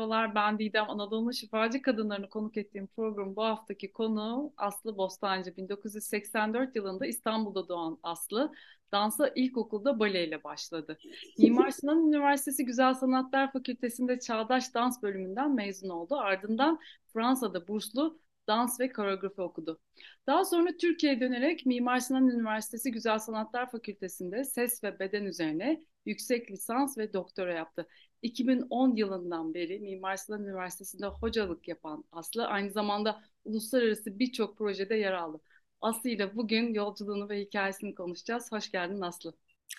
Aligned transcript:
merhabalar. 0.00 0.34
Ben 0.34 0.58
Didem 0.58 0.90
Anadolu'nun 0.90 1.30
şifacı 1.30 1.82
kadınlarını 1.82 2.28
konuk 2.28 2.56
ettiğim 2.56 2.86
program 2.86 3.36
bu 3.36 3.44
haftaki 3.44 3.92
konu 3.92 4.52
Aslı 4.56 4.96
Bostancı. 4.96 5.56
1984 5.56 6.76
yılında 6.76 7.06
İstanbul'da 7.06 7.68
doğan 7.68 7.98
Aslı, 8.02 8.52
dansa 8.92 9.28
ilkokulda 9.34 9.98
baleyle 9.98 10.44
başladı. 10.44 10.98
Mimar 11.38 11.70
Sinan 11.70 12.06
Üniversitesi 12.06 12.64
Güzel 12.64 12.94
Sanatlar 12.94 13.52
Fakültesi'nde 13.52 14.18
Çağdaş 14.18 14.74
Dans 14.74 15.02
bölümünden 15.02 15.54
mezun 15.54 15.88
oldu. 15.88 16.16
Ardından 16.16 16.78
Fransa'da 17.12 17.68
burslu 17.68 18.18
dans 18.50 18.80
ve 18.80 18.92
koreografi 18.92 19.40
okudu. 19.40 19.80
Daha 20.26 20.44
sonra 20.44 20.76
Türkiye'ye 20.80 21.20
dönerek 21.20 21.66
Mimar 21.66 22.00
Sinan 22.00 22.28
Üniversitesi 22.28 22.90
Güzel 22.90 23.18
Sanatlar 23.18 23.70
Fakültesi'nde 23.70 24.44
ses 24.44 24.84
ve 24.84 24.98
beden 24.98 25.24
üzerine 25.24 25.84
yüksek 26.06 26.50
lisans 26.50 26.98
ve 26.98 27.12
doktora 27.12 27.54
yaptı. 27.54 27.86
2010 28.22 28.96
yılından 28.96 29.54
beri 29.54 29.80
Mimar 29.80 30.16
Sinan 30.16 30.44
Üniversitesi'nde 30.44 31.06
hocalık 31.06 31.68
yapan 31.68 32.04
Aslı 32.12 32.46
aynı 32.46 32.70
zamanda 32.70 33.22
uluslararası 33.44 34.18
birçok 34.18 34.58
projede 34.58 34.94
yer 34.94 35.12
aldı. 35.12 35.40
Aslı 35.80 36.10
ile 36.10 36.36
bugün 36.36 36.74
yolculuğunu 36.74 37.28
ve 37.28 37.40
hikayesini 37.40 37.94
konuşacağız. 37.94 38.52
Hoş 38.52 38.70
geldin 38.70 39.00
Aslı. 39.00 39.32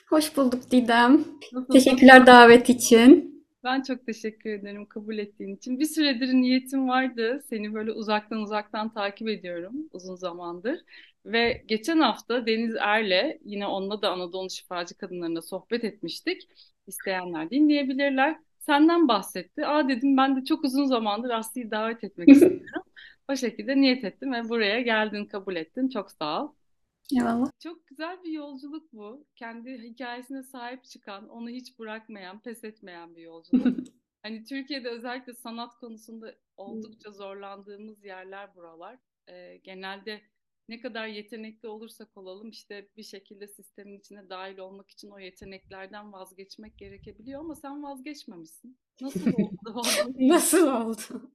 Hoş 0.10 0.38
bulduk 0.38 0.72
Didem. 0.72 1.26
Nasılsın? 1.54 1.74
Teşekkürler 1.74 2.28
davet 2.28 2.70
için. 2.70 3.41
Ben 3.64 3.82
çok 3.82 4.06
teşekkür 4.06 4.50
ederim 4.50 4.86
kabul 4.86 5.18
ettiğin 5.18 5.56
için. 5.56 5.80
Bir 5.80 5.86
süredir 5.86 6.28
niyetim 6.34 6.88
vardı. 6.90 7.44
Seni 7.50 7.74
böyle 7.74 7.92
uzaktan 7.92 8.40
uzaktan 8.42 8.94
takip 8.94 9.28
ediyorum 9.30 9.76
uzun 9.92 10.16
zamandır. 10.16 10.80
Ve 11.26 11.64
geçen 11.68 12.00
hafta 12.00 12.46
Deniz 12.46 12.76
Er'le 12.80 13.40
yine 13.46 13.68
onunla 13.68 14.02
da 14.02 14.10
Anadolu 14.12 14.50
Şifacı 14.50 14.98
Kadınlarına 14.98 15.42
sohbet 15.42 15.84
etmiştik. 15.84 16.42
İsteyenler 16.88 17.50
dinleyebilirler. 17.50 18.40
Senden 18.60 19.08
bahsetti. 19.08 19.66
Aa 19.68 19.90
dedim 19.90 20.18
ben 20.18 20.36
de 20.42 20.46
çok 20.46 20.64
uzun 20.64 20.86
zamandır 20.86 21.30
Aslı'yı 21.30 21.72
davet 21.72 22.04
etmek 22.04 22.32
istiyorum. 22.34 22.84
O 23.30 23.36
şekilde 23.36 23.78
niyet 23.82 24.04
ettim 24.04 24.34
ve 24.34 24.50
buraya 24.50 24.82
geldin, 24.82 25.26
kabul 25.26 25.56
ettin. 25.56 25.90
Çok 25.90 26.12
sağ 26.12 26.44
ol. 26.46 26.54
Eyvallah. 27.14 27.52
Çok 27.60 27.88
güzel 27.88 28.24
bir 28.24 28.32
yolculuk 28.32 28.94
bu. 28.94 29.28
Kendi 29.36 29.78
hikayesine 29.84 30.44
sahip 30.44 30.84
çıkan, 30.84 31.30
onu 31.30 31.50
hiç 31.50 31.80
bırakmayan, 31.80 32.42
pes 32.42 32.64
etmeyen 32.64 33.16
bir 33.16 33.22
yolculuk. 33.22 33.68
hani 34.24 34.44
Türkiye'de 34.44 34.90
özellikle 34.90 35.34
sanat 35.34 35.76
konusunda 35.76 36.36
oldukça 36.58 37.12
zorlandığımız 37.12 38.06
yerler 38.06 38.56
buralar. 38.56 39.00
Ee, 39.30 39.58
genelde 39.64 40.22
ne 40.70 40.80
kadar 40.80 41.08
yetenekli 41.08 41.68
olursak 41.68 42.18
olalım 42.18 42.50
işte 42.50 42.90
bir 42.98 43.04
şekilde 43.04 43.48
sistemin 43.48 44.00
içine 44.00 44.30
dahil 44.30 44.58
olmak 44.58 44.90
için 44.90 45.10
o 45.10 45.20
yeteneklerden 45.20 46.14
vazgeçmek 46.14 46.78
gerekebiliyor 46.78 47.40
ama 47.40 47.56
sen 47.56 47.84
vazgeçmemişsin. 47.84 48.78
Nasıl 49.02 49.34
oldu? 49.38 50.14
Nasıl 50.20 50.68
oldu? 50.68 51.32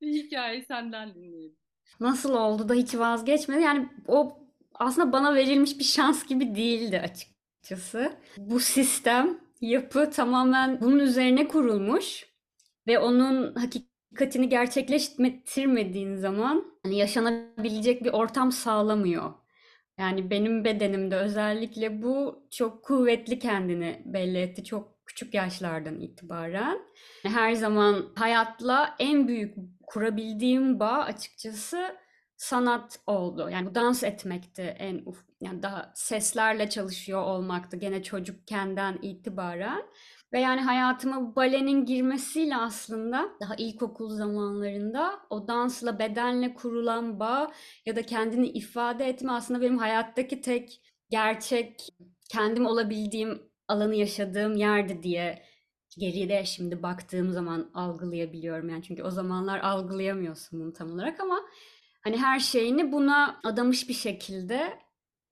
bir 0.00 0.12
hikaye 0.12 0.62
senden 0.62 1.14
dinleyelim. 1.14 1.56
Nasıl 2.00 2.34
oldu 2.34 2.68
da 2.68 2.74
hiç 2.74 2.94
vazgeçmedi? 2.94 3.62
Yani 3.62 3.88
o 4.08 4.39
aslında 4.80 5.12
bana 5.12 5.34
verilmiş 5.34 5.78
bir 5.78 5.84
şans 5.84 6.26
gibi 6.26 6.54
değildi 6.54 7.00
açıkçası. 7.00 8.12
Bu 8.36 8.60
sistem, 8.60 9.38
yapı 9.60 10.10
tamamen 10.10 10.80
bunun 10.80 10.98
üzerine 10.98 11.48
kurulmuş 11.48 12.26
ve 12.86 12.98
onun 12.98 13.54
hakikatini 13.54 14.48
gerçekleştirmediğin 14.48 16.16
zaman 16.16 16.64
hani 16.82 16.98
yaşanabilecek 16.98 18.04
bir 18.04 18.12
ortam 18.12 18.52
sağlamıyor. 18.52 19.32
Yani 19.98 20.30
benim 20.30 20.64
bedenimde 20.64 21.16
özellikle 21.16 22.02
bu 22.02 22.46
çok 22.50 22.84
kuvvetli 22.84 23.38
kendini 23.38 24.02
belli 24.04 24.38
etti 24.38 24.64
çok 24.64 25.06
küçük 25.06 25.34
yaşlardan 25.34 26.00
itibaren. 26.00 26.78
Her 27.22 27.52
zaman 27.52 28.06
hayatla 28.14 28.96
en 28.98 29.28
büyük 29.28 29.54
kurabildiğim 29.86 30.80
bağ 30.80 30.98
açıkçası 30.98 31.96
sanat 32.40 33.00
oldu. 33.06 33.48
Yani 33.52 33.74
dans 33.74 34.04
etmekti 34.04 34.62
en 34.62 35.02
uf 35.06 35.24
yani 35.40 35.62
daha 35.62 35.92
seslerle 35.94 36.70
çalışıyor 36.70 37.22
olmaktı 37.22 37.76
gene 37.76 38.02
çocukkenden 38.02 38.98
itibaren. 39.02 39.82
Ve 40.32 40.40
yani 40.40 40.60
hayatıma 40.60 41.36
balenin 41.36 41.84
girmesiyle 41.84 42.56
aslında 42.56 43.28
daha 43.40 43.54
ilkokul 43.54 44.10
zamanlarında 44.10 45.20
o 45.30 45.48
dansla 45.48 45.98
bedenle 45.98 46.54
kurulan 46.54 47.20
bağ 47.20 47.52
ya 47.86 47.96
da 47.96 48.02
kendini 48.06 48.48
ifade 48.48 49.08
etme 49.08 49.32
aslında 49.32 49.60
benim 49.60 49.78
hayattaki 49.78 50.40
tek 50.40 50.80
gerçek 51.10 51.88
kendim 52.30 52.66
olabildiğim 52.66 53.42
alanı 53.68 53.94
yaşadığım 53.94 54.54
yerdi 54.56 55.02
diye 55.02 55.42
geride 55.98 56.44
şimdi 56.44 56.82
baktığım 56.82 57.32
zaman 57.32 57.70
algılayabiliyorum 57.74 58.68
yani 58.68 58.82
çünkü 58.82 59.02
o 59.02 59.10
zamanlar 59.10 59.60
algılayamıyorsun 59.60 60.60
bunu 60.60 60.72
tam 60.72 60.92
olarak 60.92 61.20
ama 61.20 61.40
hani 62.00 62.16
her 62.16 62.40
şeyini 62.40 62.92
buna 62.92 63.40
adamış 63.44 63.88
bir 63.88 63.94
şekilde 63.94 64.78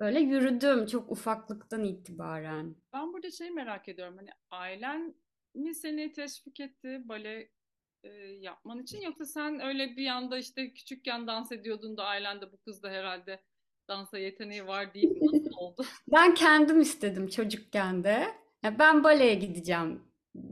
böyle 0.01 0.21
yürüdüm 0.21 0.87
çok 0.87 1.11
ufaklıktan 1.13 1.85
itibaren. 1.85 2.77
Ben 2.93 3.13
burada 3.13 3.31
şey 3.31 3.51
merak 3.51 3.89
ediyorum 3.89 4.17
hani 4.17 4.31
ailen 4.51 5.15
mi 5.55 5.75
seni 5.75 6.13
teşvik 6.13 6.61
etti 6.61 7.01
bale 7.05 7.51
e, 8.05 8.09
yapman 8.41 8.79
için 8.83 9.01
yoksa 9.01 9.25
sen 9.25 9.61
öyle 9.61 9.97
bir 9.97 10.07
anda 10.07 10.39
işte 10.39 10.73
küçükken 10.75 11.27
dans 11.27 11.53
ediyordun 11.53 11.97
da 11.97 12.05
ailen 12.05 12.41
de 12.41 12.53
bu 12.53 12.57
kız 12.61 12.83
da 12.83 12.91
herhalde 12.91 13.43
dansa 13.89 14.19
yeteneği 14.19 14.67
var 14.67 14.95
deyip 14.95 15.23
nasıl 15.23 15.51
oldu? 15.59 15.85
ben 16.13 16.35
kendim 16.35 16.81
istedim 16.81 17.29
çocukken 17.29 18.05
de. 18.05 18.35
Ya 18.63 18.79
ben 18.79 19.05
baleye 19.05 19.35
gideceğim 19.35 20.03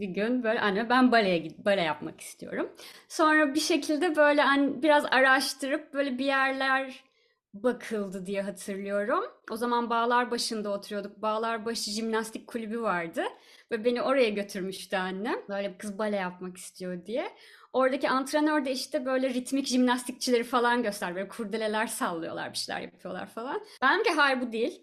bir 0.00 0.06
gün 0.08 0.42
böyle 0.42 0.60
anne 0.60 0.88
ben 0.90 1.12
baleye 1.12 1.38
git 1.38 1.58
bale 1.58 1.80
yapmak 1.82 2.20
istiyorum. 2.20 2.68
Sonra 3.08 3.54
bir 3.54 3.60
şekilde 3.60 4.16
böyle 4.16 4.42
hani 4.42 4.82
biraz 4.82 5.04
araştırıp 5.04 5.94
böyle 5.94 6.18
bir 6.18 6.24
yerler 6.24 7.04
bakıldı 7.54 8.26
diye 8.26 8.42
hatırlıyorum. 8.42 9.24
O 9.50 9.56
zaman 9.56 9.90
Bağlar 9.90 10.30
başında 10.30 10.70
oturuyorduk. 10.70 11.22
Bağlar 11.22 11.64
başı 11.66 11.90
jimnastik 11.90 12.46
kulübü 12.46 12.80
vardı. 12.80 13.22
Ve 13.72 13.84
beni 13.84 14.02
oraya 14.02 14.28
götürmüştü 14.30 14.96
annem. 14.96 15.36
Böyle 15.48 15.78
kız 15.78 15.98
bale 15.98 16.16
yapmak 16.16 16.56
istiyor 16.56 17.06
diye. 17.06 17.28
Oradaki 17.72 18.08
antrenör 18.10 18.64
de 18.64 18.72
işte 18.72 19.06
böyle 19.06 19.34
ritmik 19.34 19.66
jimnastikçileri 19.66 20.44
falan 20.44 20.82
göster. 20.82 21.14
Böyle 21.14 21.28
kurdeleler 21.28 21.86
sallıyorlar, 21.86 22.52
bir 22.52 22.58
şeyler 22.58 22.80
yapıyorlar 22.80 23.26
falan. 23.26 23.60
Ben 23.82 24.02
ki 24.02 24.10
hayır 24.10 24.40
bu 24.40 24.52
değil. 24.52 24.82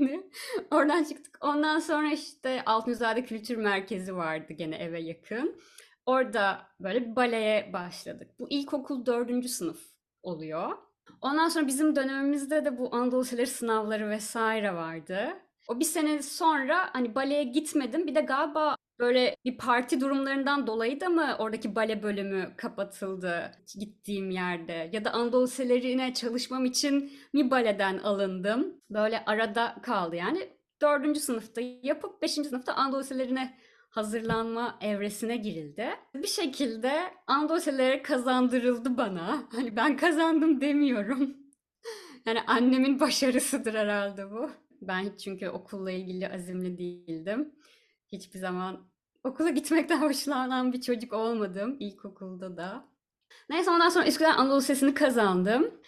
Oradan 0.70 1.04
çıktık. 1.04 1.38
Ondan 1.40 1.78
sonra 1.78 2.12
işte 2.12 2.62
Altınzade 2.66 3.24
Kültür 3.24 3.56
Merkezi 3.56 4.16
vardı 4.16 4.52
gene 4.52 4.76
eve 4.76 5.00
yakın. 5.00 5.60
Orada 6.06 6.66
böyle 6.80 7.06
bir 7.06 7.16
baleye 7.16 7.72
başladık. 7.72 8.30
Bu 8.38 8.50
ilkokul 8.50 9.06
dördüncü 9.06 9.48
sınıf 9.48 9.80
oluyor. 10.22 10.72
Ondan 11.20 11.48
sonra 11.48 11.66
bizim 11.66 11.96
dönemimizde 11.96 12.64
de 12.64 12.78
bu 12.78 12.94
Anadolu 12.94 13.20
Liseli 13.20 13.46
sınavları 13.46 14.10
vesaire 14.10 14.74
vardı. 14.74 15.32
O 15.68 15.80
bir 15.80 15.84
sene 15.84 16.22
sonra 16.22 16.90
hani 16.92 17.14
baleye 17.14 17.44
gitmedim. 17.44 18.06
Bir 18.06 18.14
de 18.14 18.20
galiba 18.20 18.76
böyle 19.00 19.36
bir 19.44 19.58
parti 19.58 20.00
durumlarından 20.00 20.66
dolayı 20.66 21.00
da 21.00 21.08
mı 21.08 21.36
oradaki 21.38 21.74
bale 21.74 22.02
bölümü 22.02 22.52
kapatıldı 22.56 23.50
gittiğim 23.78 24.30
yerde? 24.30 24.90
Ya 24.92 25.04
da 25.04 25.10
Anadolu 25.12 25.44
Liselerine 25.44 26.14
çalışmam 26.14 26.64
için 26.64 27.12
mi 27.32 27.50
baleden 27.50 27.98
alındım? 27.98 28.80
Böyle 28.90 29.24
arada 29.24 29.76
kaldı 29.82 30.16
yani. 30.16 30.48
Dördüncü 30.82 31.20
sınıfta 31.20 31.60
yapıp 31.82 32.22
beşinci 32.22 32.48
sınıfta 32.48 32.74
Anadolu 32.74 33.00
Liselerine 33.00 33.58
hazırlanma 33.90 34.78
evresine 34.80 35.36
girildi. 35.36 35.90
Bir 36.14 36.26
şekilde 36.26 37.02
Anadolu 37.26 38.02
kazandırıldı 38.02 38.96
bana. 38.96 39.48
Hani 39.52 39.76
ben 39.76 39.96
kazandım 39.96 40.60
demiyorum. 40.60 41.36
yani 42.26 42.40
annemin 42.46 43.00
başarısıdır 43.00 43.74
herhalde 43.74 44.30
bu. 44.30 44.50
Ben 44.82 45.02
hiç 45.02 45.20
çünkü 45.20 45.48
okulla 45.48 45.90
ilgili 45.90 46.28
azimli 46.28 46.78
değildim. 46.78 47.54
Hiçbir 48.12 48.38
zaman 48.38 48.89
okula 49.24 49.50
gitmekten 49.50 50.02
hoşlanan 50.02 50.72
bir 50.72 50.80
çocuk 50.80 51.12
olmadım 51.12 51.76
ilkokulda 51.80 52.56
da. 52.56 52.88
Neyse 53.50 53.70
ondan 53.70 53.88
sonra 53.88 54.06
Üsküdar 54.06 54.34
Anadolu 54.38 54.58
Lisesi'ni 54.58 54.94
kazandım. 54.94 55.80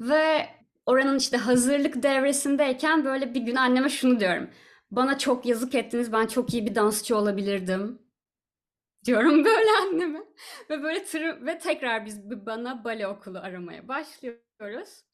Ve 0.00 0.48
oranın 0.86 1.18
işte 1.18 1.36
hazırlık 1.36 2.02
devresindeyken 2.02 3.04
böyle 3.04 3.34
bir 3.34 3.40
gün 3.40 3.56
anneme 3.56 3.88
şunu 3.88 4.20
diyorum. 4.20 4.50
Bana 4.90 5.18
çok 5.18 5.46
yazık 5.46 5.74
ettiniz. 5.74 6.12
Ben 6.12 6.26
çok 6.26 6.54
iyi 6.54 6.66
bir 6.66 6.74
dansçı 6.74 7.16
olabilirdim. 7.16 7.98
Diyorum 9.04 9.44
böyle 9.44 9.70
anneme. 9.82 10.22
Ve 10.70 10.82
böyle 10.82 11.04
tır 11.04 11.46
ve 11.46 11.58
tekrar 11.58 12.06
biz 12.06 12.30
bana 12.46 12.84
bale 12.84 13.06
okulu 13.08 13.38
aramaya 13.38 13.88
başlıyoruz. 13.88 15.04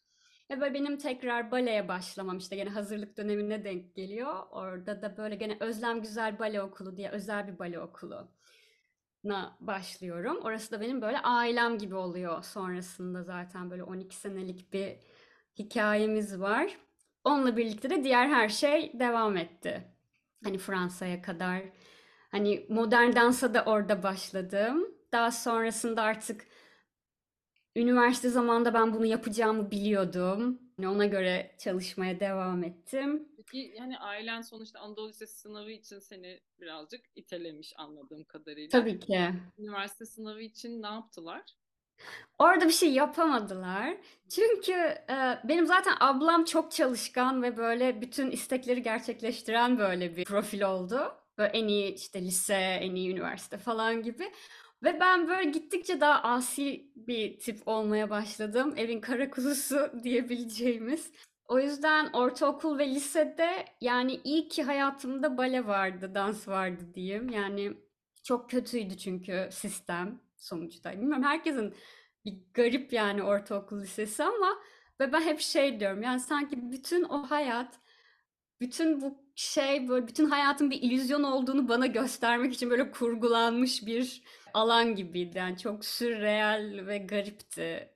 Ve 0.51 0.61
böyle 0.61 0.75
benim 0.75 0.99
tekrar 0.99 1.51
baleye 1.51 1.89
başlamam 1.89 2.39
işte 2.39 2.57
gene 2.57 2.71
hazırlık 2.71 3.17
dönemine 3.17 3.65
denk 3.65 3.95
geliyor. 3.95 4.35
Orada 4.51 5.03
da 5.03 5.17
böyle 5.17 5.35
gene 5.37 5.57
Özlem 5.61 6.03
Güzel 6.03 6.39
Bale 6.39 6.63
Okulu 6.63 6.97
diye 6.97 7.11
özel 7.11 7.49
bir 7.49 7.59
bale 7.59 7.81
okulu 7.81 8.29
na 9.25 9.57
başlıyorum. 9.61 10.39
Orası 10.43 10.71
da 10.73 10.81
benim 10.81 11.03
böyle 11.03 11.19
ailem 11.19 11.79
gibi 11.79 11.95
oluyor. 11.95 12.43
Sonrasında 12.43 13.23
zaten 13.23 13.71
böyle 13.71 13.83
12 13.83 14.17
senelik 14.17 14.73
bir 14.73 14.97
hikayemiz 15.59 16.41
var. 16.41 16.79
Onunla 17.25 17.57
birlikte 17.57 17.91
de 17.91 18.05
diğer 18.05 18.29
her 18.29 18.49
şey 18.49 18.93
devam 19.01 19.37
etti. 19.37 19.85
Hani 20.45 20.59
Fransa'ya 20.59 21.23
kadar 21.23 21.63
Hani 22.31 22.67
modern 22.69 23.17
dansa 23.17 23.55
da 23.55 23.63
orada 23.65 24.03
başladım. 24.03 24.85
Daha 25.13 25.31
sonrasında 25.31 26.03
artık 26.03 26.47
üniversite 27.79 28.29
zamanında 28.29 28.75
ben 28.75 28.95
bunu 28.95 29.07
yapacağımı 29.07 29.71
biliyordum. 29.71 30.59
Yani 30.79 30.95
ona 30.95 31.07
göre 31.07 31.55
çalışmaya 31.59 32.21
devam 32.21 32.65
ettim. 32.65 33.29
Peki 33.37 33.75
yani 33.77 33.99
ailen 33.99 34.43
sonuçta 34.43 34.81
Anadolu 34.81 35.09
Lisesi 35.09 35.39
sınavı 35.39 35.71
için 35.71 35.99
seni 35.99 36.41
birazcık 36.61 37.01
itelemiş 37.17 37.75
anladığım 37.77 38.25
kadarıyla. 38.25 38.69
Tabii 38.69 39.01
ki. 39.01 39.31
Üniversite 39.59 40.07
sınavı 40.07 40.41
için 40.41 40.83
ne 40.83 40.87
yaptılar? 40.87 41.43
Orada 42.39 42.65
bir 42.65 42.73
şey 42.73 42.93
yapamadılar. 42.93 43.97
Çünkü 44.29 44.73
e, 45.11 45.39
benim 45.45 45.67
zaten 45.67 45.95
ablam 46.01 46.45
çok 46.45 46.73
çalışkan 46.73 47.43
ve 47.43 47.57
böyle 47.57 48.01
bütün 48.01 48.31
istekleri 48.31 48.83
gerçekleştiren 48.83 49.79
böyle 49.79 50.17
bir 50.17 50.25
profil 50.25 50.63
oldu. 50.63 51.15
Böyle 51.39 51.51
en 51.51 51.69
iyi 51.69 51.95
işte 51.95 52.23
lise, 52.23 52.55
en 52.55 52.95
iyi 52.95 53.11
üniversite 53.11 53.59
falan 53.59 54.03
gibi. 54.03 54.33
Ve 54.83 55.01
ben 55.01 55.29
böyle 55.29 55.51
gittikçe 55.51 56.01
daha 56.01 56.23
asi 56.23 56.91
bir 56.97 57.39
tip 57.39 57.69
olmaya 57.69 58.11
başladım. 58.11 58.75
Evin 58.77 59.01
kara 59.01 59.31
kuzusu 59.31 59.91
diyebileceğimiz. 60.03 61.13
O 61.49 61.59
yüzden 61.61 62.11
ortaokul 62.13 62.79
ve 62.79 62.89
lisede 62.89 63.65
yani 63.81 64.21
iyi 64.25 64.49
ki 64.49 64.63
hayatımda 64.63 65.39
bale 65.39 65.67
vardı, 65.67 66.15
dans 66.15 66.49
vardı 66.49 66.95
diyeyim. 66.95 67.29
Yani 67.29 67.73
çok 68.23 68.51
kötüydü 68.51 68.97
çünkü 68.97 69.49
sistem 69.53 70.21
sonuçta. 70.37 70.93
Bilmiyorum 70.93 71.23
herkesin 71.23 71.75
bir 72.25 72.39
garip 72.55 72.93
yani 72.93 73.23
ortaokul 73.23 73.81
lisesi 73.81 74.25
ama 74.25 74.59
ve 75.01 75.13
ben 75.13 75.21
hep 75.21 75.41
şey 75.41 75.81
diyorum 75.81 76.03
yani 76.03 76.21
sanki 76.21 76.73
bütün 76.73 77.03
o 77.05 77.23
hayat 77.23 77.81
bütün 78.61 79.01
bu 79.01 79.28
şey 79.39 79.89
böyle 79.89 80.07
bütün 80.09 80.31
hayatın 80.31 80.71
bir 80.71 80.83
illüzyon 80.83 81.23
olduğunu 81.23 81.69
bana 81.69 81.87
göstermek 81.87 82.55
için 82.55 82.71
böyle 82.71 82.91
kurgulanmış 82.91 83.87
bir 83.87 84.23
alan 84.55 84.95
gibiydi. 84.95 85.39
Yani 85.39 85.59
çok 85.59 85.85
sürreal 85.85 86.87
ve 86.87 86.99
garipti 86.99 87.89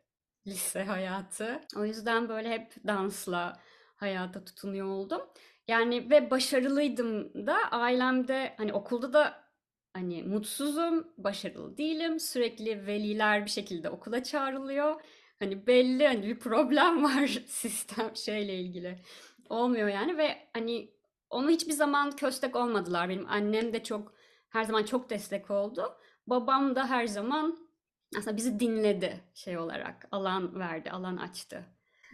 lise 0.46 0.82
hayatı. 0.84 1.60
O 1.76 1.84
yüzden 1.84 2.28
böyle 2.28 2.50
hep 2.50 2.86
dansla 2.86 3.60
hayata 3.96 4.44
tutunuyor 4.44 4.86
oldum. 4.86 5.22
Yani 5.68 6.10
ve 6.10 6.30
başarılıydım 6.30 7.46
da 7.46 7.56
ailemde 7.70 8.54
hani 8.56 8.72
okulda 8.72 9.12
da 9.12 9.44
hani 9.92 10.22
mutsuzum, 10.22 11.08
başarılı 11.18 11.76
değilim. 11.76 12.20
Sürekli 12.20 12.86
veliler 12.86 13.44
bir 13.44 13.50
şekilde 13.50 13.90
okula 13.90 14.22
çağrılıyor. 14.22 15.00
Hani 15.38 15.66
belli 15.66 16.06
hani 16.06 16.22
bir 16.22 16.38
problem 16.38 17.04
var 17.04 17.26
sistem 17.46 18.16
şeyle 18.16 18.54
ilgili. 18.60 18.98
Olmuyor 19.48 19.88
yani 19.88 20.18
ve 20.18 20.48
hani 20.54 21.01
onu 21.32 21.50
hiçbir 21.50 21.72
zaman 21.72 22.16
köstek 22.16 22.56
olmadılar. 22.56 23.08
Benim 23.08 23.26
annem 23.28 23.72
de 23.72 23.82
çok 23.84 24.14
her 24.50 24.64
zaman 24.64 24.84
çok 24.84 25.10
destek 25.10 25.50
oldu. 25.50 25.98
Babam 26.26 26.76
da 26.76 26.90
her 26.90 27.06
zaman 27.06 27.68
aslında 28.18 28.36
bizi 28.36 28.60
dinledi 28.60 29.20
şey 29.34 29.58
olarak. 29.58 30.08
Alan 30.12 30.58
verdi, 30.60 30.90
alan 30.90 31.16
açtı. 31.16 31.66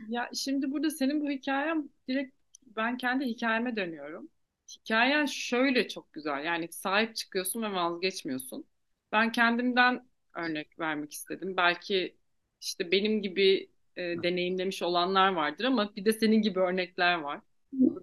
Ya 0.08 0.30
şimdi 0.34 0.72
burada 0.72 0.90
senin 0.90 1.20
bu 1.20 1.30
hikayen 1.30 1.90
direkt 2.08 2.36
ben 2.66 2.96
kendi 2.98 3.24
hikayeme 3.24 3.76
dönüyorum. 3.76 4.30
Hikayen 4.76 5.26
şöyle 5.26 5.88
çok 5.88 6.12
güzel. 6.12 6.44
Yani 6.44 6.68
sahip 6.72 7.16
çıkıyorsun 7.16 7.62
ve 7.62 7.72
vazgeçmiyorsun. 7.72 8.66
Ben 9.12 9.32
kendimden 9.32 10.08
örnek 10.36 10.78
vermek 10.78 11.12
istedim. 11.12 11.56
Belki 11.56 12.16
işte 12.60 12.90
benim 12.92 13.22
gibi 13.22 13.70
e, 13.96 14.02
deneyimlemiş 14.22 14.82
olanlar 14.82 15.32
vardır 15.32 15.64
ama 15.64 15.96
bir 15.96 16.04
de 16.04 16.12
senin 16.12 16.42
gibi 16.42 16.60
örnekler 16.60 17.14
var. 17.14 17.40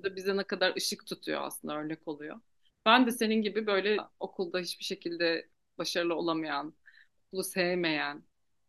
Burada 0.06 0.16
bize 0.16 0.38
ne 0.38 0.44
kadar 0.44 0.76
ışık 0.76 1.06
tutuyor 1.06 1.42
aslında 1.42 1.76
örnek 1.76 2.08
oluyor. 2.08 2.40
Ben 2.86 3.06
de 3.08 3.12
senin 3.12 3.42
gibi 3.42 3.68
böyle 3.68 3.98
okulda 4.20 4.60
hiçbir 4.60 4.84
şekilde 4.84 5.50
başarılı 5.78 6.16
olamayan, 6.16 6.74
okulu 7.28 7.44
sevmeyen, 7.44 8.24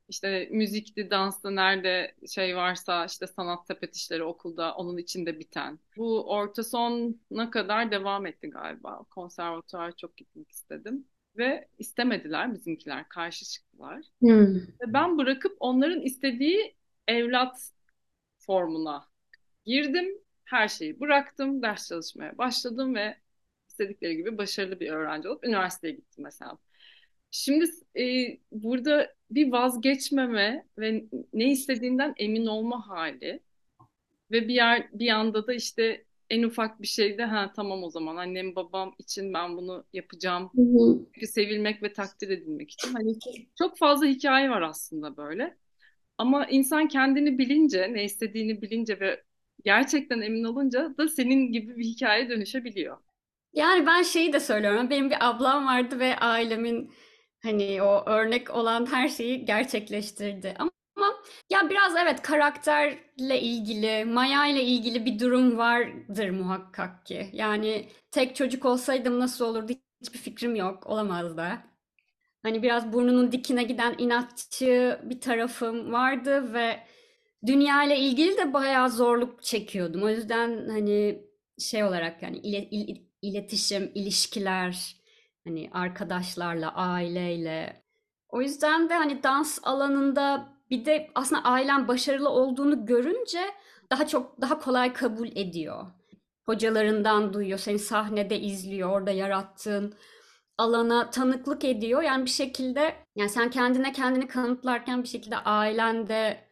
işte 0.09 0.49
müzikti, 0.51 1.11
dansta 1.11 1.51
nerede 1.51 2.15
şey 2.35 2.57
varsa 2.57 3.05
işte 3.05 3.27
sanat 3.27 3.67
sepet 3.67 3.97
işleri 3.97 4.25
okulda 4.25 4.75
onun 4.75 4.97
içinde 4.97 5.39
biten. 5.39 5.79
Bu 5.97 6.31
orta 6.31 6.65
sona 6.65 7.51
kadar 7.51 7.91
devam 7.91 8.27
etti 8.27 8.51
galiba. 8.51 9.03
Konservatuvar 9.11 9.93
çok 9.97 10.17
gitmek 10.17 10.51
istedim. 10.51 11.07
Ve 11.37 11.69
istemediler 11.79 12.55
bizimkiler, 12.55 13.09
karşı 13.09 13.45
çıktılar. 13.45 14.03
Hmm. 14.21 14.57
Ve 14.57 14.93
ben 14.93 15.19
bırakıp 15.19 15.57
onların 15.61 16.01
istediği 16.01 16.77
evlat 17.09 17.71
formuna 18.39 19.09
girdim. 19.65 20.26
Her 20.47 20.69
şeyi 20.69 21.01
bıraktım, 21.01 21.63
ders 21.63 21.89
çalışmaya 21.89 22.39
başladım 22.39 22.95
ve 22.95 23.17
istedikleri 23.69 24.17
gibi 24.17 24.39
başarılı 24.39 24.81
bir 24.81 24.91
öğrenci 24.91 25.29
olup 25.29 25.45
üniversiteye 25.45 25.95
gittim 25.95 26.25
mesela. 26.25 26.59
Şimdi 27.31 27.67
e, 27.99 28.39
burada 28.53 29.15
bir 29.31 29.53
vazgeçmeme 29.53 30.67
ve 30.79 31.05
ne 31.33 31.51
istediğinden 31.51 32.15
emin 32.17 32.47
olma 32.47 32.89
hali 32.89 33.41
ve 34.31 34.49
bir 34.49 34.55
yer 34.55 34.89
bir 34.93 35.09
anda 35.09 35.47
da 35.47 35.55
işte 35.55 36.05
en 36.31 36.43
ufak 36.43 36.83
bir 36.83 36.87
şeyde 36.87 37.25
ha 37.25 37.53
tamam 37.57 37.83
o 37.83 37.91
zaman 37.91 38.17
annem 38.17 38.57
babam 38.57 38.95
için 38.99 39.35
ben 39.35 39.57
bunu 39.57 39.85
yapacağım. 39.93 40.51
Hı 40.55 40.63
hı. 40.63 41.07
Çünkü 41.15 41.27
sevilmek 41.27 41.83
ve 41.83 41.93
takdir 41.93 42.29
edilmek 42.29 42.71
için. 42.71 42.93
Hani 42.93 43.19
çok 43.59 43.79
fazla 43.79 44.07
hikaye 44.07 44.51
var 44.51 44.63
aslında 44.63 45.17
böyle. 45.17 45.57
Ama 46.19 46.47
insan 46.47 46.89
kendini 46.89 47.39
bilince, 47.39 47.93
ne 47.93 48.05
istediğini 48.05 48.63
bilince 48.63 49.01
ve 49.01 49.23
gerçekten 49.67 50.21
emin 50.21 50.45
olunca 50.45 50.99
da 50.99 51.09
senin 51.09 51.53
gibi 51.53 51.77
bir 51.79 51.85
hikaye 51.85 52.31
dönüşebiliyor. 52.31 52.99
Yani 53.53 53.87
ben 53.87 54.03
şeyi 54.03 54.33
de 54.33 54.41
söylüyorum. 54.41 54.91
Benim 54.91 55.11
bir 55.11 55.29
ablam 55.29 55.67
vardı 55.67 55.99
ve 55.99 56.17
ailemin 56.17 56.93
hani 57.43 57.83
o 57.83 58.05
örnek 58.11 58.51
olan 58.55 58.87
her 58.93 59.09
şeyi 59.09 59.45
gerçekleştirdi. 59.45 60.55
Ama, 60.59 60.71
ya 61.51 61.71
biraz 61.71 61.97
evet 61.97 62.23
karakterle 62.23 63.41
ilgili, 63.41 64.05
Maya 64.05 64.47
ile 64.47 64.63
ilgili 64.65 65.07
bir 65.07 65.19
durum 65.19 65.59
vardır 65.59 66.31
muhakkak 66.31 67.07
ki. 67.07 67.31
Yani 67.33 67.89
tek 68.11 68.37
çocuk 68.37 68.65
olsaydım 68.65 69.21
nasıl 69.21 69.45
olurdu 69.45 69.73
hiçbir 70.03 70.19
fikrim 70.19 70.55
yok. 70.57 70.87
Olamaz 70.87 71.37
da. 71.37 71.63
Hani 72.43 72.63
biraz 72.63 72.93
burnunun 72.93 73.33
dikine 73.33 73.63
giden 73.63 73.95
inatçı 73.99 75.01
bir 75.05 75.21
tarafım 75.21 75.93
vardı 75.93 76.55
ve 76.55 76.87
dünya 77.47 77.85
ile 77.85 77.99
ilgili 77.99 78.37
de 78.37 78.53
bayağı 78.53 78.91
zorluk 78.91 79.43
çekiyordum. 79.43 80.03
O 80.03 80.09
yüzden 80.09 80.69
hani 80.69 81.23
şey 81.59 81.85
olarak 81.85 82.23
yani 82.23 82.39
ile, 82.39 82.69
il, 82.71 82.97
iletişim, 83.23 83.91
ilişkiler, 83.95 84.97
hani 85.45 85.71
arkadaşlarla, 85.73 86.75
aileyle. 86.75 87.83
O 88.29 88.43
yüzden 88.43 88.89
de 88.89 88.95
hani 88.95 89.23
dans 89.23 89.59
alanında 89.63 90.49
bir 90.71 90.85
de 90.85 91.11
aslında 91.15 91.43
ailen 91.45 91.89
başarılı 91.89 92.29
olduğunu 92.29 92.87
görünce 92.87 93.41
daha 93.91 94.07
çok 94.07 94.41
daha 94.41 94.59
kolay 94.59 94.93
kabul 94.93 95.29
ediyor. 95.29 95.87
Hocalarından 96.47 97.33
duyuyor, 97.33 97.59
seni 97.59 97.79
sahnede 97.79 98.41
izliyor, 98.41 98.91
orada 98.91 99.11
yarattığın 99.11 99.95
alana 100.59 101.11
tanıklık 101.11 101.65
ediyor. 101.65 102.03
Yani 102.03 102.25
bir 102.25 102.31
şekilde 102.31 102.95
yani 103.17 103.31
sen 103.31 103.51
kendine 103.51 103.93
kendini 103.93 104.29
kanıtlarken 104.29 105.03
bir 105.03 105.09
şekilde 105.09 105.37
ailen 105.37 106.09
de 106.09 106.46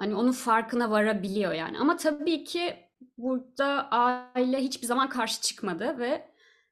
hani 0.00 0.14
onun 0.14 0.32
farkına 0.32 0.90
varabiliyor 0.90 1.52
yani. 1.52 1.78
Ama 1.78 1.96
tabii 1.96 2.44
ki 2.44 2.76
burada 3.18 3.90
aile 3.90 4.58
hiçbir 4.58 4.86
zaman 4.86 5.08
karşı 5.08 5.40
çıkmadı 5.40 5.98
ve 5.98 6.28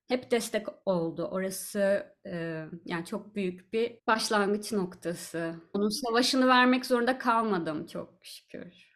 hep 0.09 0.31
destek 0.31 0.67
oldu. 0.87 1.29
Orası 1.33 2.07
e, 2.27 2.65
yani 2.85 3.05
çok 3.05 3.35
büyük 3.35 3.73
bir 3.73 3.99
başlangıç 4.07 4.73
noktası. 4.73 5.55
Onun 5.75 5.89
savaşını 5.89 6.49
vermek 6.49 6.87
zorunda 6.87 7.19
kalmadım 7.19 7.87
çok 7.87 8.15
şükür. 8.23 8.89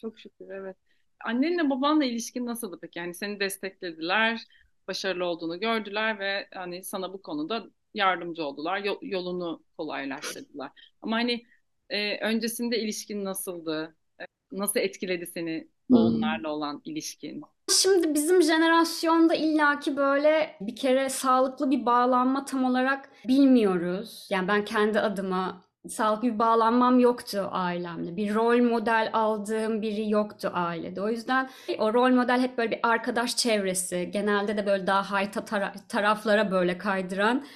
Çok 0.00 0.18
şükür 0.18 0.50
evet. 0.50 0.76
Annenle 1.24 1.70
babanla 1.70 2.04
ilişkin 2.04 2.46
nasıldı 2.46 2.78
peki? 2.82 2.98
Yani 2.98 3.14
seni 3.14 3.40
desteklediler, 3.40 4.42
başarılı 4.88 5.24
olduğunu 5.24 5.60
gördüler 5.60 6.18
ve 6.18 6.48
hani 6.54 6.84
sana 6.84 7.12
bu 7.12 7.22
konuda 7.22 7.66
yardımcı 7.94 8.44
oldular, 8.44 8.82
yolunu 9.02 9.64
kolaylaştırdılar. 9.78 10.70
Ama 11.02 11.16
hani 11.16 11.46
e, 11.90 12.18
öncesinde 12.18 12.78
ilişkin 12.78 13.24
nasıldı? 13.24 13.96
E, 14.20 14.24
nasıl 14.52 14.80
etkiledi 14.80 15.26
seni 15.26 15.68
Hmm. 15.90 15.96
onlarla 15.96 16.50
olan 16.52 16.82
ilişkin? 16.84 17.42
Şimdi 17.82 18.14
bizim 18.14 18.42
jenerasyonda 18.42 19.34
illaki 19.34 19.96
böyle 19.96 20.56
bir 20.60 20.76
kere 20.76 21.08
sağlıklı 21.08 21.70
bir 21.70 21.86
bağlanma 21.86 22.44
tam 22.44 22.64
olarak 22.64 23.10
bilmiyoruz. 23.28 24.26
Yani 24.30 24.48
ben 24.48 24.64
kendi 24.64 25.00
adıma 25.00 25.62
sağlıklı 25.88 26.28
bir 26.28 26.38
bağlanmam 26.38 26.98
yoktu 27.00 27.48
ailemle. 27.52 28.16
Bir 28.16 28.34
rol 28.34 28.58
model 28.62 29.10
aldığım 29.12 29.82
biri 29.82 30.10
yoktu 30.10 30.50
ailede. 30.54 31.02
O 31.02 31.08
yüzden 31.08 31.50
o 31.78 31.94
rol 31.94 32.10
model 32.10 32.40
hep 32.40 32.58
böyle 32.58 32.70
bir 32.70 32.80
arkadaş 32.82 33.36
çevresi. 33.36 34.10
Genelde 34.12 34.56
de 34.56 34.66
böyle 34.66 34.86
daha 34.86 35.10
hayta 35.10 35.40
tara- 35.44 35.74
taraflara 35.88 36.50
böyle 36.50 36.78
kaydıran 36.78 37.46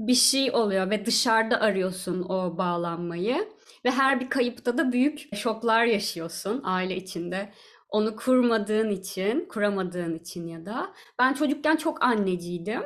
bir 0.00 0.14
şey 0.14 0.50
oluyor 0.50 0.90
ve 0.90 1.06
dışarıda 1.06 1.60
arıyorsun 1.60 2.22
o 2.28 2.58
bağlanmayı. 2.58 3.48
Ve 3.88 3.92
her 3.92 4.20
bir 4.20 4.30
kayıpta 4.30 4.78
da 4.78 4.92
büyük 4.92 5.36
şoklar 5.36 5.84
yaşıyorsun 5.84 6.60
aile 6.64 6.96
içinde. 6.96 7.52
Onu 7.88 8.16
kurmadığın 8.16 8.90
için, 8.90 9.48
kuramadığın 9.48 10.14
için 10.14 10.46
ya 10.46 10.66
da. 10.66 10.92
Ben 11.18 11.34
çocukken 11.34 11.76
çok 11.76 12.04
anneciydim. 12.04 12.82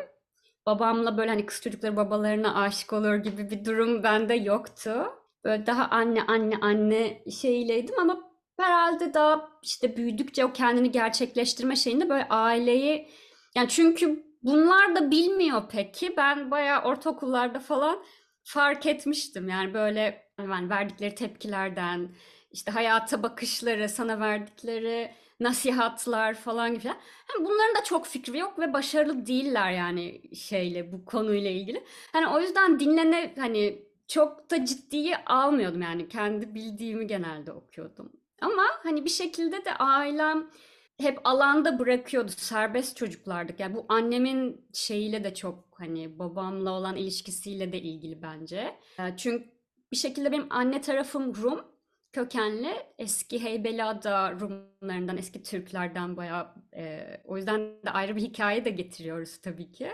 babamla 0.66 1.16
böyle 1.18 1.30
hani 1.30 1.47
kız 1.47 1.61
çocukları 1.61 1.97
babalarına 1.97 2.62
aşık 2.62 2.92
olur 2.92 3.14
gibi 3.14 3.50
bir 3.50 3.64
durum 3.64 4.02
bende 4.02 4.35
yoktu. 4.35 5.06
Böyle 5.44 5.66
daha 5.66 5.88
anne 5.88 6.23
anne 6.23 6.56
anne 6.61 7.23
şeyleydim 7.40 7.99
ama 7.99 8.21
herhalde 8.61 9.14
daha 9.14 9.49
işte 9.62 9.97
büyüdükçe 9.97 10.44
o 10.44 10.52
kendini 10.52 10.90
gerçekleştirme 10.90 11.76
şeyinde 11.76 12.09
böyle 12.09 12.28
aileyi 12.28 13.09
yani 13.56 13.68
çünkü 13.68 14.25
bunlar 14.42 14.97
da 14.97 15.11
bilmiyor 15.11 15.62
peki. 15.71 16.16
Ben 16.16 16.50
bayağı 16.50 16.82
ortaokullarda 16.82 17.61
falan 17.61 17.99
fark 18.44 18.87
etmiştim. 18.87 19.49
Yani 19.49 19.75
böyle 19.75 20.31
yani 20.50 20.70
verdikleri 20.70 21.14
tepkilerden, 21.14 22.08
işte 22.52 22.70
hayata 22.70 23.22
bakışları, 23.22 23.88
sana 23.88 24.20
verdikleri 24.20 25.12
nasihatlar 25.40 26.34
falan 26.34 26.75
gibi. 26.75 26.87
Yani 26.87 27.46
bunların 27.46 27.75
da 27.75 27.84
çok 27.84 28.06
fikri 28.06 28.38
yok 28.38 28.58
ve 28.58 28.72
başarılı 28.72 29.26
değiller 29.26 29.70
yani 29.70 30.37
şeyle 30.37 30.92
bu 30.92 31.04
konuyla 31.04 31.50
ilgili. 31.50 31.84
Hani 32.12 32.26
o 32.28 32.40
yüzden 32.40 32.80
dinlene 32.80 33.34
hani 33.38 33.82
çok 34.08 34.50
da 34.50 34.64
ciddiye 34.64 35.25
almıyordum 35.25 35.82
yani 35.82 36.08
kendi 36.08 36.54
bildiğimi 36.54 37.06
genelde 37.06 37.52
okuyordum. 37.52 38.12
Ama 38.40 38.62
hani 38.82 39.04
bir 39.04 39.11
şekilde 39.11 39.64
de 39.64 39.75
ailem 39.75 40.50
hep 40.99 41.18
alanda 41.25 41.78
bırakıyordu. 41.78 42.30
Serbest 42.37 42.96
çocuklardık. 42.96 43.61
Yani 43.61 43.75
bu 43.75 43.87
annemin 43.88 44.68
şeyiyle 44.72 45.25
de 45.25 45.34
çok 45.34 45.64
hani 45.78 46.18
babamla 46.18 46.70
olan 46.70 46.96
ilişkisiyle 46.96 47.72
de 47.72 47.80
ilgili 47.80 48.22
bence. 48.22 48.75
Çünkü 49.16 49.51
bir 49.92 49.96
şekilde 49.96 50.32
benim 50.32 50.46
anne 50.50 50.80
tarafım 50.80 51.34
Rum 51.34 51.64
kökenli. 52.12 52.72
Eski 52.99 53.42
Heybeliada 53.44 54.32
Rumlarından, 54.32 55.16
eski 55.16 55.42
Türklerden 55.42 56.16
bayağı 56.16 56.54
e, 56.76 57.06
o 57.25 57.37
yüzden 57.37 57.61
de 57.61 57.90
ayrı 57.90 58.16
bir 58.16 58.20
hikaye 58.20 58.64
de 58.64 58.70
getiriyoruz 58.70 59.40
tabii 59.40 59.72
ki. 59.72 59.90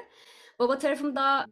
Baba 0.59 0.79
tarafım 0.79 1.17
daha 1.17 1.47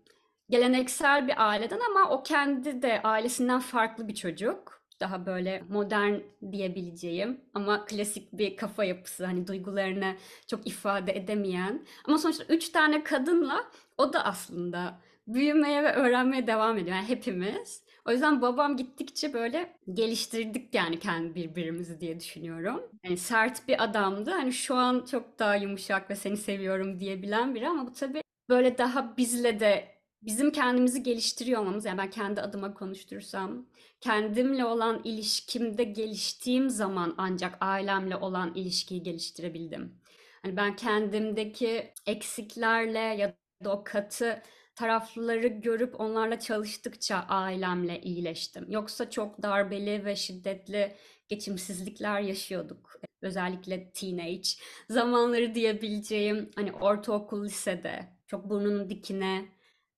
geleneksel 0.51 1.29
bir 1.29 1.49
aileden 1.49 1.81
ama 1.91 2.11
o 2.11 2.23
kendi 2.23 2.83
de 2.83 3.03
ailesinden 3.03 3.61
farklı 3.61 4.09
bir 4.09 4.15
çocuk. 4.15 4.83
Daha 5.01 5.27
böyle 5.27 5.63
modern 5.69 6.15
diyebileceğim 6.53 7.41
ama 7.55 7.85
klasik 7.85 8.33
bir 8.33 8.57
kafa 8.57 8.85
yapısı 8.85 9.27
hani 9.27 9.47
duygularını 9.47 10.17
çok 10.47 10.67
ifade 10.67 11.17
edemeyen. 11.17 11.87
Ama 12.05 12.19
sonuçta 12.19 12.45
üç 12.45 12.69
tane 12.69 13.05
kadınla 13.05 13.71
o 13.99 14.13
da 14.13 14.25
aslında 14.25 15.01
büyümeye 15.27 15.83
ve 15.85 15.93
öğrenmeye 15.93 16.47
devam 16.47 16.79
ediyor. 16.79 16.97
Yani 16.97 17.09
hepimiz. 17.09 17.86
O 18.07 18.11
yüzden 18.13 18.43
babam 18.43 18.77
gittikçe 18.77 19.33
böyle 19.33 19.77
geliştirdik 19.93 20.75
yani 20.75 20.99
kendi 20.99 21.35
birbirimizi 21.35 22.01
diye 22.01 22.21
düşünüyorum. 22.21 22.83
Yani 23.05 23.17
sert 23.17 23.69
bir 23.69 23.85
adamdı. 23.85 24.31
Hani 24.31 24.53
şu 24.53 24.75
an 24.75 25.05
çok 25.11 25.39
daha 25.39 25.57
yumuşak 25.57 26.11
ve 26.11 26.17
seni 26.17 26.37
seviyorum 26.37 27.01
diyebilen 27.01 27.55
biri 27.55 27.69
ama 27.69 27.87
bu 27.87 27.93
tabii 27.93 28.23
böyle 28.49 28.79
daha 28.79 29.17
bizle 29.17 29.61
de 29.61 29.89
bizim 30.23 30.51
kendimizi 30.53 31.03
geliştiriyor 31.03 31.61
olmamız. 31.61 31.85
Yani 31.85 31.99
ben 31.99 32.11
kendi 32.11 32.41
adıma 32.41 32.75
konuşturursam 32.75 33.67
kendimle 34.01 34.65
olan 34.65 35.01
ilişkimde 35.05 35.85
geliştiğim 35.85 36.71
zaman 36.71 37.15
ancak 37.19 37.57
ailemle 37.61 38.17
olan 38.17 38.55
ilişkiyi 38.55 39.03
geliştirebildim. 39.03 39.99
Hani 40.43 40.57
ben 40.57 40.77
kendimdeki 40.77 41.93
eksiklerle 42.07 42.99
ya 42.99 43.35
da 43.65 43.73
o 43.73 43.85
katı 43.85 44.43
tarafları 44.77 45.47
görüp 45.47 46.01
onlarla 46.01 46.41
çalıştıkça 46.41 47.17
ailemle 47.29 48.01
iyileştim. 48.01 48.67
Yoksa 48.71 49.11
çok 49.11 49.43
darbeli 49.43 50.05
ve 50.05 50.17
şiddetli 50.17 50.97
geçimsizlikler 51.29 52.21
yaşıyorduk. 52.21 53.01
Özellikle 53.23 53.91
teenage 53.91 54.49
zamanları 54.91 55.55
diyebileceğim 55.55 56.51
hani 56.57 56.73
ortaokul 56.73 57.45
lisede 57.45 58.09
çok 58.27 58.51
burnunun 58.51 58.91
dikine 58.91 59.49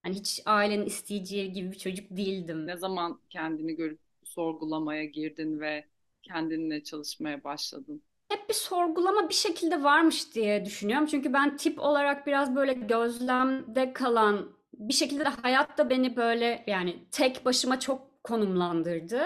hani 0.02 0.14
hiç 0.14 0.42
ailenin 0.46 0.86
isteyeceği 0.86 1.52
gibi 1.52 1.72
bir 1.72 1.78
çocuk 1.78 2.10
değildim. 2.10 2.66
Ne 2.66 2.76
zaman 2.76 3.20
kendini 3.30 3.76
görüp 3.76 4.00
sorgulamaya 4.24 5.04
girdin 5.04 5.60
ve 5.60 5.84
kendinle 6.22 6.84
çalışmaya 6.84 7.44
başladın? 7.44 8.02
Hep 8.28 8.48
bir 8.48 8.54
sorgulama 8.54 9.28
bir 9.28 9.34
şekilde 9.34 9.82
varmış 9.82 10.34
diye 10.34 10.64
düşünüyorum. 10.64 11.06
Çünkü 11.06 11.32
ben 11.32 11.56
tip 11.56 11.78
olarak 11.80 12.26
biraz 12.26 12.56
böyle 12.56 12.72
gözlemde 12.72 13.92
kalan 13.92 14.57
bir 14.72 14.94
şekilde 14.94 15.24
de 15.24 15.28
hayat 15.28 15.78
da 15.78 15.90
beni 15.90 16.16
böyle 16.16 16.64
yani 16.66 17.08
tek 17.10 17.44
başıma 17.44 17.80
çok 17.80 18.24
konumlandırdı. 18.24 19.22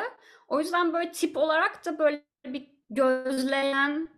O 0.49 0.61
yüzden 0.61 0.93
böyle 0.93 1.13
tip 1.13 1.37
olarak 1.37 1.87
da 1.87 1.99
böyle 1.99 2.23
bir 2.47 2.71
gözleyen 2.91 4.09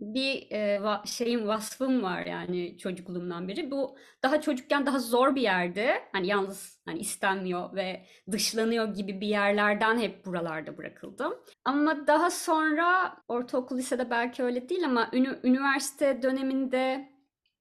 bir 0.00 0.50
e, 0.50 0.82
va 0.82 1.02
şeyim 1.06 1.48
vasfım 1.48 2.02
var 2.02 2.26
yani 2.26 2.78
çocukluğumdan 2.78 3.48
beri. 3.48 3.70
Bu 3.70 3.96
daha 4.22 4.40
çocukken 4.40 4.86
daha 4.86 4.98
zor 4.98 5.34
bir 5.34 5.40
yerde. 5.40 6.02
Hani 6.12 6.26
yalnız 6.26 6.80
hani 6.84 6.98
istenmiyor 6.98 7.76
ve 7.76 8.06
dışlanıyor 8.32 8.94
gibi 8.94 9.20
bir 9.20 9.26
yerlerden 9.26 9.98
hep 9.98 10.26
buralarda 10.26 10.76
bırakıldım. 10.78 11.34
Ama 11.64 12.06
daha 12.06 12.30
sonra 12.30 13.16
ortaokul 13.28 13.78
lisede 13.78 14.10
belki 14.10 14.42
öyle 14.42 14.68
değil 14.68 14.84
ama 14.84 15.10
ünü, 15.12 15.40
üniversite 15.44 16.22
döneminde 16.22 17.08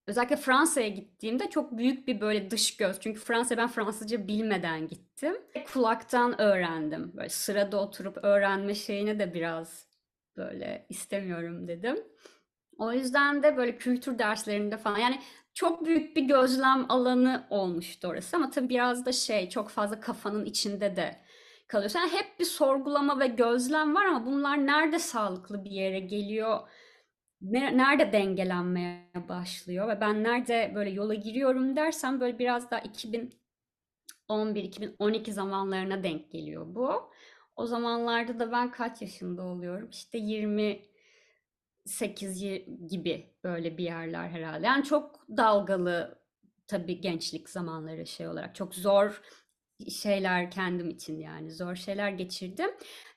Özellikle 0.08 0.36
Fransa'ya 0.36 0.88
gittiğimde 0.88 1.50
çok 1.50 1.78
büyük 1.78 2.08
bir 2.08 2.22
böyle 2.22 2.52
dış 2.52 2.78
göz. 2.78 3.00
Çünkü 3.00 3.20
Fransa 3.20 3.58
ben 3.58 3.68
Fransızca 3.68 4.28
bilmeden 4.28 4.88
gittim. 4.88 5.36
Kulaktan 5.74 6.42
öğrendim. 6.42 7.12
Böyle 7.18 7.30
sırada 7.30 7.82
oturup 7.82 8.18
öğrenme 8.24 8.76
şeyine 8.76 9.20
de 9.20 9.34
biraz 9.34 9.88
böyle 10.38 10.86
istemiyorum 10.90 11.68
dedim. 11.68 11.98
O 12.78 12.94
yüzden 12.94 13.44
de 13.44 13.58
böyle 13.58 13.78
kültür 13.78 14.20
derslerinde 14.20 14.78
falan 14.78 14.98
yani 14.98 15.22
çok 15.54 15.86
büyük 15.86 16.16
bir 16.16 16.22
gözlem 16.22 16.86
alanı 16.90 17.48
olmuştu 17.50 18.08
orası 18.08 18.38
ama 18.38 18.50
tabii 18.50 18.70
biraz 18.70 19.06
da 19.06 19.12
şey 19.12 19.50
çok 19.50 19.70
fazla 19.70 20.00
kafanın 20.00 20.46
içinde 20.46 20.96
de 20.96 21.16
kalıyorsun. 21.68 22.00
Yani 22.00 22.12
hep 22.12 22.40
bir 22.40 22.46
sorgulama 22.46 23.20
ve 23.20 23.28
gözlem 23.28 23.96
var 23.96 24.06
ama 24.06 24.26
bunlar 24.26 24.66
nerede 24.66 25.00
sağlıklı 25.00 25.64
bir 25.66 25.72
yere 25.72 26.00
geliyor? 26.00 26.60
Nerede 27.52 28.12
dengelenmeye 28.14 29.12
başlıyor 29.30 29.88
ve 29.88 30.02
ben 30.02 30.24
nerede 30.24 30.72
böyle 30.76 30.90
yola 30.90 31.14
giriyorum 31.14 31.76
dersem 31.76 32.20
böyle 32.20 32.40
biraz 32.40 32.72
daha 32.72 32.82
2011-2012 34.30 35.32
zamanlarına 35.32 36.04
denk 36.04 36.32
geliyor 36.32 36.76
bu. 36.76 37.12
O 37.56 37.66
zamanlarda 37.66 38.40
da 38.40 38.52
ben 38.52 38.72
kaç 38.72 39.02
yaşında 39.02 39.44
oluyorum? 39.44 39.90
İşte 39.92 40.18
28 40.18 40.90
gibi 42.90 43.34
böyle 43.44 43.78
bir 43.78 43.84
yerler 43.84 44.30
herhalde. 44.30 44.66
Yani 44.66 44.84
çok 44.84 45.26
dalgalı 45.38 46.20
tabii 46.68 47.02
gençlik 47.02 47.50
zamanları 47.50 48.06
şey 48.06 48.28
olarak 48.28 48.56
çok 48.56 48.76
zor 48.76 49.22
şeyler 49.90 50.52
kendim 50.52 50.90
için 50.90 51.20
yani 51.20 51.52
zor 51.52 51.76
şeyler 51.76 52.10
geçirdim. 52.10 52.70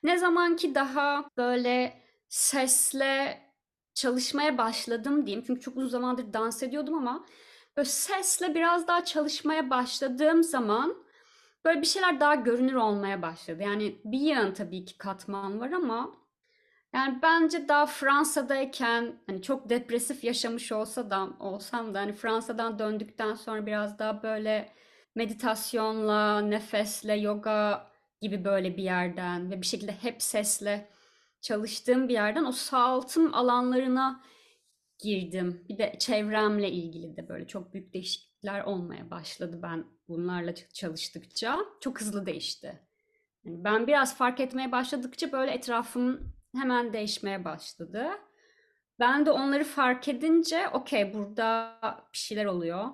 Ne 0.03 0.17
zaman 0.17 0.55
ki 0.55 0.75
daha 0.75 1.29
böyle 1.37 2.01
sesle 2.29 3.48
çalışmaya 3.93 4.57
başladım 4.57 5.25
diyeyim. 5.25 5.43
Çünkü 5.47 5.61
çok 5.61 5.77
uzun 5.77 5.89
zamandır 5.89 6.33
dans 6.33 6.63
ediyordum 6.63 6.93
ama 6.95 7.25
böyle 7.77 7.89
sesle 7.89 8.55
biraz 8.55 8.87
daha 8.87 9.05
çalışmaya 9.05 9.69
başladığım 9.69 10.43
zaman 10.43 10.95
böyle 11.65 11.81
bir 11.81 11.85
şeyler 11.87 12.19
daha 12.19 12.35
görünür 12.35 12.73
olmaya 12.73 13.21
başladı. 13.21 13.63
Yani 13.63 14.01
bir 14.05 14.19
yığın 14.19 14.53
tabii 14.53 14.85
ki 14.85 14.97
katman 14.97 15.59
var 15.59 15.71
ama 15.71 16.15
yani 16.93 17.19
bence 17.21 17.67
daha 17.67 17.85
Fransa'dayken 17.85 19.19
hani 19.27 19.41
çok 19.41 19.69
depresif 19.69 20.23
yaşamış 20.23 20.71
olsa 20.71 21.09
da 21.09 21.27
olsam 21.39 21.93
da 21.93 21.99
hani 21.99 22.13
Fransa'dan 22.13 22.79
döndükten 22.79 23.33
sonra 23.35 23.65
biraz 23.65 23.99
daha 23.99 24.23
böyle 24.23 24.73
meditasyonla, 25.15 26.41
nefesle, 26.41 27.13
yoga 27.13 27.87
gibi 28.21 28.45
böyle 28.45 28.77
bir 28.77 28.83
yerden 28.83 29.51
ve 29.51 29.61
bir 29.61 29.65
şekilde 29.65 29.91
hep 29.91 30.21
sesle 30.21 30.89
çalıştığım 31.41 32.07
bir 32.07 32.13
yerden 32.13 32.45
o 32.45 32.51
sağaltım 32.51 33.33
alanlarına 33.33 34.23
girdim. 34.99 35.65
Bir 35.69 35.77
de 35.77 35.95
çevremle 35.99 36.71
ilgili 36.71 37.17
de 37.17 37.29
böyle 37.29 37.47
çok 37.47 37.73
büyük 37.73 37.93
değişiklikler 37.93 38.63
olmaya 38.63 39.11
başladı 39.11 39.59
ben 39.63 39.85
bunlarla 40.07 40.55
çalıştıkça. 40.73 41.59
Çok 41.81 42.01
hızlı 42.01 42.25
değişti. 42.25 42.79
Yani 43.43 43.63
ben 43.63 43.87
biraz 43.87 44.17
fark 44.17 44.39
etmeye 44.39 44.71
başladıkça 44.71 45.31
böyle 45.31 45.51
etrafım 45.51 46.33
hemen 46.55 46.93
değişmeye 46.93 47.45
başladı. 47.45 48.07
Ben 48.99 49.25
de 49.25 49.31
onları 49.31 49.63
fark 49.63 50.07
edince 50.07 50.69
okey 50.69 51.13
burada 51.13 51.79
bir 52.13 52.17
şeyler 52.17 52.45
oluyor. 52.45 52.87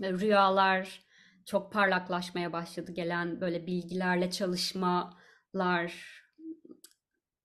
Rüyalar 0.00 1.04
çok 1.46 1.72
parlaklaşmaya 1.72 2.52
başladı. 2.52 2.92
Gelen 2.92 3.40
böyle 3.40 3.66
bilgilerle 3.66 4.30
çalışmalar 4.30 6.23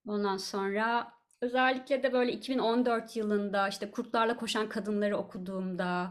Ondan 0.10 0.38
sonra 0.38 1.12
özellikle 1.42 2.04
de 2.04 2.13
böyle 2.13 2.32
2014 2.32 3.16
yılında 3.16 3.68
işte 3.68 3.92
Kurtlarla 3.92 4.38
Koşan 4.38 4.70
Kadınları 4.70 5.18
okuduğumda 5.18 6.10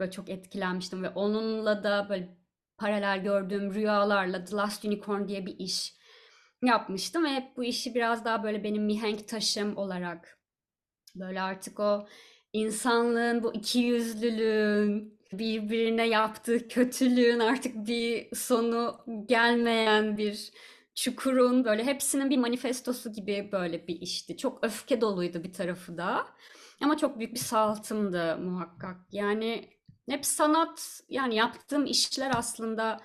böyle 0.00 0.10
çok 0.10 0.28
etkilenmiştim 0.28 1.02
ve 1.02 1.08
onunla 1.08 1.82
da 1.82 2.06
böyle 2.08 2.36
paralel 2.78 3.22
gördüğüm 3.22 3.74
rüyalarla 3.74 4.44
The 4.44 4.56
Last 4.56 4.84
Unicorn 4.84 5.28
diye 5.28 5.46
bir 5.46 5.58
iş 5.58 5.94
yapmıştım 6.62 7.24
ve 7.24 7.28
hep 7.28 7.56
bu 7.56 7.64
işi 7.64 7.94
biraz 7.94 8.24
daha 8.24 8.42
böyle 8.42 8.64
benim 8.64 8.84
mihenk 8.84 9.28
taşım 9.28 9.76
olarak 9.76 10.38
böyle 11.14 11.40
artık 11.40 11.80
o 11.80 12.06
insanlığın 12.52 13.42
bu 13.42 13.54
iki 13.54 13.78
yüzlülüğün 13.78 15.20
birbirine 15.32 16.08
yaptığı 16.08 16.68
kötülüğün 16.68 17.40
artık 17.40 17.86
bir 17.86 18.36
sonu 18.36 19.04
gelmeyen 19.26 20.18
bir 20.18 20.52
çukurun 21.00 21.64
böyle 21.64 21.84
hepsinin 21.84 22.30
bir 22.30 22.38
manifestosu 22.38 23.12
gibi 23.12 23.48
böyle 23.52 23.86
bir 23.86 24.00
işti. 24.00 24.36
Çok 24.36 24.64
öfke 24.64 25.00
doluydu 25.00 25.44
bir 25.44 25.52
tarafı 25.52 25.98
da. 25.98 26.26
Ama 26.82 26.96
çok 26.96 27.18
büyük 27.18 27.34
bir 27.34 27.38
saltımdı 27.38 28.38
muhakkak. 28.38 28.96
Yani 29.12 29.70
hep 30.08 30.26
sanat 30.26 31.00
yani 31.08 31.34
yaptığım 31.34 31.86
işler 31.86 32.32
aslında 32.34 33.00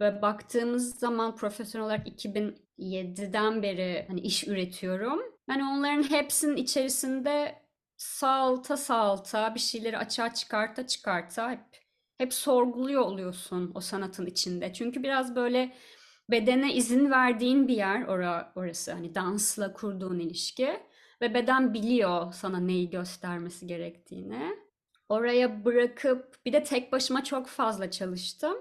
böyle 0.00 0.22
baktığımız 0.22 0.98
zaman 0.98 1.36
profesyonel 1.36 1.86
olarak 1.86 2.06
2007'den 2.08 3.62
beri 3.62 4.04
hani 4.08 4.20
iş 4.20 4.48
üretiyorum. 4.48 5.20
Hani 5.46 5.64
onların 5.64 6.10
hepsinin 6.10 6.56
içerisinde 6.56 7.62
salta 7.96 8.76
salta 8.76 9.54
bir 9.54 9.60
şeyleri 9.60 9.98
açığa 9.98 10.34
çıkarta 10.34 10.86
çıkarta 10.86 11.50
hep 11.50 11.60
hep 12.18 12.34
sorguluyor 12.34 13.02
oluyorsun 13.02 13.72
o 13.74 13.80
sanatın 13.80 14.26
içinde. 14.26 14.72
Çünkü 14.72 15.02
biraz 15.02 15.36
böyle 15.36 15.72
bedene 16.30 16.74
izin 16.74 17.10
verdiğin 17.10 17.68
bir 17.68 17.76
yer 17.76 18.06
ora, 18.06 18.52
orası. 18.56 18.92
Hani 18.92 19.14
dansla 19.14 19.72
kurduğun 19.72 20.18
ilişki 20.18 20.80
ve 21.20 21.34
beden 21.34 21.74
biliyor 21.74 22.32
sana 22.32 22.60
neyi 22.60 22.90
göstermesi 22.90 23.66
gerektiğini. 23.66 24.56
Oraya 25.08 25.64
bırakıp 25.64 26.44
bir 26.46 26.52
de 26.52 26.64
tek 26.64 26.92
başıma 26.92 27.24
çok 27.24 27.46
fazla 27.46 27.90
çalıştım. 27.90 28.56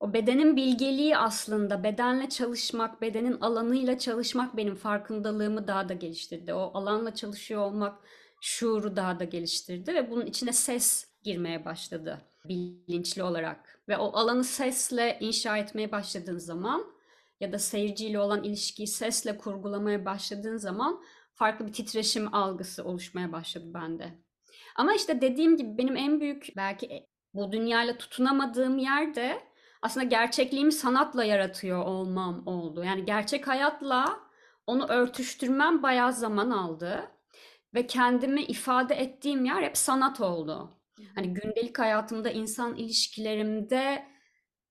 O 0.00 0.12
bedenin 0.12 0.56
bilgeliği 0.56 1.16
aslında 1.16 1.84
bedenle 1.84 2.28
çalışmak, 2.28 3.02
bedenin 3.02 3.40
alanıyla 3.40 3.98
çalışmak 3.98 4.56
benim 4.56 4.74
farkındalığımı 4.74 5.68
daha 5.68 5.88
da 5.88 5.94
geliştirdi. 5.94 6.54
O 6.54 6.70
alanla 6.74 7.14
çalışıyor 7.14 7.60
olmak 7.60 7.98
şuuru 8.40 8.96
daha 8.96 9.18
da 9.18 9.24
geliştirdi 9.24 9.94
ve 9.94 10.10
bunun 10.10 10.26
içine 10.26 10.52
ses 10.52 11.06
girmeye 11.22 11.64
başladı 11.64 12.29
bilinçli 12.44 13.22
olarak. 13.22 13.82
Ve 13.88 13.96
o 13.96 14.16
alanı 14.16 14.44
sesle 14.44 15.18
inşa 15.20 15.58
etmeye 15.58 15.92
başladığın 15.92 16.38
zaman 16.38 16.92
ya 17.40 17.52
da 17.52 17.58
seyirciyle 17.58 18.20
olan 18.20 18.42
ilişkiyi 18.44 18.86
sesle 18.86 19.38
kurgulamaya 19.38 20.04
başladığın 20.04 20.56
zaman 20.56 21.02
farklı 21.34 21.66
bir 21.66 21.72
titreşim 21.72 22.34
algısı 22.34 22.84
oluşmaya 22.84 23.32
başladı 23.32 23.74
bende. 23.74 24.18
Ama 24.76 24.94
işte 24.94 25.20
dediğim 25.20 25.56
gibi 25.56 25.78
benim 25.78 25.96
en 25.96 26.20
büyük 26.20 26.48
belki 26.56 27.06
bu 27.34 27.52
dünyayla 27.52 27.98
tutunamadığım 27.98 28.78
yerde 28.78 29.40
aslında 29.82 30.06
gerçekliğimi 30.06 30.72
sanatla 30.72 31.24
yaratıyor 31.24 31.86
olmam 31.86 32.46
oldu. 32.46 32.84
Yani 32.84 33.04
gerçek 33.04 33.48
hayatla 33.48 34.20
onu 34.66 34.86
örtüştürmem 34.88 35.82
bayağı 35.82 36.12
zaman 36.12 36.50
aldı. 36.50 37.10
Ve 37.74 37.86
kendimi 37.86 38.42
ifade 38.42 38.94
ettiğim 38.94 39.44
yer 39.44 39.62
hep 39.62 39.76
sanat 39.76 40.20
oldu. 40.20 40.79
Hani 41.14 41.34
gündelik 41.34 41.78
hayatımda, 41.78 42.30
insan 42.30 42.76
ilişkilerimde 42.76 44.06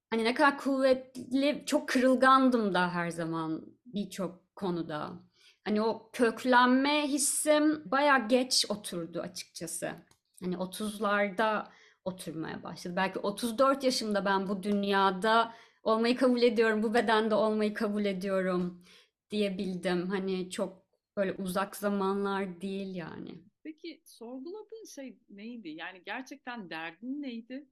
hani 0.09 0.23
ne 0.23 0.33
kadar 0.33 0.57
kuvvetli, 0.57 1.63
çok 1.65 1.89
kırılgandım 1.89 2.73
da 2.73 2.93
her 2.93 3.09
zaman 3.09 3.65
birçok 3.85 4.55
konuda. 4.55 5.09
Hani 5.63 5.81
o 5.81 6.09
köklenme 6.13 7.07
hissim 7.07 7.91
bayağı 7.91 8.27
geç 8.27 8.65
oturdu 8.69 9.21
açıkçası. 9.21 9.91
Hani 10.43 10.57
30'larda 10.57 11.67
oturmaya 12.05 12.63
başladı. 12.63 12.95
Belki 12.95 13.19
34 13.19 13.83
yaşımda 13.83 14.25
ben 14.25 14.47
bu 14.49 14.63
dünyada 14.63 15.53
olmayı 15.83 16.17
kabul 16.17 16.41
ediyorum, 16.41 16.83
bu 16.83 16.93
bedende 16.93 17.35
olmayı 17.35 17.73
kabul 17.73 18.05
ediyorum 18.05 18.83
diyebildim. 19.31 20.09
Hani 20.09 20.49
çok 20.49 20.83
böyle 21.17 21.33
uzak 21.33 21.75
zamanlar 21.75 22.61
değil 22.61 22.95
yani. 22.95 23.48
Peki 23.69 24.01
sorguladığın 24.05 24.85
şey 24.95 25.17
neydi? 25.29 25.69
Yani 25.69 26.01
gerçekten 26.05 26.69
derdin 26.69 27.21
neydi? 27.21 27.65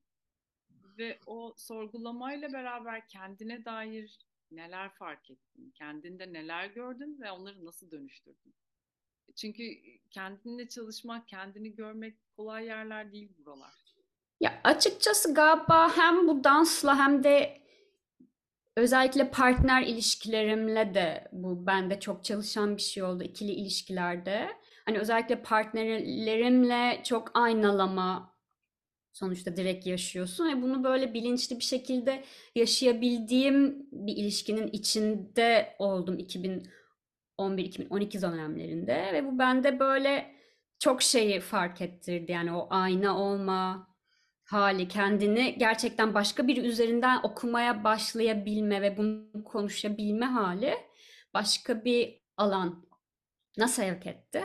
Ve 0.98 1.20
o 1.25 1.54
sorgulamayla 1.58 2.54
beraber 2.54 3.08
kendine 3.08 3.65
dair 3.65 4.19
neler 4.52 4.93
fark 4.93 5.32
ettin? 5.32 5.71
Kendinde 5.76 6.34
neler 6.34 6.65
gördün 6.67 7.21
ve 7.21 7.32
onları 7.32 7.65
nasıl 7.65 7.91
dönüştürdün? 7.91 8.56
Çünkü 9.36 9.63
kendinle 10.12 10.69
çalışmak, 10.69 11.28
kendini 11.28 11.76
görmek 11.76 12.15
kolay 12.36 12.65
yerler 12.65 13.12
değil 13.12 13.32
buralar. 13.38 13.74
Ya 14.41 14.62
açıkçası 14.63 15.34
galiba 15.34 15.98
hem 15.98 16.28
bu 16.28 16.43
dansla 16.43 16.98
hem 16.98 17.24
de 17.24 17.62
özellikle 18.76 19.32
partner 19.32 19.82
ilişkilerimle 19.82 20.93
de 20.93 21.28
bu 21.32 21.65
bende 21.65 22.00
çok 22.00 22.24
çalışan 22.24 22.78
bir 22.78 22.82
şey 22.82 23.04
oldu 23.04 23.24
ikili 23.24 23.52
ilişkilerde. 23.52 24.66
Hani 24.88 25.00
özellikle 25.00 25.41
partnerlerimle 25.41 27.02
çok 27.04 27.32
aynalama 27.34 28.36
sonuçta 29.13 29.58
direkt 29.58 29.88
yaşıyorsun 29.88 30.50
ve 30.50 30.62
bunu 30.62 30.84
böyle 30.84 31.13
bilinçli 31.13 31.60
bir 31.60 31.63
şekilde 31.63 32.23
yaşayabildiğim 32.56 33.88
bir 33.91 34.17
ilişkinin 34.17 34.67
içinde 34.67 35.76
oldum 35.80 36.19
2011-2012 36.19 38.21
dönemlerinde 38.21 39.10
ve 39.13 39.26
bu 39.26 39.39
bende 39.39 39.80
böyle 39.80 40.36
çok 40.80 41.02
şeyi 41.02 41.39
fark 41.39 41.82
ettirdi. 41.82 42.32
Yani 42.32 42.54
o 42.54 42.67
ayna 42.69 43.19
olma 43.19 43.88
hali, 44.43 44.88
kendini 44.88 45.56
gerçekten 45.58 46.13
başka 46.13 46.47
biri 46.47 46.60
üzerinden 46.60 47.19
okumaya 47.23 47.84
başlayabilme 47.84 48.82
ve 48.82 48.97
bunu 48.97 49.43
konuşabilme 49.43 50.26
hali 50.26 50.73
başka 51.34 51.86
bir 51.86 52.21
alan 52.38 52.88
nasıl 53.58 53.84
sevk 53.84 54.08
etti. 54.08 54.43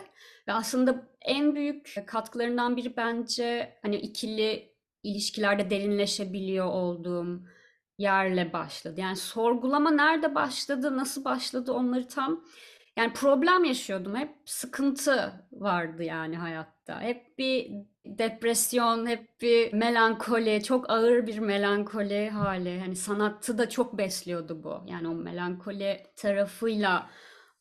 Ve 0.49 0.53
aslında 0.53 1.09
en 1.21 1.55
büyük 1.55 1.95
katkılarından 2.07 2.77
biri 2.77 2.97
bence 2.97 3.79
hani 3.83 3.97
ikili 3.97 4.73
ilişkilerde 5.03 5.71
derinleşebiliyor 5.71 6.67
olduğum 6.67 7.43
yerle 7.99 8.53
başladı. 8.53 9.01
Yani 9.01 9.17
sorgulama 9.17 9.91
nerede 9.91 10.35
başladı, 10.35 10.97
nasıl 10.97 11.25
başladı 11.25 11.73
onları 11.73 12.09
tam 12.09 12.45
yani 12.97 13.13
problem 13.13 13.65
yaşıyordum. 13.65 14.17
Hep 14.17 14.31
sıkıntı 14.45 15.33
vardı 15.53 16.03
yani 16.03 16.37
hayatta. 16.37 17.01
Hep 17.01 17.39
bir 17.39 17.71
depresyon, 18.07 19.07
hep 19.07 19.41
bir 19.41 19.73
melankoli, 19.73 20.63
çok 20.63 20.91
ağır 20.91 21.27
bir 21.27 21.39
melankoli 21.39 22.31
hali. 22.31 22.81
Hani 22.81 22.97
sanatı 22.97 23.59
da 23.59 23.69
çok 23.69 23.99
besliyordu 23.99 24.65
bu. 24.65 24.83
Yani 24.87 25.09
o 25.09 25.15
melankoli 25.15 26.03
tarafıyla 26.17 27.11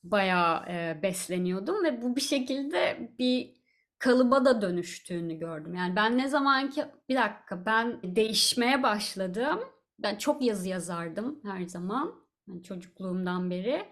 bayağı 0.04 0.66
e, 0.70 1.00
besleniyordum 1.04 1.84
ve 1.84 2.02
bu 2.02 2.16
bir 2.16 2.22
şekilde 2.22 3.10
bir 3.20 3.62
kalıba 4.00 4.46
da 4.46 4.62
dönüştüğünü 4.62 5.40
gördüm. 5.40 5.74
Yani 5.74 5.96
ben 5.96 6.18
ne 6.18 6.28
zaman 6.28 6.70
ki 6.70 6.86
bir 7.10 7.16
dakika 7.16 7.66
ben 7.66 8.00
değişmeye 8.04 8.84
başladım. 8.84 9.60
Ben 10.00 10.18
çok 10.18 10.42
yazı 10.42 10.70
yazardım 10.70 11.40
her 11.44 11.66
zaman. 11.66 12.16
Yani 12.48 12.64
çocukluğumdan 12.64 13.50
beri. 13.50 13.86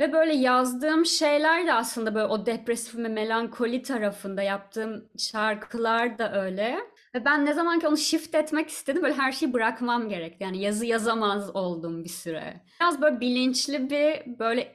Ve 0.00 0.12
böyle 0.12 0.34
yazdığım 0.34 1.06
şeyler 1.06 1.66
de 1.66 1.72
aslında 1.72 2.14
böyle 2.14 2.26
o 2.26 2.46
depresif 2.46 2.96
ve 2.96 3.08
melankoli 3.08 3.82
tarafında 3.82 4.42
yaptığım 4.42 5.08
şarkılar 5.18 6.18
da 6.18 6.42
öyle. 6.42 6.78
Ve 7.14 7.24
ben 7.24 7.46
ne 7.46 7.54
zaman 7.54 7.80
ki 7.80 7.88
onu 7.88 7.96
shift 7.96 8.34
etmek 8.34 8.68
istedim 8.68 9.02
böyle 9.02 9.14
her 9.14 9.32
şeyi 9.32 9.52
bırakmam 9.52 10.08
gerekti. 10.08 10.44
Yani 10.44 10.62
yazı 10.62 10.86
yazamaz 10.86 11.56
oldum 11.56 12.04
bir 12.04 12.08
süre. 12.08 12.60
Biraz 12.80 13.02
böyle 13.02 13.20
bilinçli 13.20 13.90
bir 13.90 14.38
böyle 14.38 14.74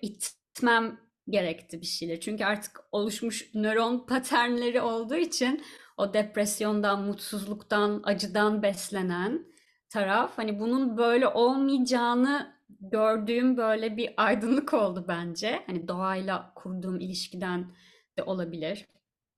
itmem 0.56 1.00
gerekti 1.30 1.82
bir 1.82 1.86
şeyler. 1.86 2.20
Çünkü 2.20 2.46
artık 2.46 2.80
oluşmuş 2.92 3.54
nöron 3.54 4.06
paternleri 4.06 4.82
olduğu 4.82 5.16
için 5.16 5.64
o 5.98 6.14
depresyondan, 6.14 7.04
mutsuzluktan, 7.04 8.02
acıdan 8.04 8.64
beslenen 8.64 9.46
taraf 9.90 10.32
hani 10.38 10.60
bunun 10.60 10.98
böyle 10.98 11.28
olmayacağını 11.28 12.56
gördüğüm 12.80 13.58
böyle 13.58 13.98
bir 13.98 14.14
aydınlık 14.18 14.74
oldu 14.74 15.06
bence. 15.08 15.64
Hani 15.68 15.88
doğayla 15.88 16.54
kurduğum 16.56 17.00
ilişkiden 17.00 17.76
de 18.18 18.24
olabilir 18.24 18.86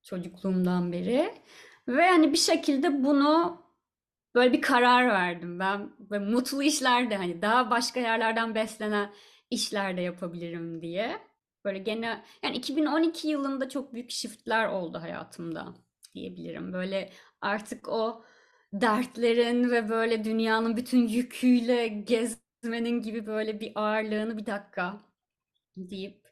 çocukluğumdan 0.03 0.91
beri. 0.91 1.33
Ve 1.87 2.07
hani 2.07 2.33
bir 2.33 2.37
şekilde 2.37 3.03
bunu 3.03 3.61
böyle 4.35 4.53
bir 4.53 4.61
karar 4.61 5.07
verdim 5.07 5.59
ben. 5.59 5.89
Ve 6.11 6.19
mutlu 6.19 6.63
işler 6.63 7.09
de 7.09 7.17
hani 7.17 7.41
daha 7.41 7.71
başka 7.71 7.99
yerlerden 7.99 8.55
beslenen 8.55 9.13
işler 9.49 9.97
de 9.97 10.01
yapabilirim 10.01 10.81
diye. 10.81 11.19
Böyle 11.65 11.79
gene 11.79 12.23
yani 12.43 12.57
2012 12.57 13.27
yılında 13.27 13.69
çok 13.69 13.93
büyük 13.93 14.11
shiftler 14.11 14.67
oldu 14.67 15.01
hayatımda 15.01 15.75
diyebilirim. 16.15 16.73
Böyle 16.73 17.09
artık 17.41 17.87
o 17.89 18.23
dertlerin 18.73 19.71
ve 19.71 19.89
böyle 19.89 20.23
dünyanın 20.23 20.77
bütün 20.77 21.07
yüküyle 21.07 21.87
gez 21.87 22.37
gezmenin 22.63 23.01
gibi 23.01 23.25
böyle 23.27 23.59
bir 23.59 23.71
ağırlığını 23.75 24.37
bir 24.37 24.45
dakika 24.45 24.99
deyip 25.77 26.27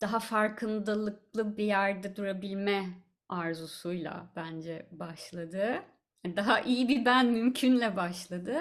daha 0.00 0.20
farkındalıklı 0.20 1.56
bir 1.56 1.64
yerde 1.64 2.16
durabilme 2.16 2.84
arzusuyla 3.28 4.32
bence 4.36 4.88
başladı. 4.92 5.82
Daha 6.36 6.60
iyi 6.60 6.88
bir 6.88 7.04
ben 7.04 7.26
mümkünle 7.26 7.96
başladı. 7.96 8.60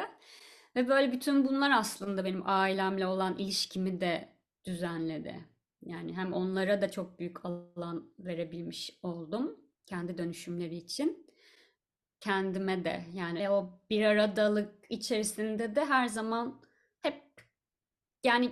Ve 0.79 0.87
böyle 0.87 1.11
bütün 1.11 1.45
bunlar 1.45 1.71
aslında 1.71 2.25
benim 2.25 2.41
ailemle 2.45 3.07
olan 3.07 3.37
ilişkimi 3.37 4.01
de 4.01 4.29
düzenledi. 4.65 5.39
Yani 5.81 6.13
hem 6.17 6.33
onlara 6.33 6.81
da 6.81 6.91
çok 6.91 7.19
büyük 7.19 7.45
alan 7.45 8.13
verebilmiş 8.19 8.99
oldum 9.03 9.59
kendi 9.85 10.17
dönüşümleri 10.17 10.75
için. 10.75 11.27
kendime 12.19 12.85
de. 12.85 13.01
Yani 13.13 13.49
o 13.49 13.79
bir 13.89 14.05
aradalık 14.05 14.85
içerisinde 14.89 15.75
de 15.75 15.85
her 15.85 16.07
zaman 16.07 16.61
hep 17.01 17.23
yani 18.23 18.51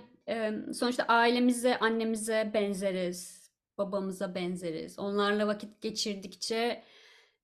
sonuçta 0.74 1.04
ailemize, 1.04 1.78
annemize 1.78 2.50
benzeriz, 2.54 3.50
babamıza 3.78 4.34
benzeriz. 4.34 4.98
Onlarla 4.98 5.46
vakit 5.46 5.80
geçirdikçe 5.80 6.84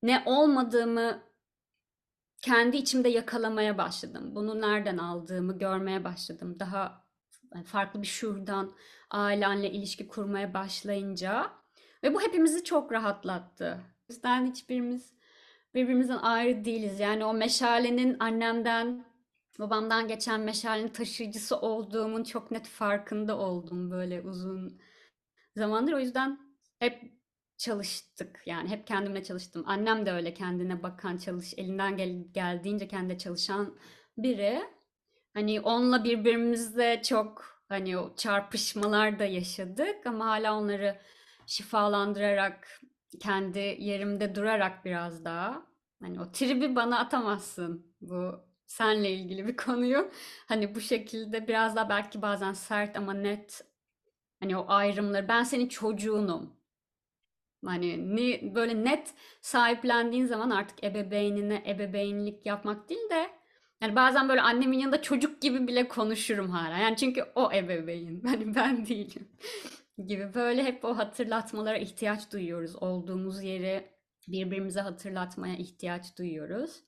ne 0.03 0.23
olmadığımı 0.25 1.23
kendi 2.45 2.77
içimde 2.77 3.09
yakalamaya 3.09 3.77
başladım. 3.77 4.35
Bunu 4.35 4.61
nereden 4.61 4.97
aldığımı 4.97 5.57
görmeye 5.57 6.03
başladım. 6.03 6.59
Daha 6.59 7.05
farklı 7.65 8.01
bir 8.01 8.07
şuradan 8.07 8.73
ailenle 9.11 9.71
ilişki 9.71 10.07
kurmaya 10.07 10.53
başlayınca 10.53 11.51
ve 12.03 12.13
bu 12.13 12.21
hepimizi 12.21 12.63
çok 12.63 12.91
rahatlattı. 12.91 13.81
O 14.09 14.13
yüzden 14.13 14.45
hiçbirimiz 14.45 15.13
birbirimizden 15.73 16.17
ayrı 16.17 16.65
değiliz. 16.65 16.99
Yani 16.99 17.25
o 17.25 17.33
meşalenin 17.33 18.17
annemden, 18.19 19.05
babamdan 19.59 20.07
geçen 20.07 20.41
meşalenin 20.41 20.89
taşıyıcısı 20.89 21.57
olduğumun 21.59 22.23
çok 22.23 22.51
net 22.51 22.67
farkında 22.67 23.37
oldum 23.37 23.91
böyle 23.91 24.21
uzun 24.21 24.81
zamandır. 25.55 25.93
O 25.93 25.99
yüzden 25.99 26.39
hep 26.79 27.11
çalıştık. 27.57 28.41
Yani 28.45 28.69
hep 28.69 28.87
kendimle 28.87 29.23
çalıştım. 29.23 29.63
Annem 29.67 30.05
de 30.05 30.11
öyle 30.11 30.33
kendine 30.33 30.83
bakan, 30.83 31.17
çalış, 31.17 31.53
elinden 31.57 31.97
gel 31.97 32.25
geldiğince 32.33 32.87
kendi 32.87 33.17
çalışan 33.17 33.77
biri. 34.17 34.61
Hani 35.33 35.61
onunla 35.61 36.03
birbirimizle 36.03 37.01
çok 37.01 37.61
hani 37.69 37.97
o 37.97 38.15
çarpışmalar 38.15 39.19
da 39.19 39.25
yaşadık 39.25 40.05
ama 40.05 40.25
hala 40.25 40.57
onları 40.57 40.99
şifalandırarak 41.45 42.81
kendi 43.19 43.59
yerimde 43.59 44.35
durarak 44.35 44.85
biraz 44.85 45.25
daha 45.25 45.65
hani 46.01 46.21
o 46.21 46.31
tribi 46.31 46.75
bana 46.75 46.99
atamazsın 46.99 47.95
bu 48.01 48.39
senle 48.67 49.11
ilgili 49.11 49.47
bir 49.47 49.57
konuyu 49.57 50.11
hani 50.47 50.75
bu 50.75 50.81
şekilde 50.81 51.47
biraz 51.47 51.75
daha 51.75 51.89
belki 51.89 52.21
bazen 52.21 52.53
sert 52.53 52.97
ama 52.97 53.13
net 53.13 53.61
hani 54.39 54.57
o 54.57 54.65
ayrımları 54.67 55.27
ben 55.27 55.43
senin 55.43 55.67
çocuğunum 55.67 56.54
hani 57.67 58.15
ni, 58.15 58.55
böyle 58.55 58.83
net 58.83 59.13
sahiplendiğin 59.41 60.25
zaman 60.25 60.49
artık 60.49 60.83
ebeveynine 60.83 61.63
ebeveynlik 61.67 62.45
yapmak 62.45 62.89
değil 62.89 63.09
de 63.09 63.29
yani 63.81 63.95
bazen 63.95 64.29
böyle 64.29 64.41
annemin 64.41 64.79
yanında 64.79 65.01
çocuk 65.01 65.41
gibi 65.41 65.67
bile 65.67 65.87
konuşurum 65.87 66.49
hala. 66.49 66.77
Yani 66.77 66.97
çünkü 66.97 67.23
o 67.35 67.51
ebeveyn. 67.53 68.21
Hani 68.25 68.55
ben 68.55 68.85
değilim 68.85 69.29
gibi 70.07 70.33
böyle 70.33 70.63
hep 70.63 70.85
o 70.85 70.97
hatırlatmalara 70.97 71.77
ihtiyaç 71.77 72.31
duyuyoruz. 72.31 72.75
Olduğumuz 72.75 73.43
yeri 73.43 73.95
birbirimize 74.27 74.81
hatırlatmaya 74.81 75.55
ihtiyaç 75.55 76.17
duyuyoruz. 76.17 76.83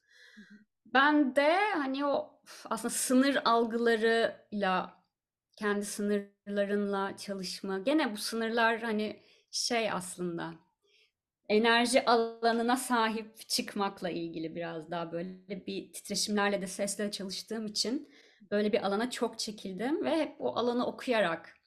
Ben 0.85 1.35
de 1.35 1.55
hani 1.73 2.05
o 2.05 2.41
aslında 2.65 2.93
sınır 2.93 3.37
algılarıyla 3.45 5.03
kendi 5.57 5.85
sınırlarınla 5.85 7.17
çalışma. 7.17 7.79
Gene 7.79 8.11
bu 8.11 8.17
sınırlar 8.17 8.81
hani 8.81 9.23
şey 9.51 9.91
aslında 9.91 10.53
enerji 11.49 12.05
alanına 12.05 12.75
sahip 12.75 13.49
çıkmakla 13.49 14.09
ilgili 14.09 14.55
biraz 14.55 14.91
daha 14.91 15.11
böyle 15.11 15.67
bir 15.67 15.93
titreşimlerle 15.93 16.61
de 16.61 16.67
sesle 16.67 17.11
çalıştığım 17.11 17.65
için 17.65 18.09
böyle 18.51 18.73
bir 18.73 18.87
alana 18.87 19.09
çok 19.11 19.39
çekildim 19.39 20.05
ve 20.05 20.15
hep 20.15 20.35
o 20.39 20.55
alanı 20.55 20.85
okuyarak 20.85 21.57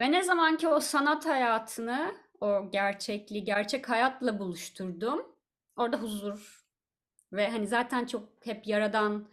ve 0.00 0.12
ne 0.12 0.22
zaman 0.22 0.56
ki 0.56 0.68
o 0.68 0.80
sanat 0.80 1.26
hayatını, 1.26 2.14
o 2.40 2.70
gerçekliği, 2.70 3.44
gerçek 3.44 3.88
hayatla 3.88 4.38
buluşturdum. 4.38 5.26
Orada 5.76 5.96
huzur 5.96 6.66
ve 7.32 7.50
hani 7.50 7.66
zaten 7.66 8.06
çok 8.06 8.28
hep 8.46 8.66
yaradan 8.66 9.28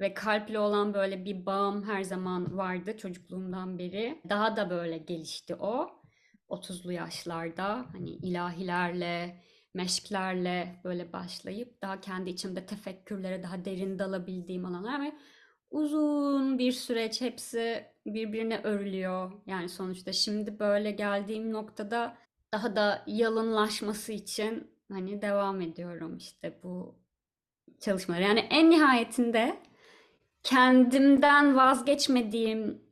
ve 0.00 0.14
kalpli 0.14 0.58
olan 0.58 0.94
böyle 0.94 1.24
bir 1.24 1.46
bağım 1.46 1.88
her 1.88 2.02
zaman 2.02 2.56
vardı 2.56 2.96
çocukluğumdan 2.96 3.78
beri. 3.78 4.22
Daha 4.28 4.56
da 4.56 4.70
böyle 4.70 4.98
gelişti 4.98 5.54
o. 5.54 5.99
30'lu 6.50 6.92
yaşlarda 6.92 7.86
hani 7.92 8.10
ilahilerle, 8.10 9.42
meşklerle 9.74 10.80
böyle 10.84 11.12
başlayıp 11.12 11.82
daha 11.82 12.00
kendi 12.00 12.30
içimde 12.30 12.66
tefekkürlere 12.66 13.42
daha 13.42 13.64
derin 13.64 13.98
dalabildiğim 13.98 14.64
alanlar 14.64 15.02
ve 15.02 15.12
uzun 15.70 16.58
bir 16.58 16.72
süreç 16.72 17.20
hepsi 17.20 17.84
birbirine 18.06 18.60
örülüyor. 18.62 19.32
Yani 19.46 19.68
sonuçta 19.68 20.12
şimdi 20.12 20.58
böyle 20.58 20.90
geldiğim 20.90 21.52
noktada 21.52 22.16
daha 22.52 22.76
da 22.76 23.04
yalınlaşması 23.06 24.12
için 24.12 24.70
hani 24.92 25.22
devam 25.22 25.60
ediyorum 25.60 26.16
işte 26.16 26.60
bu 26.62 26.98
çalışmalar. 27.80 28.20
Yani 28.20 28.40
en 28.40 28.70
nihayetinde 28.70 29.62
kendimden 30.42 31.56
vazgeçmediğim 31.56 32.82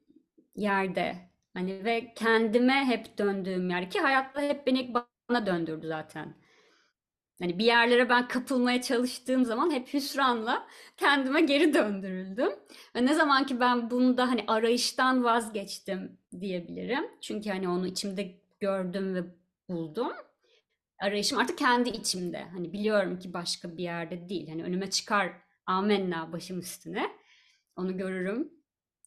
yerde 0.57 1.28
hani 1.59 1.85
ve 1.85 2.15
kendime 2.15 2.85
hep 2.85 3.19
döndüğüm 3.19 3.71
yer 3.71 3.91
ki 3.91 4.01
hayatta 4.01 4.41
hep 4.43 4.67
beni 4.67 4.95
bana 4.95 5.47
döndürdü 5.47 5.87
zaten. 5.87 6.35
Hani 7.41 7.59
bir 7.59 7.65
yerlere 7.65 8.09
ben 8.09 8.29
kapılmaya 8.29 8.83
çalıştığım 8.83 9.45
zaman 9.45 9.71
hep 9.71 9.95
hüsranla 9.95 10.67
kendime 10.97 11.41
geri 11.41 11.75
döndürüldüm. 11.75 12.51
Ve 12.97 13.07
ne 13.07 13.15
zaman 13.15 13.47
ki 13.47 13.61
ben 13.61 13.91
bunda 13.91 14.29
hani 14.29 14.45
arayıştan 14.47 15.25
vazgeçtim 15.25 16.19
diyebilirim. 16.41 17.05
Çünkü 17.21 17.51
hani 17.51 17.69
onu 17.69 17.87
içimde 17.87 18.35
gördüm 18.61 19.15
ve 19.15 19.25
buldum. 19.69 20.13
Arayışım 21.01 21.39
artık 21.39 21.59
kendi 21.59 21.89
içimde. 21.89 22.45
Hani 22.53 22.73
biliyorum 22.73 23.19
ki 23.19 23.33
başka 23.33 23.77
bir 23.77 23.83
yerde 23.83 24.29
değil. 24.29 24.49
Hani 24.49 24.65
önüme 24.65 24.91
çıkar 24.91 25.33
amenna 25.67 26.33
başım 26.33 26.59
üstüne. 26.59 27.11
Onu 27.77 27.97
görürüm 27.97 28.53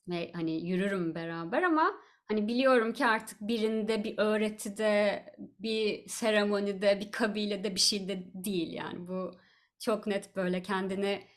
ve 0.09 0.31
hani 0.33 0.67
yürürüm 0.67 1.15
beraber 1.15 1.63
ama 1.63 1.93
Hani 2.32 2.48
biliyorum 2.48 2.94
ki 2.94 3.06
artık 3.06 3.41
birinde, 3.41 4.04
bir 4.04 4.17
öğretide, 4.17 5.26
bir 5.60 6.10
seremonide, 6.10 7.00
bir 7.00 7.12
kabilede 7.12 7.76
bir 7.76 7.80
şeyde 7.80 8.24
değil 8.34 8.74
yani. 8.74 9.08
Bu 9.08 9.32
çok 9.80 10.08
net 10.08 10.36
böyle 10.36 10.62
kendini 10.63 11.28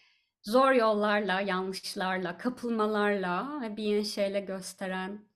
zor 0.42 0.72
yollarla, 0.72 1.40
yanlışlarla, 1.40 2.38
kapılmalarla 2.38 3.62
bir 3.76 4.04
şeyle 4.04 4.40
gösteren 4.40 5.28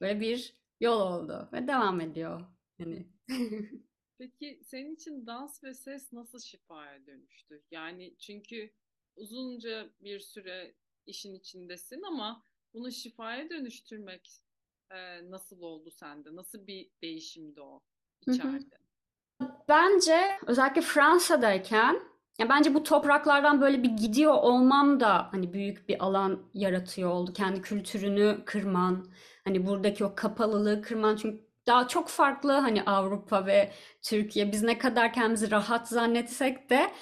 böyle 0.00 0.20
bir 0.20 0.54
yol 0.80 1.00
oldu 1.00 1.48
ve 1.52 1.68
devam 1.68 2.00
ediyor. 2.00 2.40
Yani. 2.78 3.06
Peki 4.18 4.60
senin 4.64 4.94
için 4.94 5.26
dans 5.26 5.64
ve 5.64 5.74
ses 5.74 6.12
nasıl 6.12 6.40
şifaya 6.40 7.06
dönüştü? 7.06 7.62
Yani 7.70 8.16
çünkü 8.18 8.72
uzunca 9.16 9.90
bir 10.00 10.20
süre 10.20 10.74
işin 11.06 11.34
içindesin 11.34 12.02
ama 12.02 12.44
bunu 12.74 12.92
şifaya 12.92 13.50
dönüştürmek 13.50 14.42
e, 14.90 15.30
nasıl 15.30 15.62
oldu 15.62 15.90
sende? 15.90 16.36
Nasıl 16.36 16.66
bir 16.66 16.90
değişimdi 17.02 17.60
o 17.60 17.82
içeride? 18.26 18.76
Bence 19.68 20.38
özellikle 20.46 20.80
Fransa'dayken 20.80 22.00
ya 22.38 22.48
bence 22.48 22.74
bu 22.74 22.82
topraklardan 22.82 23.60
böyle 23.60 23.82
bir 23.82 23.90
gidiyor 23.90 24.34
olmam 24.34 25.00
da 25.00 25.28
hani 25.32 25.52
büyük 25.52 25.88
bir 25.88 26.04
alan 26.04 26.42
yaratıyor 26.54 27.10
oldu. 27.10 27.32
Kendi 27.32 27.62
kültürünü 27.62 28.42
kırman, 28.46 29.06
hani 29.44 29.66
buradaki 29.66 30.04
o 30.04 30.14
kapalılığı 30.14 30.82
kırman 30.82 31.16
çünkü 31.16 31.44
daha 31.66 31.88
çok 31.88 32.08
farklı 32.08 32.52
hani 32.52 32.82
Avrupa 32.82 33.46
ve 33.46 33.72
Türkiye. 34.02 34.52
Biz 34.52 34.62
ne 34.62 34.78
kadar 34.78 35.12
kendimizi 35.12 35.50
rahat 35.50 35.88
zannetsek 35.88 36.70
de 36.70 36.92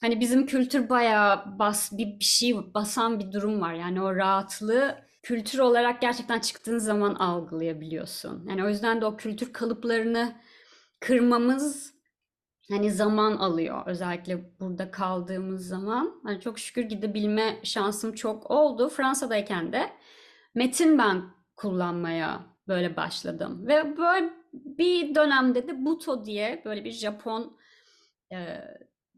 hani 0.00 0.20
bizim 0.20 0.46
kültür 0.46 0.88
bayağı 0.88 1.58
bas 1.58 1.92
bir, 1.92 2.06
bir 2.20 2.24
şey 2.24 2.74
basan 2.74 3.20
bir 3.20 3.32
durum 3.32 3.60
var. 3.60 3.74
Yani 3.74 4.02
o 4.02 4.16
rahatlığı 4.16 5.05
kültür 5.26 5.58
olarak 5.58 6.00
gerçekten 6.00 6.40
çıktığın 6.40 6.78
zaman 6.78 7.14
algılayabiliyorsun. 7.14 8.46
Yani 8.48 8.64
o 8.64 8.68
yüzden 8.68 9.00
de 9.00 9.06
o 9.06 9.16
kültür 9.16 9.52
kalıplarını 9.52 10.36
kırmamız 11.00 11.94
hani 12.70 12.92
zaman 12.92 13.36
alıyor. 13.36 13.82
Özellikle 13.86 14.60
burada 14.60 14.90
kaldığımız 14.90 15.68
zaman. 15.68 16.20
Hani 16.22 16.40
çok 16.40 16.58
şükür 16.58 16.82
gidebilme 16.82 17.60
şansım 17.62 18.12
çok 18.12 18.50
oldu. 18.50 18.88
Fransa'dayken 18.88 19.72
de 19.72 19.92
metin 20.54 20.98
ben 20.98 21.22
kullanmaya 21.56 22.46
böyle 22.68 22.96
başladım. 22.96 23.66
Ve 23.66 23.96
böyle 23.96 24.30
bir 24.52 25.14
dönemde 25.14 25.68
de 25.68 25.84
Buto 25.84 26.24
diye 26.24 26.62
böyle 26.64 26.84
bir 26.84 26.92
Japon 26.92 27.58
e, 28.32 28.60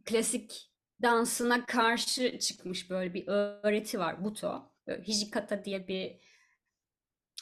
klasik 0.05 0.71
dansına 1.03 1.67
karşı 1.67 2.39
çıkmış 2.39 2.91
böyle 2.91 3.15
bir 3.15 3.25
öğreti 3.27 3.99
var 3.99 4.25
Buto. 4.25 4.78
Hijikata 4.93 5.65
diye 5.65 5.89
bir 5.89 6.21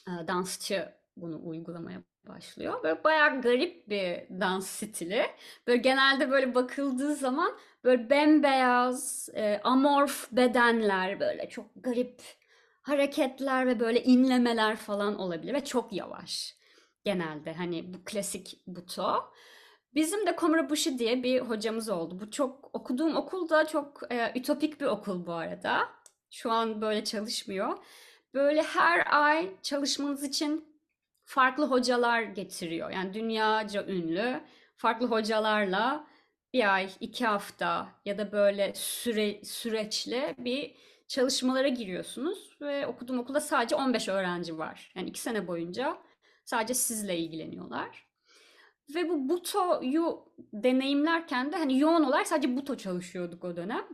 e, 0.08 0.28
dansçı 0.28 0.92
bunu 1.16 1.40
uygulamaya 1.48 2.02
başlıyor. 2.28 2.82
Böyle 2.82 3.04
bayağı 3.04 3.40
garip 3.40 3.88
bir 3.88 4.40
dans 4.40 4.66
stili. 4.66 5.22
Böyle 5.66 5.82
genelde 5.82 6.30
böyle 6.30 6.54
bakıldığı 6.54 7.14
zaman 7.14 7.58
böyle 7.84 8.10
bembeyaz, 8.10 9.28
e, 9.34 9.60
amorf 9.64 10.28
bedenler 10.32 11.20
böyle 11.20 11.48
çok 11.48 11.66
garip 11.76 12.22
hareketler 12.82 13.66
ve 13.66 13.80
böyle 13.80 14.02
inlemeler 14.02 14.76
falan 14.76 15.18
olabilir 15.18 15.54
ve 15.54 15.64
çok 15.64 15.92
yavaş 15.92 16.56
genelde 17.04 17.54
hani 17.54 17.94
bu 17.94 17.98
klasik 18.04 18.62
buto. 18.66 19.32
Bizim 19.94 20.26
de 20.26 20.36
Komurabushi 20.36 20.98
diye 20.98 21.22
bir 21.22 21.40
hocamız 21.40 21.88
oldu. 21.88 22.20
Bu 22.20 22.30
çok 22.30 22.70
okuduğum 22.74 23.16
okul 23.16 23.48
da 23.48 23.66
çok 23.66 24.00
e, 24.12 24.32
ütopik 24.34 24.80
bir 24.80 24.86
okul 24.86 25.26
bu 25.26 25.32
arada. 25.32 25.88
Şu 26.36 26.52
an 26.52 26.80
böyle 26.80 27.04
çalışmıyor. 27.04 27.78
Böyle 28.34 28.62
her 28.62 29.22
ay 29.22 29.50
çalışmanız 29.62 30.24
için 30.24 30.64
farklı 31.24 31.66
hocalar 31.66 32.22
getiriyor. 32.22 32.90
Yani 32.90 33.14
dünyaca 33.14 33.86
ünlü 33.86 34.40
farklı 34.76 35.06
hocalarla 35.06 36.06
bir 36.52 36.74
ay, 36.74 36.90
iki 37.00 37.26
hafta 37.26 37.88
ya 38.04 38.18
da 38.18 38.32
böyle 38.32 38.72
süre, 38.74 39.44
süreçli 39.44 40.34
bir 40.38 40.76
çalışmalara 41.08 41.68
giriyorsunuz 41.68 42.56
ve 42.60 42.86
okuduğum 42.86 43.18
okulda 43.18 43.40
sadece 43.40 43.76
15 43.76 44.08
öğrenci 44.08 44.58
var. 44.58 44.92
Yani 44.94 45.08
iki 45.08 45.20
sene 45.20 45.46
boyunca 45.46 45.98
sadece 46.44 46.74
sizle 46.74 47.18
ilgileniyorlar. 47.18 48.06
Ve 48.94 49.08
bu 49.08 49.28
Buto'yu 49.28 50.32
deneyimlerken 50.52 51.52
de 51.52 51.56
hani 51.56 51.78
yoğun 51.78 52.04
olarak 52.04 52.26
sadece 52.26 52.56
Buto 52.56 52.76
çalışıyorduk 52.76 53.44
o 53.44 53.56
dönem. 53.56 53.86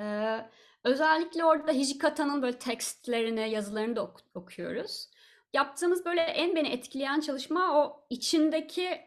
Ee, 0.00 0.40
özellikle 0.88 1.44
orada 1.44 1.72
Hijikata'nın 1.72 2.42
böyle 2.42 2.58
tekstlerini, 2.58 3.50
yazılarını 3.50 3.96
da 3.96 4.02
ok- 4.02 4.20
okuyoruz. 4.34 5.10
Yaptığımız 5.52 6.04
böyle 6.04 6.20
en 6.20 6.56
beni 6.56 6.68
etkileyen 6.68 7.20
çalışma 7.20 7.80
o 7.80 8.06
içindeki 8.10 9.00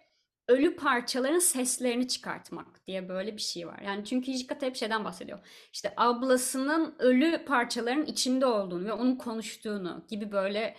ölü 0.48 0.76
parçaların 0.76 1.40
seslerini 1.40 2.08
çıkartmak 2.08 2.88
diye 2.88 3.10
böyle 3.10 3.34
bir 3.38 3.42
şey 3.42 3.68
var. 3.68 3.80
Yani 3.86 4.06
çünkü 4.06 4.32
Hijikata 4.32 4.66
hep 4.66 4.76
şeyden 4.76 5.06
bahsediyor. 5.06 5.40
İşte 5.74 5.94
ablasının 5.98 6.96
ölü 7.00 7.46
parçaların 7.46 8.06
içinde 8.06 8.46
olduğunu 8.46 8.86
ve 8.86 8.94
onun 8.94 9.16
konuştuğunu 9.16 10.06
gibi 10.10 10.32
böyle 10.32 10.76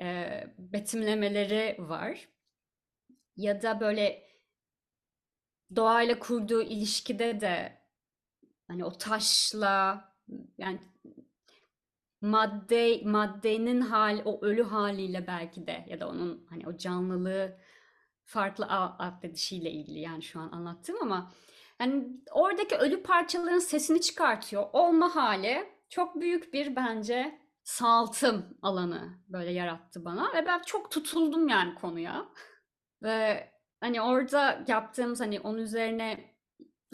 e, 0.00 0.44
betimlemeleri 0.58 1.76
var. 1.78 2.28
Ya 3.36 3.62
da 3.62 3.80
böyle 3.80 4.30
doğayla 5.76 6.18
kurduğu 6.18 6.62
ilişkide 6.62 7.40
de 7.40 7.80
hani 8.68 8.84
o 8.84 8.98
taşla 8.98 10.04
yani 10.58 10.78
madde 12.20 13.02
maddenin 13.04 13.80
hal 13.80 14.22
o 14.24 14.44
ölü 14.44 14.62
haliyle 14.62 15.26
belki 15.26 15.66
de 15.66 15.84
ya 15.88 16.00
da 16.00 16.08
onun 16.08 16.46
hani 16.50 16.68
o 16.68 16.76
canlılığı 16.76 17.56
farklı 18.24 18.66
atfedişiyle 18.66 19.70
ilgili 19.70 20.00
yani 20.00 20.22
şu 20.22 20.40
an 20.40 20.52
anlattığım 20.52 20.96
ama 21.02 21.32
yani 21.80 22.06
oradaki 22.32 22.76
ölü 22.76 23.02
parçaların 23.02 23.58
sesini 23.58 24.00
çıkartıyor. 24.00 24.66
Olma 24.72 25.16
hali 25.16 25.66
çok 25.88 26.20
büyük 26.20 26.54
bir 26.54 26.76
bence 26.76 27.40
sağaltım 27.62 28.58
alanı 28.62 29.18
böyle 29.28 29.50
yarattı 29.50 30.04
bana 30.04 30.34
ve 30.34 30.46
ben 30.46 30.62
çok 30.66 30.90
tutuldum 30.90 31.48
yani 31.48 31.74
konuya. 31.74 32.28
Ve 33.02 33.50
hani 33.80 34.02
orada 34.02 34.64
yaptığımız 34.68 35.20
hani 35.20 35.40
onun 35.40 35.58
üzerine 35.58 36.29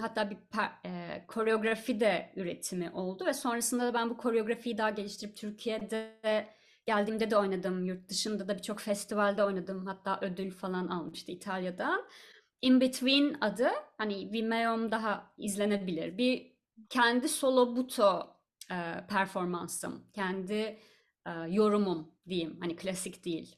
hatta 0.00 0.30
bir 0.30 0.36
e, 0.84 1.24
koreografi 1.26 2.00
de 2.00 2.32
üretimi 2.36 2.90
oldu 2.90 3.26
ve 3.26 3.32
sonrasında 3.32 3.84
da 3.86 3.94
ben 3.94 4.10
bu 4.10 4.16
koreografiyi 4.16 4.78
daha 4.78 4.90
geliştirip 4.90 5.36
Türkiye'de 5.36 6.48
geldiğimde 6.86 7.30
de 7.30 7.36
oynadım. 7.36 7.84
Yurt 7.84 8.08
dışında 8.08 8.48
da 8.48 8.56
birçok 8.56 8.80
festivalde 8.80 9.44
oynadım. 9.44 9.86
Hatta 9.86 10.18
ödül 10.22 10.50
falan 10.50 10.88
almıştı 10.88 11.32
İtalya'dan. 11.32 12.04
In 12.62 12.80
Between 12.80 13.36
adı 13.40 13.68
hani 13.98 14.32
Vimeo'm 14.32 14.90
daha 14.90 15.32
izlenebilir. 15.38 16.18
Bir 16.18 16.56
kendi 16.88 17.28
solo 17.28 17.76
buto 17.76 18.36
e, 18.70 19.06
performansım. 19.08 20.06
Kendi 20.12 20.78
e, 21.26 21.30
yorumum 21.48 22.12
diyeyim. 22.28 22.60
Hani 22.60 22.76
klasik 22.76 23.24
değil. 23.24 23.56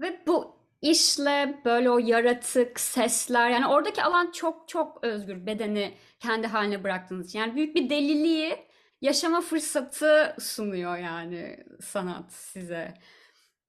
Ve 0.00 0.22
bu 0.26 0.59
işle 0.82 1.60
böyle 1.64 1.90
o 1.90 1.98
yaratık, 1.98 2.80
sesler 2.80 3.50
yani 3.50 3.66
oradaki 3.66 4.02
alan 4.02 4.30
çok 4.32 4.68
çok 4.68 5.04
özgür 5.04 5.46
bedeni 5.46 5.94
kendi 6.20 6.46
haline 6.46 6.84
bıraktığınız 6.84 7.28
için. 7.28 7.38
Yani 7.38 7.56
büyük 7.56 7.76
bir 7.76 7.90
deliliği 7.90 8.56
yaşama 9.00 9.40
fırsatı 9.40 10.36
sunuyor 10.40 10.96
yani 10.96 11.64
sanat 11.80 12.32
size. 12.32 12.94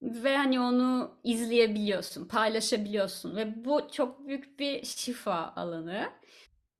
Ve 0.01 0.37
hani 0.37 0.59
onu 0.59 1.19
izleyebiliyorsun, 1.23 2.27
paylaşabiliyorsun 2.27 3.35
ve 3.35 3.65
bu 3.65 3.87
çok 3.91 4.27
büyük 4.27 4.59
bir 4.59 4.85
şifa 4.85 5.53
alanı. 5.55 6.09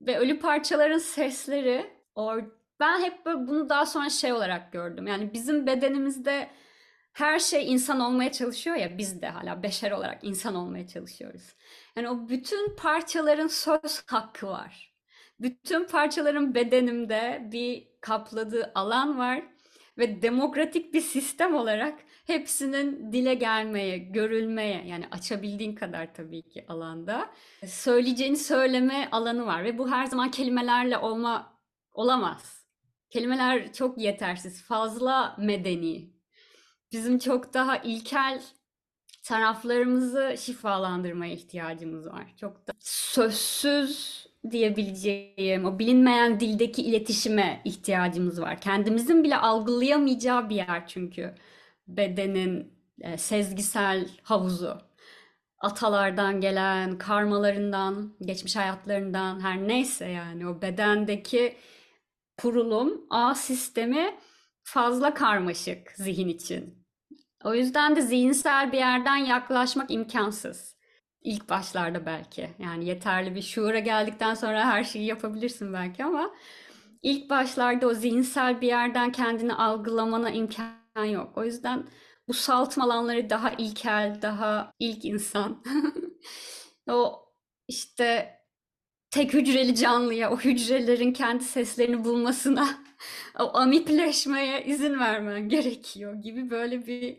Ve 0.00 0.18
ölü 0.18 0.38
parçaların 0.40 0.98
sesleri 0.98 1.90
or 2.14 2.42
ben 2.80 3.00
hep 3.02 3.26
böyle 3.26 3.48
bunu 3.48 3.68
daha 3.68 3.86
sonra 3.86 4.10
şey 4.10 4.32
olarak 4.32 4.72
gördüm. 4.72 5.06
Yani 5.06 5.32
bizim 5.32 5.66
bedenimizde 5.66 6.48
her 7.12 7.38
şey 7.38 7.72
insan 7.72 8.00
olmaya 8.00 8.32
çalışıyor 8.32 8.76
ya 8.76 8.98
biz 8.98 9.22
de 9.22 9.28
hala 9.28 9.62
beşer 9.62 9.90
olarak 9.90 10.24
insan 10.24 10.54
olmaya 10.54 10.86
çalışıyoruz. 10.86 11.42
Yani 11.96 12.08
o 12.08 12.28
bütün 12.28 12.76
parçaların 12.76 13.46
söz 13.46 14.02
hakkı 14.06 14.46
var. 14.46 14.92
Bütün 15.40 15.84
parçaların 15.84 16.54
bedenimde 16.54 17.48
bir 17.52 17.88
kapladığı 18.00 18.72
alan 18.74 19.18
var 19.18 19.42
ve 19.98 20.22
demokratik 20.22 20.94
bir 20.94 21.00
sistem 21.00 21.54
olarak 21.54 21.98
hepsinin 22.26 23.12
dile 23.12 23.34
gelmeye, 23.34 23.98
görülmeye 23.98 24.84
yani 24.86 25.06
açabildiğin 25.10 25.74
kadar 25.74 26.14
tabii 26.14 26.42
ki 26.42 26.64
alanda 26.68 27.30
söyleyeceğini 27.66 28.36
söyleme 28.36 29.08
alanı 29.12 29.46
var 29.46 29.64
ve 29.64 29.78
bu 29.78 29.90
her 29.90 30.06
zaman 30.06 30.30
kelimelerle 30.30 30.98
olma 30.98 31.58
olamaz. 31.92 32.66
Kelimeler 33.10 33.72
çok 33.72 33.98
yetersiz, 33.98 34.62
fazla 34.62 35.36
medeni, 35.38 36.11
bizim 36.92 37.18
çok 37.18 37.54
daha 37.54 37.76
ilkel 37.76 38.42
taraflarımızı 39.22 40.34
şifalandırmaya 40.38 41.32
ihtiyacımız 41.32 42.06
var. 42.06 42.34
Çok 42.40 42.66
da 42.66 42.72
sözsüz 42.80 44.26
diyebileceğim 44.50 45.64
o 45.64 45.78
bilinmeyen 45.78 46.40
dildeki 46.40 46.82
iletişime 46.82 47.62
ihtiyacımız 47.64 48.40
var. 48.40 48.60
Kendimizin 48.60 49.24
bile 49.24 49.36
algılayamayacağı 49.36 50.50
bir 50.50 50.56
yer 50.56 50.86
çünkü 50.86 51.34
bedenin 51.88 52.72
e, 53.00 53.18
sezgisel 53.18 54.08
havuzu. 54.22 54.78
Atalardan 55.58 56.40
gelen, 56.40 56.98
karmalarından, 56.98 58.14
geçmiş 58.20 58.56
hayatlarından 58.56 59.40
her 59.40 59.68
neyse 59.68 60.08
yani 60.08 60.48
o 60.48 60.62
bedendeki 60.62 61.56
kurulum, 62.38 63.06
ağ 63.10 63.34
sistemi 63.34 64.18
fazla 64.62 65.14
karmaşık 65.14 65.92
zihin 65.92 66.28
için. 66.28 66.81
O 67.44 67.54
yüzden 67.54 67.96
de 67.96 68.00
zihinsel 68.00 68.72
bir 68.72 68.78
yerden 68.78 69.16
yaklaşmak 69.16 69.90
imkansız. 69.90 70.76
İlk 71.22 71.48
başlarda 71.48 72.06
belki. 72.06 72.50
Yani 72.58 72.84
yeterli 72.84 73.34
bir 73.34 73.42
şuura 73.42 73.78
geldikten 73.78 74.34
sonra 74.34 74.66
her 74.66 74.84
şeyi 74.84 75.06
yapabilirsin 75.06 75.72
belki 75.72 76.04
ama 76.04 76.30
ilk 77.02 77.30
başlarda 77.30 77.86
o 77.86 77.94
zihinsel 77.94 78.60
bir 78.60 78.66
yerden 78.66 79.12
kendini 79.12 79.54
algılamana 79.54 80.30
imkan 80.30 81.04
yok. 81.04 81.38
O 81.38 81.44
yüzden 81.44 81.86
bu 82.28 82.34
saltım 82.34 82.82
alanları 82.82 83.30
daha 83.30 83.50
ilkel, 83.50 84.18
daha 84.22 84.72
ilk 84.78 85.04
insan. 85.04 85.64
o 86.90 87.22
işte 87.68 88.38
tek 89.10 89.34
hücreli 89.34 89.74
canlıya, 89.74 90.30
o 90.32 90.36
hücrelerin 90.36 91.12
kendi 91.12 91.44
seslerini 91.44 92.04
bulmasına 92.04 92.68
o 93.38 93.56
amipleşmeye 93.56 94.64
izin 94.64 94.98
vermen 94.98 95.48
gerekiyor 95.48 96.14
gibi 96.14 96.50
böyle 96.50 96.86
bir 96.86 97.18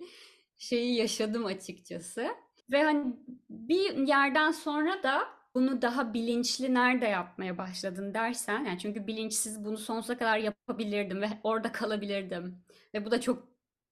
şeyi 0.57 0.95
yaşadım 0.95 1.45
açıkçası. 1.45 2.27
Ve 2.71 2.83
hani 2.83 3.13
bir 3.49 4.07
yerden 4.07 4.51
sonra 4.51 5.03
da 5.03 5.27
bunu 5.55 5.81
daha 5.81 6.13
bilinçli 6.13 6.73
nerede 6.73 7.05
yapmaya 7.05 7.57
başladın 7.57 8.13
dersen 8.13 8.65
yani 8.65 8.79
çünkü 8.79 9.07
bilinçsiz 9.07 9.65
bunu 9.65 9.77
sonsuza 9.77 10.17
kadar 10.17 10.37
yapabilirdim 10.37 11.21
ve 11.21 11.29
orada 11.43 11.71
kalabilirdim. 11.71 12.63
Ve 12.93 13.05
bu 13.05 13.11
da 13.11 13.21
çok 13.21 13.47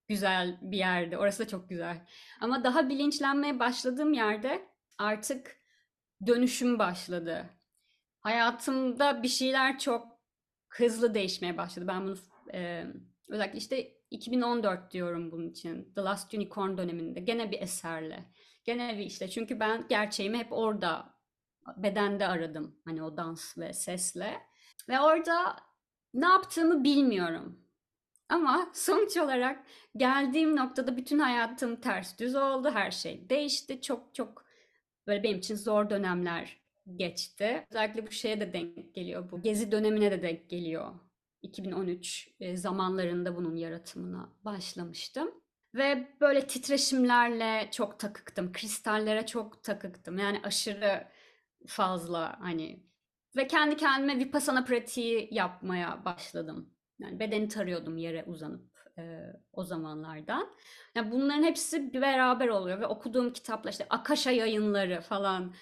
güzel 0.08 0.58
bir 0.62 0.77
yerdi. 0.77 1.17
Orası 1.17 1.43
da 1.43 1.47
çok 1.47 1.69
güzel. 1.69 2.08
Ama 2.41 2.63
daha 2.63 2.89
bilinçlenmeye 2.89 3.60
başladığım 3.60 4.13
yerde 4.13 4.67
artık 4.97 5.58
dönüşüm 6.27 6.80
başladı. 6.80 7.49
Hayatımda 8.19 9.23
bir 9.23 9.27
şeyler 9.27 9.80
çok 9.80 10.11
hızlı 10.71 11.13
değişmeye 11.13 11.57
başladı. 11.57 11.88
Ben 11.88 12.05
bunu 12.05 12.17
e, 12.53 12.86
özellikle 13.29 13.57
işte 13.57 13.93
2014 14.12 14.91
diyorum 14.91 15.31
bunun 15.31 15.49
için. 15.49 15.93
The 15.95 16.01
Last 16.01 16.34
Unicorn 16.34 16.77
döneminde 16.77 17.19
gene 17.19 17.51
bir 17.51 17.62
eserle. 17.62 18.25
Gene 18.63 18.97
bir 18.97 19.05
işte 19.05 19.29
çünkü 19.29 19.60
ben 19.60 19.88
gerçeğimi 19.89 20.38
hep 20.38 20.47
orada 20.51 21.13
bedende 21.77 22.27
aradım. 22.27 22.75
Hani 22.86 23.03
o 23.03 23.17
dans 23.17 23.57
ve 23.57 23.73
sesle. 23.73 24.41
Ve 24.89 24.99
orada 24.99 25.55
ne 26.13 26.25
yaptığımı 26.25 26.84
bilmiyorum. 26.84 27.60
Ama 28.29 28.71
sonuç 28.73 29.17
olarak 29.17 29.65
geldiğim 29.97 30.55
noktada 30.55 30.97
bütün 30.97 31.19
hayatım 31.19 31.75
ters 31.75 32.19
düz 32.19 32.36
oldu. 32.36 32.71
Her 32.73 32.91
şey 32.91 33.29
değişti. 33.29 33.81
Çok 33.81 34.15
çok 34.15 34.45
böyle 35.07 35.23
benim 35.23 35.38
için 35.38 35.55
zor 35.55 35.89
dönemler 35.89 36.61
geçti. 36.96 37.65
Özellikle 37.70 38.08
bu 38.08 38.12
şeye 38.12 38.39
de 38.39 38.54
denk 38.54 38.96
geliyor. 38.96 39.32
Bu 39.32 39.41
gezi 39.41 39.72
dönemine 39.72 40.12
de 40.12 40.22
denk 40.22 40.50
geliyor. 40.50 40.94
2013 41.41 42.30
e, 42.39 42.58
zamanlarında 42.58 43.36
bunun 43.36 43.56
yaratımına 43.56 44.30
başlamıştım. 44.46 45.32
Ve 45.76 46.08
böyle 46.22 46.48
titreşimlerle 46.48 47.70
çok 47.72 48.00
takıktım. 48.00 48.52
Kristallere 48.52 49.26
çok 49.26 49.63
takıktım. 49.63 50.17
Yani 50.17 50.41
aşırı 50.44 51.08
fazla 51.67 52.39
hani 52.39 52.84
ve 53.36 53.48
kendi 53.48 53.78
kendime 53.78 54.20
vipassana 54.20 54.63
pratiği 54.63 55.28
yapmaya 55.32 56.06
başladım. 56.06 56.74
Yani 57.00 57.20
bedeni 57.20 57.48
tarıyordum 57.48 57.98
yere 57.98 58.24
uzanıp 58.24 58.72
e, 58.98 59.20
o 59.54 59.63
zamanlardan. 59.63 60.56
Yani 60.96 61.12
bunların 61.12 61.44
hepsi 61.44 61.94
beraber 61.94 62.48
oluyor 62.48 62.80
ve 62.80 62.88
okuduğum 62.88 63.34
kitaplar 63.34 63.72
işte 63.72 63.86
Akasha 63.89 64.32
yayınları 64.32 65.02
falan 65.02 65.54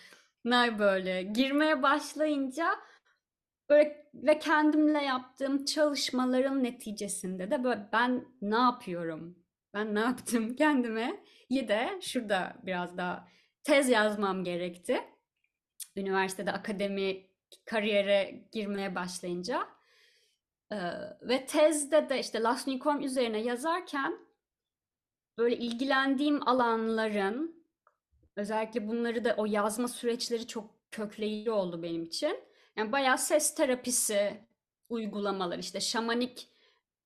ne 0.45 0.79
böyle 0.79 1.23
girmeye 1.23 1.83
başlayınca 1.83 2.75
böyle 3.69 4.09
ve 4.13 4.39
kendimle 4.39 5.01
yaptığım 5.01 5.65
çalışmaların 5.65 6.63
neticesinde 6.63 7.51
de 7.51 7.63
böyle 7.63 7.89
ben 7.93 8.25
ne 8.41 8.57
yapıyorum? 8.57 9.45
Ben 9.73 9.95
ne 9.95 9.99
yaptım 9.99 10.55
kendime? 10.55 11.23
İyi 11.49 11.67
de 11.67 11.99
şurada 12.01 12.55
biraz 12.63 12.97
daha 12.97 13.27
tez 13.63 13.89
yazmam 13.89 14.43
gerekti. 14.43 15.01
Üniversitede 15.95 16.51
akademi 16.51 17.29
kariyere 17.65 18.47
girmeye 18.51 18.95
başlayınca. 18.95 19.67
Ee, 20.71 20.77
ve 21.21 21.45
tezde 21.45 22.09
de 22.09 22.19
işte 22.19 22.41
Last 22.41 22.67
Unicorn 22.67 23.01
üzerine 23.01 23.41
yazarken 23.41 24.19
böyle 25.37 25.57
ilgilendiğim 25.57 26.47
alanların 26.47 27.58
özellikle 28.39 28.87
bunları 28.87 29.25
da 29.25 29.35
o 29.37 29.45
yazma 29.45 29.87
süreçleri 29.87 30.47
çok 30.47 30.91
kökleyici 30.91 31.51
oldu 31.51 31.83
benim 31.83 32.03
için. 32.03 32.39
Yani 32.77 32.91
bayağı 32.91 33.17
ses 33.17 33.55
terapisi 33.55 34.41
uygulamalar 34.89 35.59
işte 35.59 35.79
şamanik 35.79 36.47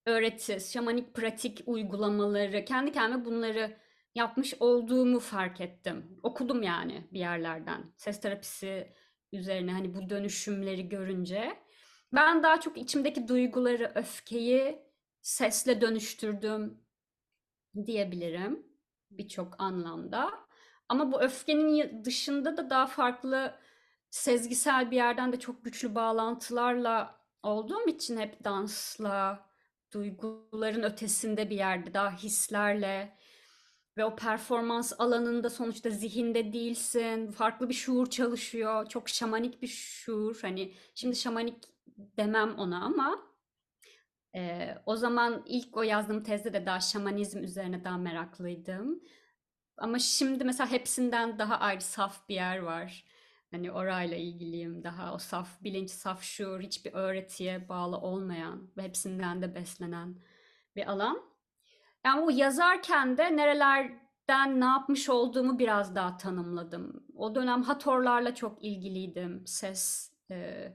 öğreti, 0.05 0.59
şamanik 0.71 1.13
pratik 1.13 1.63
uygulamaları 1.65 2.65
kendi 2.65 2.91
kendime 2.91 3.25
bunları 3.25 3.77
yapmış 4.15 4.53
olduğumu 4.59 5.19
fark 5.19 5.61
ettim. 5.61 6.19
Okudum 6.23 6.63
yani 6.63 7.07
bir 7.11 7.19
yerlerden. 7.19 7.93
Ses 7.97 8.21
terapisi 8.21 8.93
üzerine 9.31 9.71
hani 9.71 9.95
bu 9.95 10.09
dönüşümleri 10.09 10.89
görünce 10.89 11.53
ben 12.13 12.43
daha 12.43 12.59
çok 12.59 12.77
içimdeki 12.77 13.27
duyguları, 13.27 13.91
öfkeyi 13.95 14.79
sesle 15.21 15.81
dönüştürdüm 15.81 16.83
diyebilirim 17.85 18.67
birçok 19.11 19.61
anlamda. 19.61 20.42
Ama 20.89 21.11
bu 21.11 21.21
öfkenin 21.21 22.03
dışında 22.05 22.57
da 22.57 22.69
daha 22.69 22.87
farklı 22.87 23.55
sezgisel 24.09 24.91
bir 24.91 24.95
yerden 24.95 25.33
de 25.33 25.39
çok 25.39 25.65
güçlü 25.65 25.95
bağlantılarla 25.95 27.19
olduğum 27.43 27.87
için 27.87 28.17
hep 28.17 28.43
dansla, 28.43 29.45
duyguların 29.93 30.83
ötesinde 30.83 31.49
bir 31.49 31.55
yerde 31.55 31.93
daha 31.93 32.11
hislerle 32.17 33.17
ve 33.97 34.05
o 34.05 34.15
performans 34.15 34.93
alanında 34.99 35.49
sonuçta 35.49 35.89
zihinde 35.89 36.53
değilsin. 36.53 37.31
Farklı 37.31 37.69
bir 37.69 37.73
şuur 37.73 38.09
çalışıyor. 38.09 38.89
Çok 38.89 39.09
şamanik 39.09 39.61
bir 39.61 39.67
şuur. 39.67 40.39
Hani 40.41 40.73
şimdi 40.95 41.15
şamanik 41.15 41.63
demem 41.97 42.55
ona 42.59 42.83
ama 42.85 43.19
e, 44.35 44.69
o 44.85 44.95
zaman 44.95 45.43
ilk 45.45 45.77
o 45.77 45.81
yazdığım 45.83 46.23
tezde 46.23 46.53
de 46.53 46.65
daha 46.65 46.79
şamanizm 46.79 47.43
üzerine 47.43 47.83
daha 47.83 47.97
meraklıydım. 47.97 49.03
Ama 49.77 49.99
şimdi 49.99 50.43
mesela 50.43 50.71
hepsinden 50.71 51.39
daha 51.39 51.59
ayrı 51.59 51.81
saf 51.81 52.29
bir 52.29 52.35
yer 52.35 52.57
var. 52.57 53.05
Hani 53.51 53.71
orayla 53.71 54.17
ilgiliyim 54.17 54.83
daha 54.83 55.13
o 55.13 55.17
saf 55.17 55.63
bilinç, 55.63 55.89
saf 55.89 56.23
şuur, 56.23 56.61
hiçbir 56.61 56.93
öğretiye 56.93 57.69
bağlı 57.69 57.97
olmayan 57.97 58.69
ve 58.77 58.81
hepsinden 58.81 59.41
de 59.41 59.55
beslenen 59.55 60.15
bir 60.75 60.91
alan. 60.91 61.21
Yani 62.05 62.21
o 62.21 62.29
yazarken 62.29 63.17
de 63.17 63.37
nerelerden 63.37 64.61
ne 64.61 64.65
yapmış 64.65 65.09
olduğumu 65.09 65.59
biraz 65.59 65.95
daha 65.95 66.17
tanımladım. 66.17 67.07
O 67.15 67.35
dönem 67.35 67.63
Hatorlarla 67.63 68.35
çok 68.35 68.63
ilgiliydim. 68.63 69.47
Ses 69.47 70.11
e, 70.31 70.67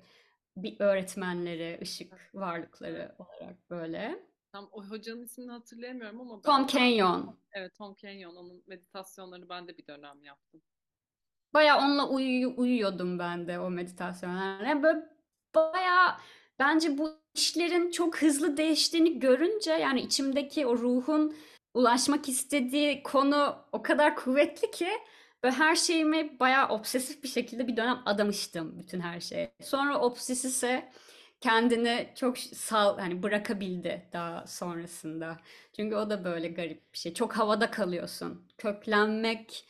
bir 0.56 0.80
öğretmenleri, 0.80 1.78
ışık 1.82 2.30
varlıkları 2.34 3.16
olarak 3.18 3.70
böyle. 3.70 4.27
Tam 4.52 4.68
o 4.72 4.84
hocanın 4.84 5.24
ismini 5.24 5.50
hatırlayamıyorum 5.50 6.20
ama 6.20 6.42
Tom 6.42 6.66
Kenyon. 6.66 7.38
Evet, 7.52 7.74
Tom 7.78 7.94
Kenyon. 7.94 8.36
Onun 8.36 8.62
meditasyonlarını 8.66 9.48
ben 9.48 9.68
de 9.68 9.78
bir 9.78 9.86
dönem 9.86 10.24
yaptım. 10.24 10.62
Baya 11.54 11.78
onunla 11.78 12.08
uyu, 12.08 12.54
uyuyordum 12.56 13.18
ben 13.18 13.48
de 13.48 13.58
o 13.58 13.70
meditasyonlarla. 13.70 14.68
Yani 14.68 14.82
böyle 14.82 15.00
baya 15.54 16.20
bence 16.58 16.98
bu 16.98 17.10
işlerin 17.34 17.90
çok 17.90 18.22
hızlı 18.22 18.56
değiştiğini 18.56 19.18
görünce 19.18 19.72
yani 19.72 20.00
içimdeki 20.00 20.66
o 20.66 20.78
ruhun 20.78 21.36
ulaşmak 21.74 22.28
istediği 22.28 23.02
konu 23.02 23.56
o 23.72 23.82
kadar 23.82 24.16
kuvvetli 24.16 24.70
ki 24.70 24.88
böyle 25.44 25.54
her 25.54 25.76
şeyimi 25.76 26.40
bayağı 26.40 26.68
obsesif 26.68 27.22
bir 27.22 27.28
şekilde 27.28 27.68
bir 27.68 27.76
dönem 27.76 28.02
adamıştım 28.06 28.78
bütün 28.78 29.00
her 29.00 29.20
şeye. 29.20 29.54
Sonra 29.62 30.00
obsesifse 30.00 30.92
kendini 31.40 32.08
çok 32.16 32.38
sal 32.38 32.98
hani 32.98 33.22
bırakabildi 33.22 34.08
daha 34.12 34.46
sonrasında. 34.46 35.36
Çünkü 35.76 35.96
o 35.96 36.10
da 36.10 36.24
böyle 36.24 36.48
garip 36.48 36.92
bir 36.92 36.98
şey. 36.98 37.14
Çok 37.14 37.32
havada 37.36 37.70
kalıyorsun. 37.70 38.48
Köklenmek 38.58 39.64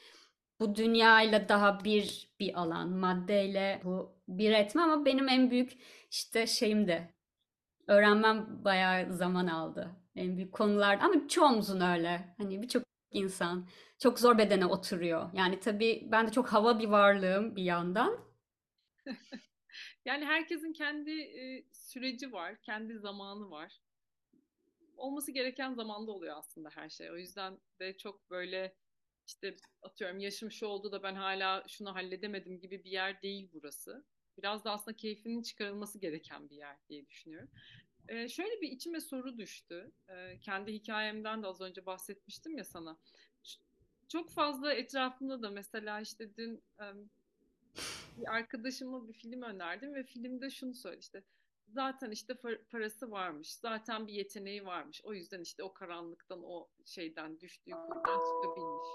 bu 0.61 0.75
dünyayla 0.75 1.49
daha 1.49 1.85
bir 1.85 2.31
bir 2.41 2.61
alan. 2.61 2.91
Maddeyle 2.91 3.81
bu 3.85 4.17
bir 4.29 4.51
etme 4.53 4.83
ama 4.83 5.05
benim 5.05 5.29
en 5.29 5.51
büyük 5.51 5.73
işte 6.11 6.47
şeyim 6.47 6.89
de 6.89 7.15
öğrenmem 7.89 8.65
bayağı 8.65 9.13
zaman 9.15 9.47
aldı. 9.47 9.91
En 10.17 10.37
büyük 10.37 10.53
konular 10.53 10.99
ama 11.03 11.29
çoğumuzun 11.29 11.81
öyle. 11.81 12.35
Hani 12.39 12.63
birçok 12.63 12.83
insan 13.11 13.69
çok 13.99 14.19
zor 14.21 14.39
bedene 14.39 14.67
oturuyor. 14.67 15.31
Yani 15.35 15.61
tabii 15.61 16.09
ben 16.13 16.27
de 16.27 16.33
çok 16.33 16.49
hava 16.49 16.79
bir 16.79 16.89
varlığım 16.89 17.57
bir 17.57 17.63
yandan. 17.63 18.19
yani 20.09 20.25
herkesin 20.25 20.73
kendi 20.73 21.11
e, 21.11 21.65
süreci 21.73 22.33
var, 22.33 22.63
kendi 22.63 22.99
zamanı 22.99 23.51
var. 23.51 23.81
Olması 24.97 25.33
gereken 25.33 25.75
zamanda 25.75 26.13
oluyor 26.13 26.37
aslında 26.37 26.71
her 26.71 26.89
şey. 26.89 27.11
O 27.11 27.17
yüzden 27.17 27.59
de 27.81 27.97
çok 27.97 28.31
böyle 28.31 28.75
işte 29.27 29.57
atıyorum 29.83 30.19
yaşım 30.19 30.51
şu 30.51 30.67
oldu 30.67 30.93
da 30.93 31.03
ben 31.03 31.15
hala 31.15 31.65
şunu 31.69 31.95
halledemedim 31.95 32.61
gibi 32.61 32.85
bir 32.85 32.91
yer 32.91 33.23
değil 33.23 33.51
burası. 33.53 34.05
Biraz 34.39 34.65
da 34.65 34.73
aslında 34.73 34.97
keyfinin 34.97 35.43
çıkarılması 35.43 35.99
gereken 35.99 36.51
bir 36.51 36.57
yer 36.57 36.77
diye 36.89 37.07
düşünüyorum. 37.07 37.51
Ee, 38.09 38.29
şöyle 38.29 38.61
bir 38.61 38.71
içime 38.71 39.01
soru 39.01 39.39
düştü. 39.39 39.93
Ee, 40.09 40.39
kendi 40.41 40.73
hikayemden 40.73 41.43
de 41.43 41.47
az 41.47 41.61
önce 41.61 41.87
bahsetmiştim 41.87 42.59
ya 42.59 42.65
sana. 42.65 42.99
Çok 44.09 44.31
fazla 44.31 44.73
etrafımda 44.73 45.43
da 45.43 45.51
mesela 45.51 46.01
işte 46.01 46.37
dün 46.37 46.63
bir 48.21 48.35
arkadaşıma 48.35 49.09
bir 49.09 49.13
film 49.13 49.43
önerdim 49.43 49.95
ve 49.95 50.05
filmde 50.05 50.51
şunu 50.51 50.75
söyledi 50.75 51.01
işte 51.01 51.23
zaten 51.69 52.11
işte 52.11 52.35
parası 52.71 53.11
varmış, 53.11 53.55
zaten 53.55 54.07
bir 54.07 54.13
yeteneği 54.13 54.67
varmış. 54.67 55.01
O 55.05 55.15
yüzden 55.15 55.41
işte 55.41 55.63
o 55.63 55.73
karanlıktan, 55.73 56.45
o 56.45 56.69
şeyden 56.85 57.41
düştüğü 57.41 57.71
kurdan 57.71 58.21
çıkabilmiş. 58.27 58.89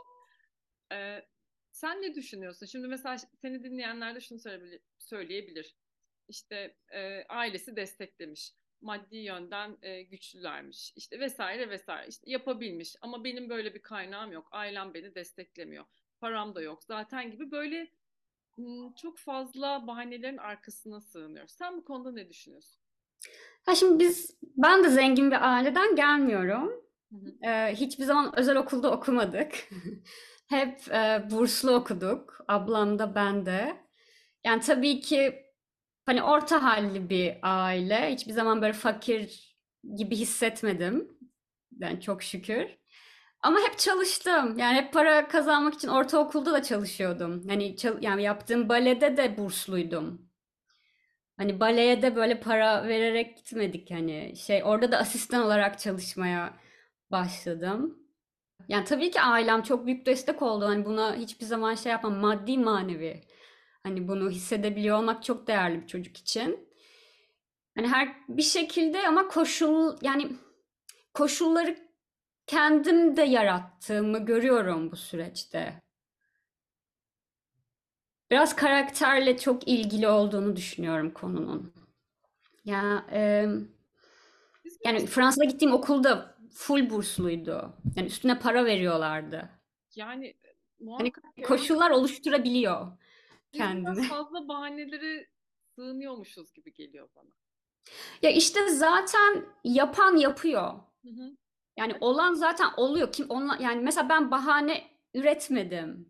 Ee, 0.91 1.25
sen 1.71 2.01
ne 2.01 2.15
düşünüyorsun? 2.15 2.65
Şimdi 2.65 2.87
mesela 2.87 3.17
seni 3.17 3.63
dinleyenler 3.63 4.15
de 4.15 4.19
şunu 4.19 4.39
söyleyebilir. 4.99 5.75
İşte 6.27 6.75
e, 6.91 7.23
ailesi 7.23 7.75
desteklemiş 7.75 8.53
maddi 8.83 9.17
yönden 9.17 9.77
e, 9.81 10.01
güçlülermiş 10.01 10.93
işte 10.95 11.19
vesaire 11.19 11.69
vesaire 11.69 12.07
işte 12.07 12.31
yapabilmiş 12.31 12.95
ama 13.01 13.23
benim 13.23 13.49
böyle 13.49 13.73
bir 13.73 13.81
kaynağım 13.81 14.31
yok 14.31 14.47
ailem 14.51 14.93
beni 14.93 15.15
desteklemiyor 15.15 15.85
param 16.19 16.55
da 16.55 16.61
yok 16.61 16.83
zaten 16.83 17.31
gibi 17.31 17.51
böyle 17.51 17.91
çok 18.95 19.17
fazla 19.17 19.87
bahanelerin 19.87 20.37
arkasına 20.37 21.01
sığınıyor. 21.01 21.47
Sen 21.47 21.77
bu 21.77 21.85
konuda 21.85 22.11
ne 22.11 22.29
düşünüyorsun? 22.29 22.81
Ha 23.65 23.75
şimdi 23.75 23.99
biz 23.99 24.37
ben 24.41 24.83
de 24.83 24.89
zengin 24.89 25.31
bir 25.31 25.53
aileden 25.53 25.95
gelmiyorum. 25.95 26.71
Hı 27.11 27.15
hı. 27.15 27.49
Ee, 27.49 27.75
hiçbir 27.75 28.03
zaman 28.03 28.39
özel 28.39 28.57
okulda 28.57 28.91
okumadık. 28.91 29.69
Hep 30.49 30.91
e, 30.91 31.27
burslu 31.31 31.71
okuduk. 31.71 32.45
Ablam 32.47 32.99
da 32.99 33.15
ben 33.15 33.45
de. 33.45 33.77
Yani 34.45 34.61
tabii 34.61 34.99
ki 34.99 35.43
hani 36.05 36.23
orta 36.23 36.63
halli 36.63 37.09
bir 37.09 37.37
aile. 37.41 38.13
Hiçbir 38.13 38.33
zaman 38.33 38.61
böyle 38.61 38.73
fakir 38.73 39.55
gibi 39.95 40.15
hissetmedim. 40.15 41.17
Yani 41.79 42.01
çok 42.01 42.23
şükür. 42.23 42.77
Ama 43.43 43.59
hep 43.59 43.79
çalıştım. 43.79 44.57
Yani 44.57 44.77
hep 44.77 44.93
para 44.93 45.27
kazanmak 45.27 45.73
için 45.73 45.87
ortaokulda 45.87 46.53
da 46.53 46.63
çalışıyordum. 46.63 47.47
Hani 47.47 47.75
yani 48.01 48.23
yaptığım 48.23 48.69
balede 48.69 49.17
de 49.17 49.37
bursluydum. 49.37 50.21
Hani 51.37 51.59
baleye 51.59 52.01
de 52.01 52.15
böyle 52.15 52.39
para 52.39 52.87
vererek 52.87 53.37
gitmedik 53.37 53.91
hani 53.91 54.33
şey 54.37 54.63
orada 54.63 54.91
da 54.91 54.97
asistan 54.97 55.45
olarak 55.45 55.79
çalışmaya 55.79 56.53
başladım. 57.11 57.99
Yani 58.67 58.85
tabii 58.85 59.11
ki 59.11 59.21
ailem 59.21 59.61
çok 59.61 59.85
büyük 59.85 60.05
destek 60.05 60.41
oldu. 60.41 60.65
Hani 60.65 60.85
buna 60.85 61.15
hiçbir 61.15 61.45
zaman 61.45 61.75
şey 61.75 61.91
yapmam. 61.91 62.15
Maddi 62.15 62.57
manevi. 62.57 63.21
Hani 63.83 64.07
bunu 64.07 64.29
hissedebiliyor 64.29 64.97
olmak 64.97 65.23
çok 65.23 65.47
değerli 65.47 65.81
bir 65.81 65.87
çocuk 65.87 66.17
için. 66.17 66.69
Hani 67.77 67.87
her 67.87 68.15
bir 68.27 68.41
şekilde 68.41 69.07
ama 69.07 69.27
koşul 69.27 69.97
yani 70.01 70.27
koşulları 71.13 71.82
kendim 72.47 73.17
de 73.17 73.21
yarattığımı 73.21 74.25
görüyorum 74.25 74.91
bu 74.91 74.95
süreçte. 74.95 75.83
biraz 78.33 78.55
karakterle 78.55 79.37
çok 79.37 79.67
ilgili 79.67 80.07
olduğunu 80.07 80.55
düşünüyorum 80.55 81.11
konunun. 81.11 81.73
Ya 82.65 83.05
e, 83.11 83.47
yani 84.85 85.05
Fransa'da 85.05 85.45
gittiğim 85.45 85.73
okulda 85.73 86.37
full 86.53 86.89
bursluydu. 86.89 87.73
Yani 87.95 88.07
üstüne 88.07 88.39
para 88.39 88.65
veriyorlardı. 88.65 89.49
yani 89.95 90.27
e, 90.27 90.35
Hani 90.97 91.11
koşullar 91.43 91.91
oluşturabiliyor 91.91 92.87
Biz 93.53 93.59
biraz 93.59 93.73
kendini. 93.73 94.07
fazla 94.07 94.47
bahanelere 94.47 95.27
sığınıyormuşuz 95.75 96.53
gibi 96.53 96.73
geliyor 96.73 97.09
bana. 97.15 97.29
Ya 98.21 98.29
işte 98.29 98.69
zaten 98.69 99.45
yapan 99.63 100.17
yapıyor. 100.17 100.73
Hı 101.05 101.09
hı. 101.09 101.37
Yani 101.77 101.95
olan 102.01 102.33
zaten 102.33 102.67
oluyor. 102.77 103.11
Kim 103.11 103.25
onla, 103.29 103.57
yani 103.59 103.81
mesela 103.81 104.09
ben 104.09 104.31
bahane 104.31 104.83
üretmedim. 105.13 106.09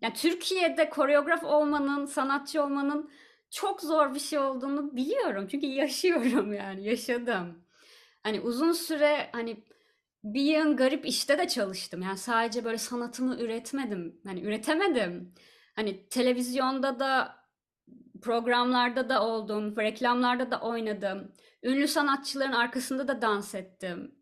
Yani 0.00 0.14
Türkiye'de 0.14 0.90
koreograf 0.90 1.44
olmanın, 1.44 2.06
sanatçı 2.06 2.62
olmanın 2.62 3.10
çok 3.50 3.80
zor 3.80 4.14
bir 4.14 4.20
şey 4.20 4.38
olduğunu 4.38 4.96
biliyorum. 4.96 5.48
Çünkü 5.50 5.66
yaşıyorum 5.66 6.52
yani, 6.52 6.84
yaşadım. 6.84 7.64
Hani 8.22 8.40
uzun 8.40 8.72
süre 8.72 9.28
hani 9.32 9.64
bir 10.24 10.40
yığın 10.40 10.76
garip 10.76 11.06
işte 11.06 11.38
de 11.38 11.48
çalıştım. 11.48 12.02
Yani 12.02 12.18
sadece 12.18 12.64
böyle 12.64 12.78
sanatımı 12.78 13.36
üretmedim. 13.40 14.20
Hani 14.26 14.40
üretemedim. 14.40 15.34
Hani 15.76 16.08
televizyonda 16.08 17.00
da 17.00 17.36
programlarda 18.22 19.08
da 19.08 19.26
oldum, 19.26 19.76
reklamlarda 19.76 20.50
da 20.50 20.60
oynadım. 20.60 21.32
Ünlü 21.62 21.88
sanatçıların 21.88 22.52
arkasında 22.52 23.08
da 23.08 23.22
dans 23.22 23.54
ettim. 23.54 24.17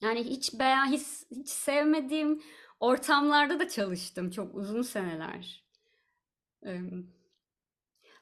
Yani 0.00 0.24
hiç 0.24 0.58
beğen 0.58 0.86
hiç, 0.86 1.06
hiç 1.30 1.48
sevmediğim 1.48 2.42
ortamlarda 2.80 3.60
da 3.60 3.68
çalıştım 3.68 4.30
çok 4.30 4.54
uzun 4.54 4.82
seneler. 4.82 5.64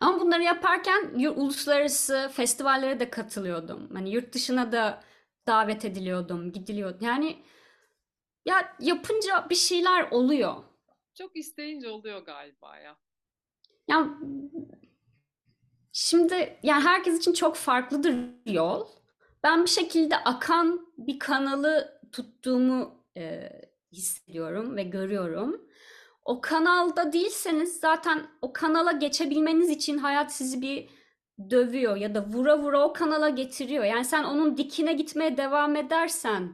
Ama 0.01 0.21
bunları 0.21 0.43
yaparken 0.43 1.15
uluslararası 1.37 2.31
festivallere 2.33 3.01
de 3.01 3.11
katılıyordum. 3.11 3.95
Hani 3.95 4.11
yurt 4.11 4.33
dışına 4.35 4.73
da 4.73 5.05
davet 5.47 5.85
ediliyordum, 5.85 6.53
gidiliyordu. 6.53 7.05
Yani 7.05 7.43
ya 8.47 8.77
yapınca 8.81 9.47
bir 9.51 9.55
şeyler 9.55 10.11
oluyor. 10.11 10.55
Çok 11.15 11.37
isteyince 11.37 11.89
oluyor 11.89 12.25
galiba 12.25 12.77
ya. 12.77 12.97
Ya 13.89 14.19
şimdi 15.93 16.59
yani 16.63 16.85
herkes 16.85 17.19
için 17.19 17.33
çok 17.33 17.57
farklıdır 17.57 18.17
yol. 18.47 18.89
Ben 19.43 19.65
bir 19.65 19.71
şekilde 19.71 20.17
akan 20.17 20.87
bir 20.99 21.19
kanalı 21.19 22.01
tuttuğumu 22.13 23.05
e, 23.17 23.51
hissediyorum 23.93 24.77
ve 24.77 24.83
görüyorum. 24.83 25.61
O 26.25 26.41
kanalda 26.41 27.13
değilseniz 27.13 27.81
zaten 27.81 28.27
o 28.43 28.53
kanala 28.53 28.93
geçebilmeniz 28.93 29.71
için 29.71 29.99
hayat 29.99 30.33
sizi 30.33 30.63
bir 30.63 30.89
dövüyor 31.51 31.97
ya 31.97 32.15
da 32.15 32.25
vura 32.27 32.59
vura 32.59 32.85
o 32.85 32.93
kanala 32.93 33.29
getiriyor. 33.29 33.85
Yani 33.85 34.05
sen 34.05 34.25
onun 34.25 34.57
dikine 34.57 34.93
gitmeye 34.93 35.37
devam 35.37 35.77
edersen 35.77 36.53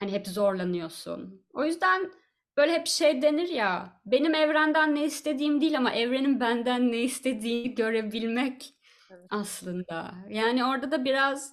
hani 0.00 0.12
hep 0.12 0.26
zorlanıyorsun. 0.26 1.44
O 1.54 1.64
yüzden 1.64 2.12
böyle 2.56 2.72
hep 2.72 2.86
şey 2.86 3.22
denir 3.22 3.48
ya, 3.48 4.00
benim 4.06 4.34
evrenden 4.34 4.94
ne 4.94 5.04
istediğim 5.04 5.60
değil 5.60 5.78
ama 5.78 5.92
evrenin 5.92 6.40
benden 6.40 6.92
ne 6.92 6.98
istediğini 6.98 7.74
görebilmek 7.74 8.74
Evet. 9.10 9.26
aslında. 9.30 10.14
Yani 10.28 10.64
orada 10.64 10.90
da 10.90 11.04
biraz 11.04 11.52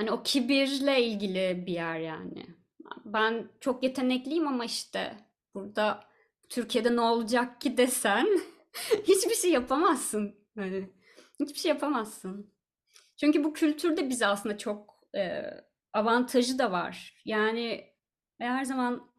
hani 0.00 0.10
o 0.10 0.22
kibirle 0.22 1.02
ilgili 1.02 1.66
bir 1.66 1.72
yer 1.72 1.98
yani. 1.98 2.46
Ben 3.04 3.48
çok 3.60 3.82
yetenekliyim 3.82 4.48
ama 4.48 4.64
işte 4.64 5.16
burada 5.54 6.04
Türkiye'de 6.48 6.96
ne 6.96 7.00
olacak 7.00 7.60
ki 7.60 7.76
desen 7.76 8.26
hiçbir 9.04 9.34
şey 9.34 9.50
yapamazsın. 9.50 10.34
Hani 10.54 10.90
hiçbir 11.40 11.58
şey 11.58 11.68
yapamazsın. 11.68 12.54
Çünkü 13.16 13.44
bu 13.44 13.52
kültürde 13.52 14.08
bize 14.08 14.26
aslında 14.26 14.58
çok 14.58 15.08
e, 15.16 15.42
avantajı 15.92 16.58
da 16.58 16.72
var. 16.72 17.22
Yani 17.24 17.94
her 18.38 18.64
zaman 18.64 19.10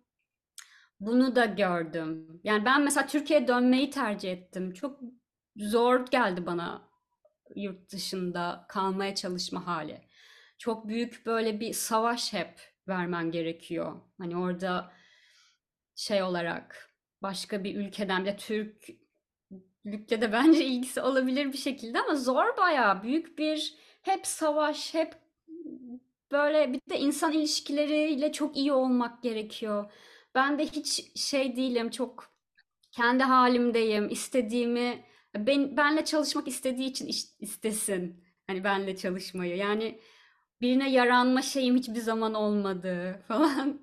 bunu 0.99 1.35
da 1.35 1.45
gördüm. 1.45 2.41
Yani 2.43 2.65
ben 2.65 2.81
mesela 2.81 3.07
Türkiye'ye 3.07 3.47
dönmeyi 3.47 3.89
tercih 3.89 4.31
ettim. 4.31 4.73
Çok 4.73 4.99
zor 5.55 6.05
geldi 6.05 6.45
bana 6.45 6.89
yurt 7.55 7.91
dışında 7.91 8.65
kalmaya 8.69 9.15
çalışma 9.15 9.67
hali. 9.67 10.10
Çok 10.61 10.87
büyük 10.87 11.25
böyle 11.25 11.59
bir 11.59 11.73
savaş 11.73 12.33
hep 12.33 12.59
vermen 12.87 13.31
gerekiyor. 13.31 14.01
Hani 14.17 14.37
orada 14.37 14.91
şey 15.95 16.23
olarak 16.23 16.89
başka 17.21 17.63
bir 17.63 17.75
ülkeden 17.75 18.25
de 18.25 18.35
Türklükle 18.35 20.21
de 20.21 20.31
bence 20.31 20.65
ilgisi 20.65 21.01
olabilir 21.01 21.53
bir 21.53 21.57
şekilde 21.57 21.99
ama 21.99 22.15
zor 22.15 22.57
bayağı 22.57 23.03
büyük 23.03 23.37
bir 23.37 23.75
hep 24.01 24.27
savaş 24.27 24.93
hep 24.93 25.15
böyle 26.31 26.73
bir 26.73 26.81
de 26.89 26.99
insan 26.99 27.31
ilişkileriyle 27.31 28.31
çok 28.31 28.57
iyi 28.57 28.73
olmak 28.73 29.23
gerekiyor. 29.23 29.91
Ben 30.35 30.59
de 30.59 30.65
hiç 30.65 31.17
şey 31.19 31.55
değilim 31.55 31.89
çok 31.89 32.33
kendi 32.91 33.23
halimdeyim 33.23 34.09
istediğimi 34.09 35.05
ben, 35.35 35.77
benle 35.77 36.05
çalışmak 36.05 36.47
istediği 36.47 36.89
için 36.89 37.07
istesin 37.39 38.23
hani 38.47 38.63
benle 38.63 38.95
çalışmayı 38.97 39.57
yani 39.57 39.99
birine 40.61 40.91
yaranma 40.91 41.41
şeyim 41.41 41.75
hiçbir 41.75 41.99
zaman 41.99 42.33
olmadı 42.33 43.19
falan. 43.27 43.81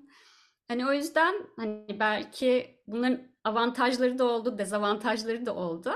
Hani 0.67 0.87
o 0.87 0.93
yüzden 0.93 1.35
hani 1.55 1.99
belki 1.99 2.79
bunların 2.87 3.21
avantajları 3.43 4.19
da 4.19 4.25
oldu, 4.25 4.57
dezavantajları 4.57 5.45
da 5.45 5.55
oldu. 5.55 5.91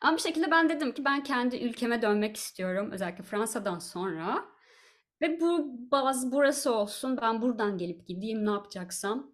Ama 0.00 0.16
bir 0.16 0.22
şekilde 0.22 0.50
ben 0.50 0.68
dedim 0.68 0.92
ki 0.94 1.04
ben 1.04 1.22
kendi 1.22 1.56
ülkeme 1.56 2.02
dönmek 2.02 2.36
istiyorum. 2.36 2.90
Özellikle 2.92 3.24
Fransa'dan 3.24 3.78
sonra. 3.78 4.44
Ve 5.20 5.40
bu 5.40 5.76
baz 5.90 6.32
burası 6.32 6.74
olsun. 6.74 7.18
Ben 7.22 7.42
buradan 7.42 7.78
gelip 7.78 8.06
gideyim 8.06 8.46
ne 8.46 8.50
yapacaksam. 8.50 9.32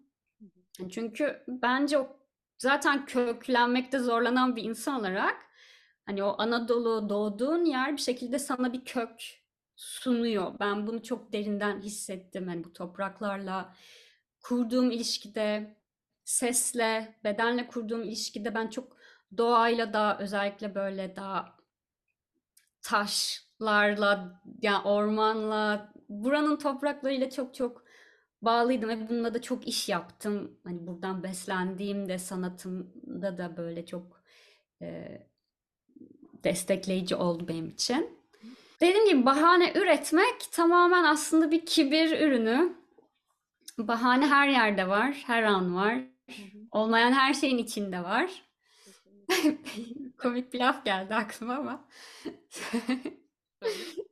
Çünkü 0.91 1.43
bence 1.47 1.99
o 1.99 2.17
zaten 2.57 3.05
köklenmekte 3.05 3.99
zorlanan 3.99 4.55
bir 4.55 4.63
insan 4.63 4.99
olarak 4.99 5.35
hani 6.05 6.23
o 6.23 6.35
Anadolu 6.37 7.09
doğduğun 7.09 7.65
yer 7.65 7.93
bir 7.93 8.01
şekilde 8.01 8.39
sana 8.39 8.73
bir 8.73 8.85
kök 8.85 9.39
sunuyor. 9.79 10.59
Ben 10.59 10.87
bunu 10.87 11.03
çok 11.03 11.33
derinden 11.33 11.81
hissettim. 11.81 12.47
Hani 12.47 12.63
bu 12.63 12.73
topraklarla 12.73 13.75
kurduğum 14.41 14.91
ilişkide, 14.91 15.77
sesle, 16.23 17.19
bedenle 17.23 17.67
kurduğum 17.67 18.03
ilişkide 18.03 18.55
ben 18.55 18.67
çok 18.67 18.97
doğayla 19.37 19.93
da 19.93 20.17
özellikle 20.19 20.75
böyle 20.75 21.15
daha 21.15 21.57
taşlarla, 22.81 24.41
yani 24.61 24.83
ormanla, 24.83 25.93
buranın 26.09 26.57
topraklarıyla 26.57 27.29
çok 27.29 27.55
çok 27.55 27.83
bağlıydım 28.41 28.89
ve 28.89 29.09
bununla 29.09 29.33
da 29.33 29.41
çok 29.41 29.67
iş 29.67 29.89
yaptım. 29.89 30.59
Hani 30.63 30.87
buradan 30.87 31.23
beslendiğimde 31.23 32.17
sanatımda 32.17 33.37
da 33.37 33.57
böyle 33.57 33.85
çok 33.85 34.23
e, 34.81 35.21
destekleyici 36.43 37.15
oldu 37.15 37.47
benim 37.47 37.69
için. 37.69 38.18
Dediğim 38.81 39.05
gibi 39.09 39.25
bahane 39.25 39.73
üretmek 39.75 40.51
tamamen 40.51 41.03
aslında 41.03 41.51
bir 41.51 41.65
kibir 41.65 42.19
ürünü. 42.21 42.73
Bahane 43.77 44.27
her 44.27 44.47
yerde 44.49 44.87
var, 44.87 45.23
her 45.27 45.43
an 45.43 45.75
var. 45.75 45.97
Olmayan 46.71 47.11
her 47.11 47.33
şeyin 47.33 47.57
içinde 47.57 48.03
var. 48.03 48.31
Komik 50.17 50.53
bir 50.53 50.59
laf 50.59 50.85
geldi 50.85 51.15
aklıma 51.15 51.55
ama. 51.55 51.87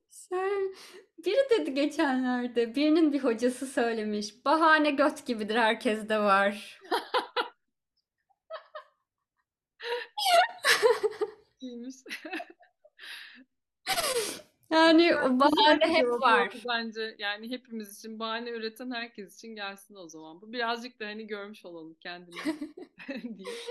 Sen, 0.09 0.75
biri 1.25 1.49
dedi 1.49 1.73
geçenlerde, 1.73 2.75
birinin 2.75 3.13
bir 3.13 3.23
hocası 3.23 3.67
söylemiş. 3.67 4.45
Bahane 4.45 4.91
göt 4.91 5.25
gibidir, 5.25 5.55
herkes 5.55 6.09
de 6.09 6.19
var. 6.19 6.79
İyiymiş. 11.61 11.95
Yani 14.71 15.15
o 15.15 15.39
bahane 15.39 15.93
hep 15.97 16.21
var. 16.21 16.53
bence. 16.69 17.15
Yani 17.19 17.49
hepimiz 17.51 17.97
için 17.99 18.19
bahane 18.19 18.49
üreten 18.49 18.91
herkes 18.91 19.35
için 19.37 19.55
gelsin 19.55 19.95
o 19.95 20.07
zaman. 20.07 20.41
Bu 20.41 20.53
birazcık 20.53 20.99
da 20.99 21.05
hani 21.05 21.27
görmüş 21.27 21.65
olalım 21.65 21.95
kendimizi 21.99 22.59
diye. 23.37 23.61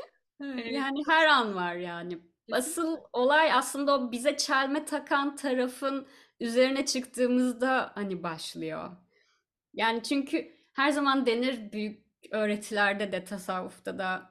Evet, 0.40 0.66
Ee, 0.66 0.70
Yani 0.70 1.02
her 1.08 1.26
an 1.26 1.54
var 1.54 1.74
yani. 1.74 2.18
Asıl 2.52 2.98
olay 3.12 3.52
aslında 3.52 3.94
o 3.94 4.12
bize 4.12 4.36
çelme 4.36 4.84
takan 4.84 5.36
tarafın 5.36 6.06
üzerine 6.40 6.86
çıktığımızda 6.86 7.92
hani 7.94 8.22
başlıyor. 8.22 8.90
Yani 9.74 10.02
çünkü 10.02 10.56
her 10.72 10.90
zaman 10.90 11.26
denir 11.26 11.72
büyük 11.72 12.06
öğretilerde 12.32 13.12
de 13.12 13.24
tasavvufta 13.24 13.98
da 13.98 14.30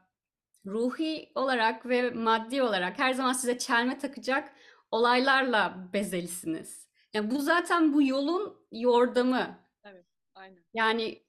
ruhi 0.66 1.32
olarak 1.36 1.86
ve 1.86 2.10
maddi 2.12 2.62
olarak 2.62 3.00
her 3.00 3.14
zaman 3.14 3.34
size 3.34 3.58
çelme 3.58 3.98
takacak 3.98 4.54
olaylarla 4.92 5.90
bezelisiniz. 5.94 6.88
Yani 7.14 7.32
bu 7.32 7.42
zaten 7.42 7.94
bu 7.94 8.02
yolun 8.04 8.68
yordamı. 8.72 9.60
Evet, 9.84 10.06
aynen. 10.36 10.64
Yani 10.74 11.24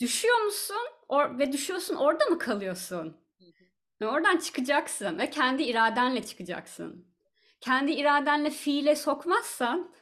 düşüyor 0.00 0.38
musun 0.44 0.76
or- 1.08 1.38
ve 1.38 1.52
düşüyorsun 1.52 1.94
orada 1.94 2.24
mı 2.26 2.38
kalıyorsun? 2.38 3.16
Hı 3.38 3.44
hı. 3.44 3.64
Ve 4.00 4.06
oradan 4.06 4.36
çıkacaksın 4.36 5.18
ve 5.18 5.30
kendi 5.30 5.62
iradenle 5.62 6.26
çıkacaksın. 6.26 7.12
Kendi 7.60 7.92
iradenle 7.92 8.50
fiile 8.50 8.96
sokmazsan 8.96 9.94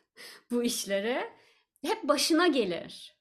bu 0.51 0.63
işleri 0.63 1.33
hep 1.83 2.03
başına 2.09 2.47
gelir. 2.47 3.17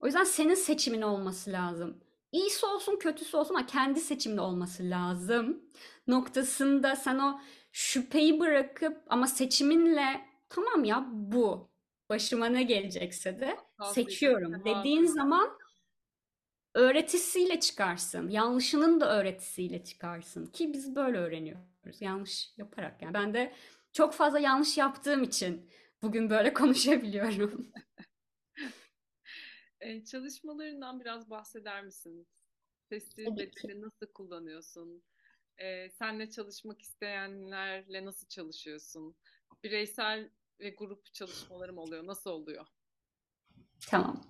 O 0.00 0.06
yüzden 0.06 0.24
senin 0.24 0.54
seçimin 0.54 1.02
olması 1.02 1.52
lazım. 1.52 2.04
İyisi 2.32 2.66
olsun 2.66 2.96
kötüsü 2.96 3.36
olsun 3.36 3.54
ama 3.54 3.66
kendi 3.66 4.00
seçimli 4.00 4.40
olması 4.40 4.82
lazım. 4.90 5.62
Noktasında 6.08 6.96
sen 6.96 7.18
o 7.18 7.40
şüpheyi 7.72 8.40
bırakıp 8.40 9.02
ama 9.06 9.26
seçiminle 9.26 10.20
tamam 10.48 10.84
ya 10.84 11.06
bu 11.12 11.70
başıma 12.08 12.46
ne 12.46 12.62
gelecekse 12.62 13.40
de 13.40 13.56
seçiyorum 13.94 14.64
dediğin 14.64 15.04
zaman 15.06 15.58
öğretisiyle 16.74 17.60
çıkarsın. 17.60 18.28
Yanlışının 18.28 19.00
da 19.00 19.18
öğretisiyle 19.20 19.84
çıkarsın 19.84 20.46
ki 20.46 20.72
biz 20.72 20.94
böyle 20.96 21.18
öğreniyoruz. 21.18 22.00
Yanlış 22.00 22.52
yaparak 22.56 23.02
yani. 23.02 23.14
Ben 23.14 23.34
de 23.34 23.52
çok 23.92 24.14
fazla 24.14 24.38
yanlış 24.38 24.78
yaptığım 24.78 25.22
için 25.22 25.70
bugün 26.02 26.30
böyle 26.30 26.54
konuşabiliyorum. 26.54 27.72
Eee, 29.82 30.04
çalışmalarından 30.04 31.00
biraz 31.00 31.30
bahseder 31.30 31.84
misin? 31.84 32.28
Bedeni 32.90 33.80
nasıl 33.80 34.06
kullanıyorsun? 34.14 35.02
Eee, 35.60 35.88
seninle 35.98 36.30
çalışmak 36.30 36.82
isteyenlerle 36.82 38.04
nasıl 38.04 38.28
çalışıyorsun? 38.28 39.16
Bireysel 39.64 40.30
ve 40.60 40.70
grup 40.70 41.14
çalışmalarım 41.14 41.78
oluyor. 41.78 42.06
Nasıl 42.06 42.30
oluyor? 42.30 42.66
Tamam. 43.88 44.20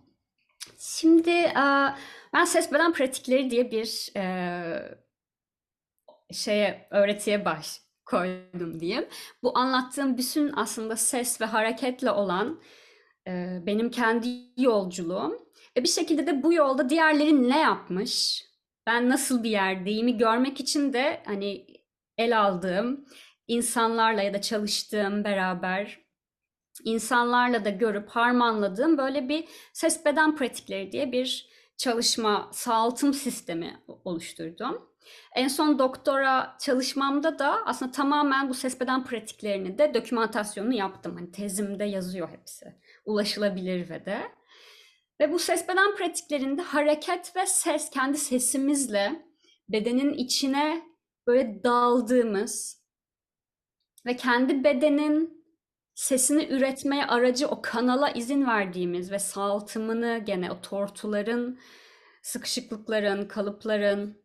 Şimdi 0.79 1.31
eee, 1.31 1.95
ben 2.35 2.45
ses 2.45 2.73
beden 2.73 2.93
pratikleri 2.93 3.51
diye 3.51 3.71
bir 3.71 4.13
eee, 4.17 4.99
şeye 6.33 6.89
öğretiye 6.91 7.45
baş 7.45 7.81
koydum 8.07 8.81
diyeyim. 8.81 9.09
Bu 9.43 9.59
anlattığım 9.59 10.19
bütün 10.19 10.53
aslında 10.57 10.97
ses 10.97 11.41
ve 11.41 11.45
hareketle 11.45 12.11
olan 12.11 12.61
eee, 13.27 13.63
benim 13.67 13.91
kendi 13.91 14.29
yolculuğum 14.57 15.39
ve 15.77 15.83
bir 15.85 15.89
şekilde 15.89 16.27
de 16.27 16.43
bu 16.43 16.53
yolda 16.53 16.89
diğerleri 16.91 17.49
ne 17.49 17.61
yapmış, 17.61 18.45
ben 18.89 19.09
nasıl 19.09 19.43
bir 19.43 19.51
yerdeyimi 19.51 20.19
görmek 20.19 20.61
için 20.61 20.93
de 20.93 21.23
hani 21.27 21.67
el 22.19 22.41
aldığım 22.41 23.05
insanlarla 23.49 24.23
ya 24.23 24.35
da 24.35 24.41
çalıştığım 24.41 25.25
beraber 25.25 25.99
insanlarla 26.85 27.65
da 27.65 27.71
görüp 27.71 28.09
harmanladığım 28.09 28.99
böyle 28.99 29.29
bir 29.29 29.49
ses 29.73 30.05
beden 30.05 30.37
pratikleri 30.37 30.93
diye 30.93 31.13
bir 31.13 31.49
çalışma 31.77 32.51
sağaltım 32.53 33.15
sistemi 33.15 33.83
oluşturdum. 34.05 34.89
En 35.35 35.49
son 35.49 35.79
doktora 35.79 36.57
çalışmamda 36.61 37.39
da 37.39 37.59
aslında 37.67 37.93
tamamen 37.93 38.49
bu 38.49 38.55
ses 38.55 38.81
beden 38.81 39.05
pratiklerini 39.05 39.79
de 39.79 39.95
dokümantasyonunu 39.95 40.75
yaptım. 40.75 41.15
Hani 41.17 41.33
tezimde 41.33 41.85
yazıyor 41.85 42.29
hepsi. 42.31 42.75
Ulaşılabilir 43.05 43.91
ve 43.91 44.05
de. 44.07 44.38
Ve 45.21 45.33
bu 45.33 45.39
ses 45.39 45.69
beden 45.69 45.97
pratiklerinde 45.97 46.63
hareket 46.63 47.37
ve 47.37 47.47
ses, 47.47 47.91
kendi 47.91 48.19
sesimizle 48.19 49.27
bedenin 49.69 50.13
içine 50.13 50.83
böyle 51.27 51.65
daldığımız 51.65 52.83
ve 54.07 54.17
kendi 54.17 54.65
bedenin 54.65 55.45
sesini 55.95 56.47
üretmeye 56.47 57.07
aracı 57.07 57.49
o 57.49 57.63
kanala 57.63 58.11
izin 58.11 58.47
verdiğimiz 58.47 59.13
ve 59.13 59.19
saltımını 59.19 60.23
gene 60.27 60.51
o 60.51 60.61
tortuların, 60.61 61.59
sıkışıklıkların, 62.23 63.29
kalıpların 63.29 64.23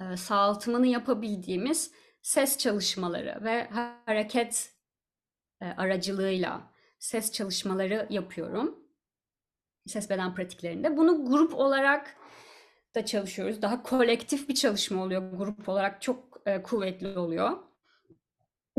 e, 0.00 0.16
sağaltımını 0.16 0.86
yapabildiğimiz 0.86 1.92
ses 2.22 2.58
çalışmaları 2.58 3.44
ve 3.44 3.68
hareket 4.06 4.72
e, 5.60 5.64
aracılığıyla 5.66 6.72
ses 6.98 7.32
çalışmaları 7.32 8.06
yapıyorum. 8.10 8.83
Ses 9.86 10.10
beden 10.10 10.34
pratiklerinde. 10.34 10.96
Bunu 10.96 11.24
grup 11.24 11.54
olarak 11.54 12.16
da 12.94 13.06
çalışıyoruz. 13.06 13.62
Daha 13.62 13.82
kolektif 13.82 14.48
bir 14.48 14.54
çalışma 14.54 15.02
oluyor. 15.02 15.32
Grup 15.32 15.68
olarak 15.68 16.02
çok 16.02 16.40
e, 16.46 16.62
kuvvetli 16.62 17.18
oluyor. 17.18 17.58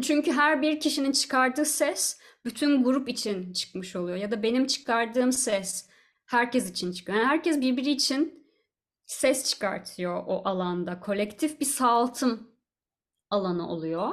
Çünkü 0.02 0.32
her 0.32 0.62
bir 0.62 0.80
kişinin 0.80 1.12
çıkardığı 1.12 1.66
ses 1.66 2.20
bütün 2.46 2.84
grup 2.84 3.10
için 3.10 3.54
çıkmış 3.54 3.96
oluyor. 3.96 4.18
Ya 4.18 4.32
da 4.32 4.44
benim 4.44 4.68
çıkardığım 4.68 5.32
ses 5.32 5.90
herkes 6.26 6.70
için 6.70 6.92
çıkıyor. 6.92 7.18
Yani 7.18 7.28
herkes 7.28 7.62
birbiri 7.62 7.92
için 7.92 8.48
ses 9.06 9.50
çıkartıyor 9.50 10.24
o 10.28 10.42
alanda. 10.46 11.00
Kolektif 11.00 11.60
bir 11.60 11.66
sağaltım 11.66 12.52
alanı 13.30 13.70
oluyor. 13.70 14.10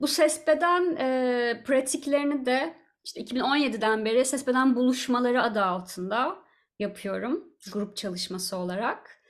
Bu 0.00 0.06
ses 0.06 0.46
beden 0.46 0.96
e, 0.96 1.62
pratiklerini 1.66 2.46
de 2.46 2.79
işte 3.04 3.20
2017'den 3.20 4.04
beri 4.04 4.24
ses 4.24 4.46
beden 4.46 4.76
buluşmaları 4.76 5.42
adı 5.42 5.62
altında 5.62 6.38
yapıyorum 6.78 7.44
grup 7.72 7.96
çalışması 7.96 8.56
olarak. 8.56 9.20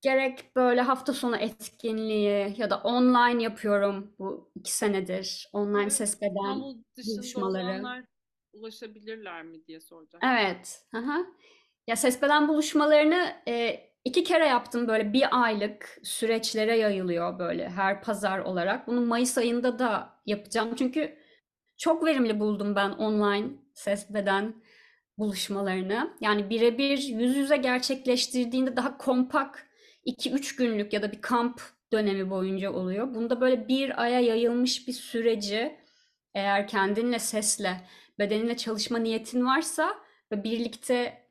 Gerek 0.00 0.56
böyle 0.56 0.80
hafta 0.80 1.12
sonu 1.12 1.36
etkinliği 1.36 2.54
ya 2.56 2.70
da 2.70 2.76
online 2.78 3.42
yapıyorum 3.42 4.14
bu 4.18 4.50
iki 4.54 4.72
senedir. 4.72 5.48
Online 5.52 5.82
Evet, 5.82 5.92
dışında 6.96 7.16
buluşmaları. 7.18 8.04
ulaşabilirler 8.52 9.42
mi 9.42 9.66
diye 9.66 9.80
soracağım. 9.80 10.22
Evet. 10.24 10.82
Aha. 10.94 11.18
Ya 11.86 11.96
ses 11.96 12.22
beden 12.22 12.48
buluşmalarını 12.48 13.32
e, 13.48 13.80
iki 14.04 14.24
kere 14.24 14.46
yaptım 14.46 14.88
böyle 14.88 15.12
bir 15.12 15.44
aylık 15.44 15.98
süreçlere 16.02 16.76
yayılıyor 16.76 17.38
böyle 17.38 17.68
her 17.68 18.02
pazar 18.02 18.38
olarak. 18.38 18.86
Bunu 18.86 19.00
Mayıs 19.00 19.38
ayında 19.38 19.78
da 19.78 20.20
yapacağım 20.26 20.74
çünkü 20.74 21.17
çok 21.78 22.04
verimli 22.04 22.40
buldum 22.40 22.76
ben 22.76 22.90
online 22.90 23.48
ses 23.74 24.10
beden 24.14 24.54
buluşmalarını. 25.18 26.16
Yani 26.20 26.50
birebir 26.50 26.98
yüz 26.98 27.36
yüze 27.36 27.56
gerçekleştirdiğinde 27.56 28.76
daha 28.76 28.98
kompak 28.98 29.66
2-3 30.06 30.56
günlük 30.58 30.92
ya 30.92 31.02
da 31.02 31.12
bir 31.12 31.20
kamp 31.20 31.62
dönemi 31.92 32.30
boyunca 32.30 32.72
oluyor. 32.72 33.14
Bunda 33.14 33.40
böyle 33.40 33.68
bir 33.68 34.02
aya 34.02 34.20
yayılmış 34.20 34.88
bir 34.88 34.92
süreci 34.92 35.76
eğer 36.34 36.68
kendinle 36.68 37.18
sesle, 37.18 37.80
bedeninle 38.18 38.56
çalışma 38.56 38.98
niyetin 38.98 39.46
varsa 39.46 39.94
ve 40.32 40.44
birlikte 40.44 41.26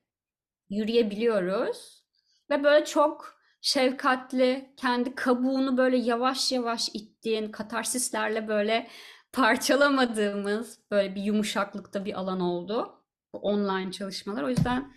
yürüyebiliyoruz. 0.70 2.04
Ve 2.50 2.64
böyle 2.64 2.86
çok 2.86 3.38
şefkatli, 3.62 4.74
kendi 4.78 5.16
kabuğunu 5.16 5.78
böyle 5.78 5.98
yavaş 5.98 6.52
yavaş 6.52 6.89
ittiğin, 6.93 7.52
katarsislerle 7.52 8.48
böyle 8.48 8.88
parçalamadığımız 9.38 10.80
böyle 10.92 11.16
bir 11.16 11.22
yumuşaklıkta 11.22 12.06
bir 12.06 12.14
alan 12.14 12.40
oldu. 12.40 13.04
Bu 13.34 13.38
online 13.38 13.92
çalışmalar. 13.92 14.44
O 14.44 14.50
yüzden 14.50 14.94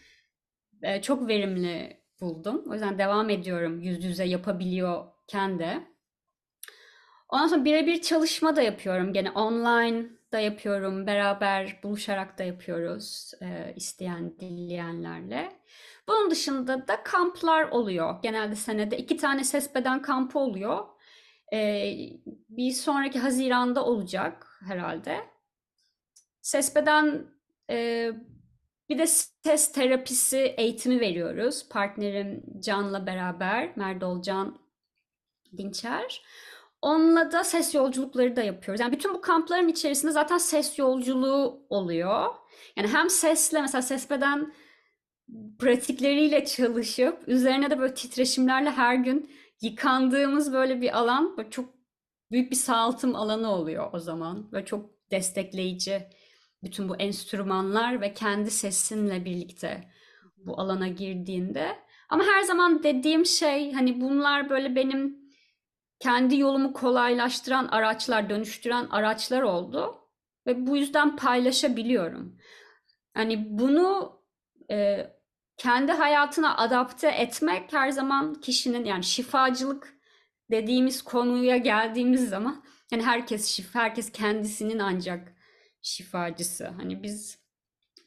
e, 0.83 1.03
çok 1.03 1.29
verimli 1.29 2.01
buldum. 2.21 2.65
O 2.69 2.73
yüzden 2.73 2.99
devam 2.99 3.31
ediyorum 3.31 3.81
yüz 3.81 4.05
yüze 4.05 4.25
yapabiliyorken 4.25 5.59
de. 5.59 5.83
Ondan 7.29 7.47
sonra 7.47 7.65
birebir 7.65 8.03
çalışma 8.03 8.57
da 8.57 8.63
yapıyorum. 8.63 9.13
Gene 9.13 9.31
online 9.31 10.07
da 10.33 10.41
yapıyorum. 10.41 11.07
Beraber 11.07 11.81
buluşarak 11.83 12.39
da 12.39 12.43
yapıyoruz. 12.45 13.33
E, 13.43 13.73
isteyen, 13.77 14.39
dileyenlerle. 14.41 15.53
Bunun 16.09 16.31
dışında 16.31 16.89
da 16.89 17.03
kamplar 17.03 17.65
oluyor. 17.65 18.23
Genelde 18.23 18.55
senede 18.55 18.99
iki 18.99 19.17
tane 19.17 19.45
ses 19.45 19.75
beden 19.75 20.03
kampı 20.03 20.39
oluyor. 20.39 20.85
E, 21.53 21.93
bir 22.49 22.73
sonraki 22.73 23.19
Haziran'da 23.19 23.85
olacak 23.85 24.61
herhalde. 24.67 25.21
Ses 26.43 26.75
beden 26.77 27.27
e, 27.71 28.11
bir 28.89 28.99
de 28.99 29.07
ses 29.07 29.73
terapisi 29.73 30.39
eğitimi 30.39 31.01
veriyoruz. 31.01 31.69
Partnerim 31.69 32.45
Can'la 32.61 33.07
beraber, 33.07 33.77
Merdol 33.77 34.23
Can 34.23 34.59
Dinçer. 35.57 36.23
Onunla 36.83 37.33
da 37.33 37.45
ses 37.45 37.75
yolculukları 37.75 38.37
da 38.37 38.43
yapıyoruz. 38.43 38.81
Yani 38.81 38.93
bütün 38.93 39.15
bu 39.15 39.21
kampların 39.21 39.69
içerisinde 39.69 40.13
zaten 40.13 40.39
ses 40.39 40.79
yolculuğu 40.79 41.67
oluyor. 41.71 42.35
Yani 42.77 42.89
hem 42.89 43.11
sesle 43.11 43.61
mesela 43.61 43.83
ses 43.83 44.11
beden 44.11 44.53
pratikleriyle 45.59 46.45
çalışıp 46.45 47.29
üzerine 47.29 47.71
de 47.71 47.79
böyle 47.79 47.95
titreşimlerle 47.95 48.71
her 48.71 48.95
gün 48.95 49.31
yıkandığımız 49.61 50.53
böyle 50.53 50.81
bir 50.81 50.99
alan 50.99 51.37
böyle 51.37 51.51
çok 51.51 51.75
büyük 52.31 52.51
bir 52.51 52.57
sağaltım 52.57 53.17
alanı 53.17 53.51
oluyor 53.53 53.91
o 53.93 53.99
zaman. 53.99 54.53
Böyle 54.53 54.67
çok 54.67 54.91
destekleyici 55.11 56.09
bütün 56.63 56.89
bu 56.89 56.97
enstrümanlar 56.97 58.01
ve 58.01 58.15
kendi 58.15 58.51
sesinle 58.51 59.25
birlikte 59.25 59.91
bu 60.37 60.61
alana 60.61 60.89
girdiğinde. 60.89 61.79
Ama 62.09 62.25
her 62.25 62.43
zaman 62.43 62.83
dediğim 62.83 63.27
şey 63.27 63.73
hani 63.73 64.01
bunlar 64.01 64.51
böyle 64.51 64.77
benim 64.77 65.21
kendi 66.01 66.39
yolumu 66.39 66.73
kolaylaştıran 66.73 67.67
araçlar, 67.67 68.31
dönüştüren 68.31 68.87
araçlar 68.91 69.43
oldu 69.43 69.95
ve 70.47 70.67
bu 70.67 70.77
yüzden 70.77 71.17
paylaşabiliyorum. 71.17 72.39
Hani 73.15 73.59
bunu 73.59 74.21
e, 74.71 75.07
kendi 75.61 75.93
hayatına 75.93 76.57
adapte 76.57 77.09
etmek 77.09 77.73
her 77.73 77.91
zaman 77.91 78.35
kişinin 78.35 78.85
yani 78.85 79.05
şifacılık 79.05 79.95
dediğimiz 80.51 81.03
konuya 81.03 81.57
geldiğimiz 81.57 82.29
zaman 82.29 82.65
yani 82.91 83.03
herkes 83.03 83.47
şifa, 83.47 83.81
herkes 83.81 84.13
kendisinin 84.13 84.79
ancak 84.79 85.33
şifacısı. 85.83 86.67
Hani 86.67 87.03
biz 87.03 87.39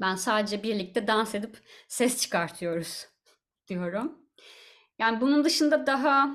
ben 0.01 0.15
sadece 0.15 0.63
birlikte 0.63 1.07
dans 1.07 1.35
edip 1.35 1.57
ses 1.87 2.21
çıkartıyoruz 2.21 3.07
diyorum. 3.67 4.17
Yani 4.99 5.21
bunun 5.21 5.43
dışında 5.43 5.87
daha 5.87 6.29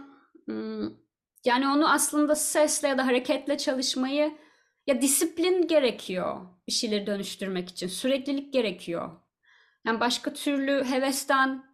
yani 1.44 1.68
onu 1.68 1.92
aslında 1.92 2.34
sesle 2.34 2.88
ya 2.88 2.98
da 2.98 3.06
hareketle 3.06 3.58
çalışmayı 3.58 4.38
ya 4.86 5.02
disiplin 5.02 5.66
gerekiyor 5.66 6.40
bir 6.66 6.72
şeyleri 6.72 7.06
dönüştürmek 7.06 7.68
için. 7.68 7.86
Süreklilik 7.86 8.52
gerekiyor. 8.52 9.27
Yani 9.86 10.00
başka 10.00 10.32
türlü 10.32 10.84
hevesten 10.84 11.64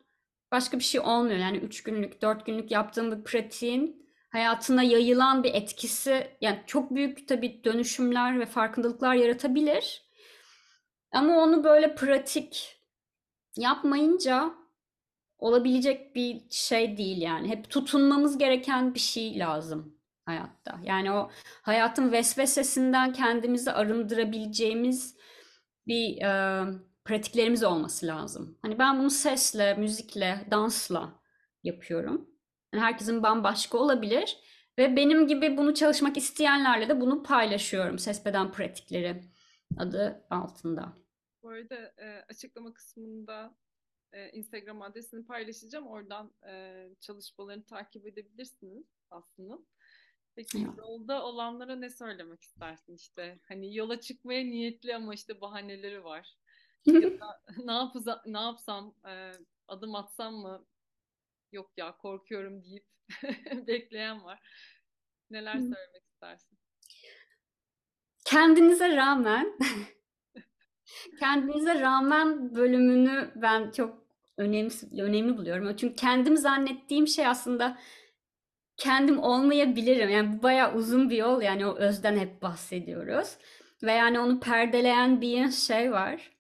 başka 0.53 0.79
bir 0.79 0.85
şey 0.85 1.01
olmuyor. 1.01 1.39
Yani 1.39 1.57
üç 1.57 1.83
günlük, 1.83 2.23
dört 2.23 2.47
günlük 2.47 2.71
yaptığım 2.71 3.13
bir 3.13 3.25
pratiğin 3.25 4.05
hayatına 4.31 4.83
yayılan 4.83 5.45
bir 5.45 5.55
etkisi 5.55 6.37
yani 6.41 6.63
çok 6.67 6.95
büyük 6.95 7.29
tabii 7.29 7.65
dönüşümler 7.65 8.41
ve 8.41 8.47
farkındalıklar 8.47 9.15
yaratabilir. 9.15 10.03
Ama 11.13 11.39
onu 11.39 11.65
böyle 11.65 11.95
pratik 11.95 12.81
yapmayınca 13.57 14.55
olabilecek 15.39 16.15
bir 16.15 16.43
şey 16.51 16.97
değil 16.97 17.23
yani. 17.23 17.49
Hep 17.49 17.71
tutunmamız 17.71 18.39
gereken 18.39 18.95
bir 18.95 19.01
şey 19.01 19.39
lazım 19.39 19.99
hayatta. 20.27 20.79
Yani 20.83 21.13
o 21.13 21.31
hayatın 21.63 22.13
vesvesesinden 22.13 23.13
kendimizi 23.13 23.73
arındırabileceğimiz 23.73 25.17
bir 25.87 26.23
e, 26.23 26.65
pratiklerimiz 27.05 27.65
olması 27.65 28.07
lazım. 28.07 28.59
Hani 28.63 28.79
ben 28.79 28.99
bunu 28.99 29.11
sesle, 29.11 29.75
müzikle, 29.75 30.47
dansla 30.51 31.21
yapıyorum. 31.63 32.31
Yani 32.73 32.85
herkesin 32.85 33.23
bambaşka 33.23 33.79
olabilir 33.79 34.39
ve 34.79 34.97
benim 34.97 35.27
gibi 35.27 35.57
bunu 35.57 35.75
çalışmak 35.75 36.17
isteyenlerle 36.17 36.89
de 36.89 37.01
bunu 37.01 37.23
paylaşıyorum. 37.23 37.99
Sesbeden 37.99 38.53
pratikleri 38.53 39.23
adı 39.77 40.27
altında. 40.31 40.97
Bu 41.43 41.49
arada 41.49 41.93
e, 41.99 42.25
açıklama 42.29 42.75
kısmında 42.75 43.55
e, 44.13 44.31
Instagram 44.31 44.83
adresini 44.83 45.27
paylaşacağım. 45.27 45.87
Oradan 45.87 46.33
e, 46.49 46.87
çalışmalarını 47.01 47.65
takip 47.65 48.07
edebilirsiniz 48.07 48.87
aslında. 49.11 49.59
Peki 50.37 50.59
ya. 50.59 50.75
yolda 50.79 51.25
olanlara 51.25 51.77
ne 51.77 51.91
söylemek 51.91 52.43
istersin 52.43 52.95
işte? 52.95 53.39
Hani 53.49 53.77
yola 53.77 54.01
çıkmaya 54.01 54.45
niyetli 54.45 54.95
ama 54.97 55.15
işte 55.15 55.41
bahaneleri 55.41 56.05
var. 56.05 56.37
Ya 56.87 57.03
da 57.21 57.41
ne, 57.65 57.73
yapıza, 57.73 58.23
ne 58.27 58.41
yapsam, 58.41 58.95
e, 59.09 59.33
adım 59.69 59.95
atsam 59.95 60.35
mı? 60.35 60.67
Yok 61.53 61.73
ya 61.77 61.97
korkuyorum 61.97 62.65
deyip 62.65 62.87
bekleyen 63.67 64.25
var. 64.25 64.41
Neler 65.31 65.53
söylemek 65.53 66.03
istersin? 66.13 66.59
Kendinize 68.25 68.97
rağmen 68.97 69.59
kendinize 71.21 71.81
rağmen 71.81 72.55
bölümünü 72.55 73.33
ben 73.37 73.71
çok 73.71 74.05
önemli, 74.37 75.03
önemli 75.03 75.37
buluyorum. 75.39 75.77
Çünkü 75.77 75.95
kendim 75.95 76.37
zannettiğim 76.37 77.07
şey 77.07 77.27
aslında 77.27 77.79
kendim 78.77 79.19
olmayabilirim. 79.19 80.11
Yani 80.11 80.39
bu 80.39 80.43
bayağı 80.43 80.75
uzun 80.75 81.11
bir 81.11 81.17
yol 81.17 81.43
yani 81.43 81.67
o 81.67 81.77
özden 81.77 82.17
hep 82.17 82.43
bahsediyoruz. 82.43 83.39
Ve 83.83 83.93
yani 83.93 84.21
onu 84.21 84.41
perdeleyen 84.41 85.21
bir 85.21 85.51
şey 85.51 85.93
var. 85.93 86.34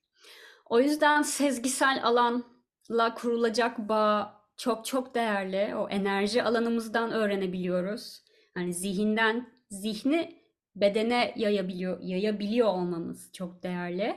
O 0.64 0.80
yüzden 0.80 1.22
sezgisel 1.22 2.00
alanla 2.04 3.14
kurulacak 3.16 3.78
bağ 3.78 4.40
çok 4.56 4.86
çok 4.86 5.14
değerli. 5.14 5.74
O 5.76 5.88
enerji 5.88 6.42
alanımızdan 6.42 7.12
öğrenebiliyoruz. 7.12 8.24
Hani 8.54 8.74
zihinden 8.74 9.52
zihni 9.70 10.44
bedene 10.76 11.34
yayabiliyor, 11.36 12.00
yayabiliyor 12.00 12.68
olmamız 12.68 13.32
çok 13.32 13.62
değerli. 13.62 14.16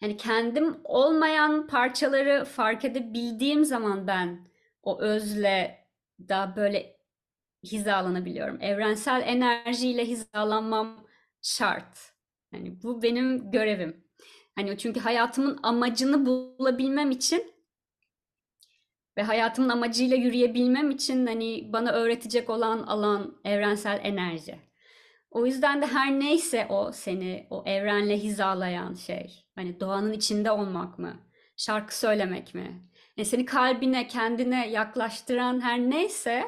Yani 0.00 0.16
kendim 0.16 0.76
olmayan 0.84 1.66
parçaları 1.66 2.44
fark 2.44 2.84
edebildiğim 2.84 3.64
zaman 3.64 4.06
ben 4.06 4.48
o 4.82 5.00
özle 5.00 5.86
daha 6.28 6.56
böyle 6.56 6.96
hizalanabiliyorum. 7.64 8.60
Evrensel 8.62 9.22
enerjiyle 9.26 10.04
hizalanmam 10.06 11.06
şart. 11.42 12.12
Yani 12.52 12.82
bu 12.82 13.02
benim 13.02 13.50
görevim. 13.50 14.07
Hani 14.58 14.78
çünkü 14.78 15.00
hayatımın 15.00 15.58
amacını 15.62 16.26
bulabilmem 16.26 17.10
için 17.10 17.52
ve 19.16 19.22
hayatımın 19.22 19.68
amacıyla 19.68 20.16
yürüyebilmem 20.16 20.90
için 20.90 21.26
hani 21.26 21.72
bana 21.72 21.92
öğretecek 21.92 22.50
olan 22.50 22.82
alan 22.82 23.40
evrensel 23.44 24.00
enerji. 24.02 24.58
O 25.30 25.46
yüzden 25.46 25.82
de 25.82 25.86
her 25.86 26.20
neyse 26.20 26.66
o 26.70 26.92
seni 26.92 27.46
o 27.50 27.62
evrenle 27.66 28.18
hizalayan 28.18 28.94
şey. 28.94 29.44
Hani 29.54 29.80
doğanın 29.80 30.12
içinde 30.12 30.50
olmak 30.50 30.98
mı? 30.98 31.16
Şarkı 31.56 31.98
söylemek 31.98 32.54
mi? 32.54 32.90
Yani 33.16 33.26
seni 33.26 33.44
kalbine, 33.44 34.06
kendine 34.08 34.70
yaklaştıran 34.70 35.60
her 35.60 35.78
neyse 35.78 36.44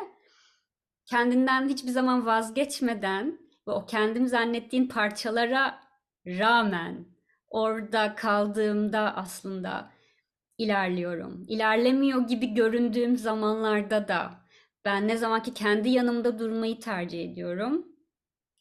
kendinden 1.07 1.69
hiçbir 1.69 1.91
zaman 1.91 2.27
vazgeçmeden 2.27 3.39
ve 3.69 3.73
o 3.73 3.87
kendim 3.87 4.27
zannettiğin 4.29 4.89
parçalara 4.89 5.81
rağmen 6.27 7.20
orada 7.51 8.15
kaldığımda 8.15 9.17
aslında 9.17 9.93
ilerliyorum. 10.59 11.45
İlerlemiyor 11.49 12.29
gibi 12.29 12.55
göründüğüm 12.55 13.17
zamanlarda 13.17 14.09
da 14.09 14.31
ben 14.85 15.09
ne 15.09 15.17
zamanki 15.17 15.55
kendi 15.55 15.89
yanımda 15.91 16.39
durmayı 16.39 16.81
tercih 16.81 17.33
ediyorum. 17.33 17.87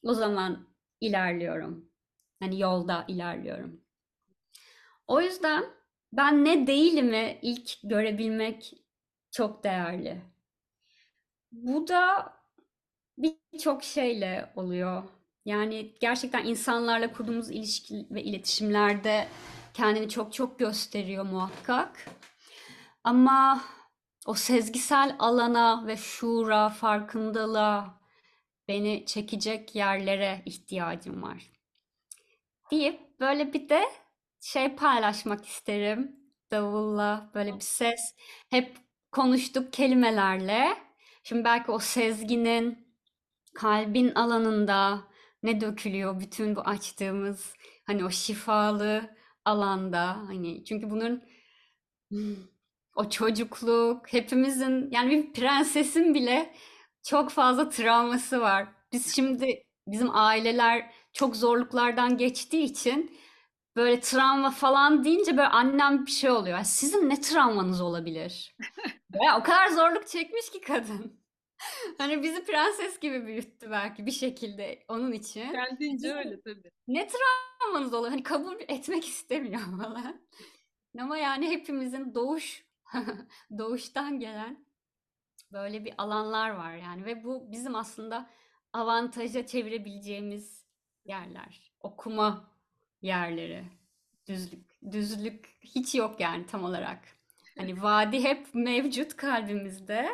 O 0.03 0.13
zaman 0.13 0.67
ilerliyorum. 1.01 1.89
Hani 2.39 2.59
yolda 2.61 3.05
ilerliyorum. 3.07 3.81
O 5.07 5.21
yüzden 5.21 5.63
ben 6.13 6.45
ne 6.45 6.67
değilimi 6.67 7.39
ilk 7.41 7.71
görebilmek 7.83 8.73
çok 9.31 9.63
değerli. 9.63 10.21
Bu 11.51 11.87
da 11.87 12.33
birçok 13.17 13.83
şeyle 13.83 14.53
oluyor. 14.55 15.03
Yani 15.45 15.95
gerçekten 15.99 16.45
insanlarla 16.45 17.13
kurduğumuz 17.13 17.49
ilişki 17.49 18.07
ve 18.11 18.23
iletişimlerde 18.23 19.27
kendini 19.73 20.09
çok 20.09 20.33
çok 20.33 20.59
gösteriyor 20.59 21.25
muhakkak. 21.25 22.05
Ama 23.03 23.61
o 24.25 24.33
sezgisel 24.33 25.15
alana 25.19 25.87
ve 25.87 25.97
şuura, 25.97 26.69
farkındalığa 26.69 27.99
beni 28.67 29.05
çekecek 29.05 29.75
yerlere 29.75 30.41
ihtiyacım 30.45 31.23
var. 31.23 31.51
Deyip 32.71 33.19
böyle 33.19 33.53
bir 33.53 33.69
de 33.69 33.83
şey 34.41 34.75
paylaşmak 34.75 35.45
isterim 35.45 36.15
davulla 36.51 37.31
böyle 37.33 37.55
bir 37.55 37.59
ses. 37.59 38.15
Hep 38.49 38.77
konuştuk 39.11 39.73
kelimelerle. 39.73 40.77
Şimdi 41.23 41.43
belki 41.43 41.71
o 41.71 41.79
sezginin 41.79 42.95
kalbin 43.53 44.15
alanında 44.15 45.08
ne 45.43 45.61
dökülüyor 45.61 46.19
bütün 46.19 46.55
bu 46.55 46.61
açtığımız 46.61 47.53
hani 47.85 48.05
o 48.05 48.09
şifalı 48.09 49.15
alanda 49.45 50.07
hani 50.27 50.63
çünkü 50.65 50.89
bunun 50.89 51.23
o 52.95 53.09
çocukluk 53.09 54.13
hepimizin 54.13 54.91
yani 54.91 55.09
bir 55.11 55.33
prensesin 55.33 56.13
bile 56.13 56.53
çok 57.03 57.29
fazla 57.29 57.69
travması 57.69 58.41
var. 58.41 58.67
Biz 58.91 59.15
şimdi 59.15 59.63
bizim 59.87 60.15
aileler 60.15 60.91
çok 61.13 61.35
zorluklardan 61.35 62.17
geçtiği 62.17 62.63
için 62.63 63.17
böyle 63.75 63.99
travma 63.99 64.51
falan 64.51 65.03
deyince 65.03 65.37
böyle 65.37 65.47
annem 65.47 66.05
bir 66.05 66.11
şey 66.11 66.29
oluyor. 66.29 66.59
Sizin 66.63 67.09
ne 67.09 67.21
travmanız 67.21 67.81
olabilir? 67.81 68.55
Ve 69.13 69.33
o 69.39 69.43
kadar 69.43 69.67
zorluk 69.67 70.07
çekmiş 70.07 70.49
ki 70.49 70.61
kadın. 70.61 71.18
Hani 71.97 72.23
bizi 72.23 72.45
prenses 72.45 72.99
gibi 72.99 73.25
büyüttü 73.25 73.71
belki 73.71 74.05
bir 74.05 74.11
şekilde 74.11 74.83
onun 74.87 75.11
için. 75.11 75.51
Kendince 75.51 76.13
öyle 76.13 76.41
tabii. 76.41 76.71
Ne 76.87 77.07
travmanız 77.07 77.93
oluyor? 77.93 78.11
Hani 78.11 78.23
kabul 78.23 78.55
etmek 78.67 79.07
istemiyor 79.07 79.61
falan. 79.61 80.21
Ama 80.99 81.17
yani 81.17 81.49
hepimizin 81.49 82.15
doğuş 82.15 82.65
doğuştan 83.57 84.19
gelen 84.19 84.65
böyle 85.51 85.85
bir 85.85 85.93
alanlar 85.97 86.49
var 86.49 86.75
yani 86.75 87.05
ve 87.05 87.23
bu 87.23 87.51
bizim 87.51 87.75
aslında 87.75 88.29
avantaja 88.73 89.45
çevirebileceğimiz 89.45 90.65
yerler. 91.05 91.73
Okuma 91.81 92.51
yerleri. 93.01 93.63
Düzlük. 94.27 94.91
Düzlük 94.91 95.57
hiç 95.61 95.95
yok 95.95 96.19
yani 96.19 96.45
tam 96.45 96.63
olarak. 96.63 96.99
Hani 97.57 97.81
vadi 97.81 98.23
hep 98.23 98.47
mevcut 98.53 99.15
kalbimizde. 99.15 100.09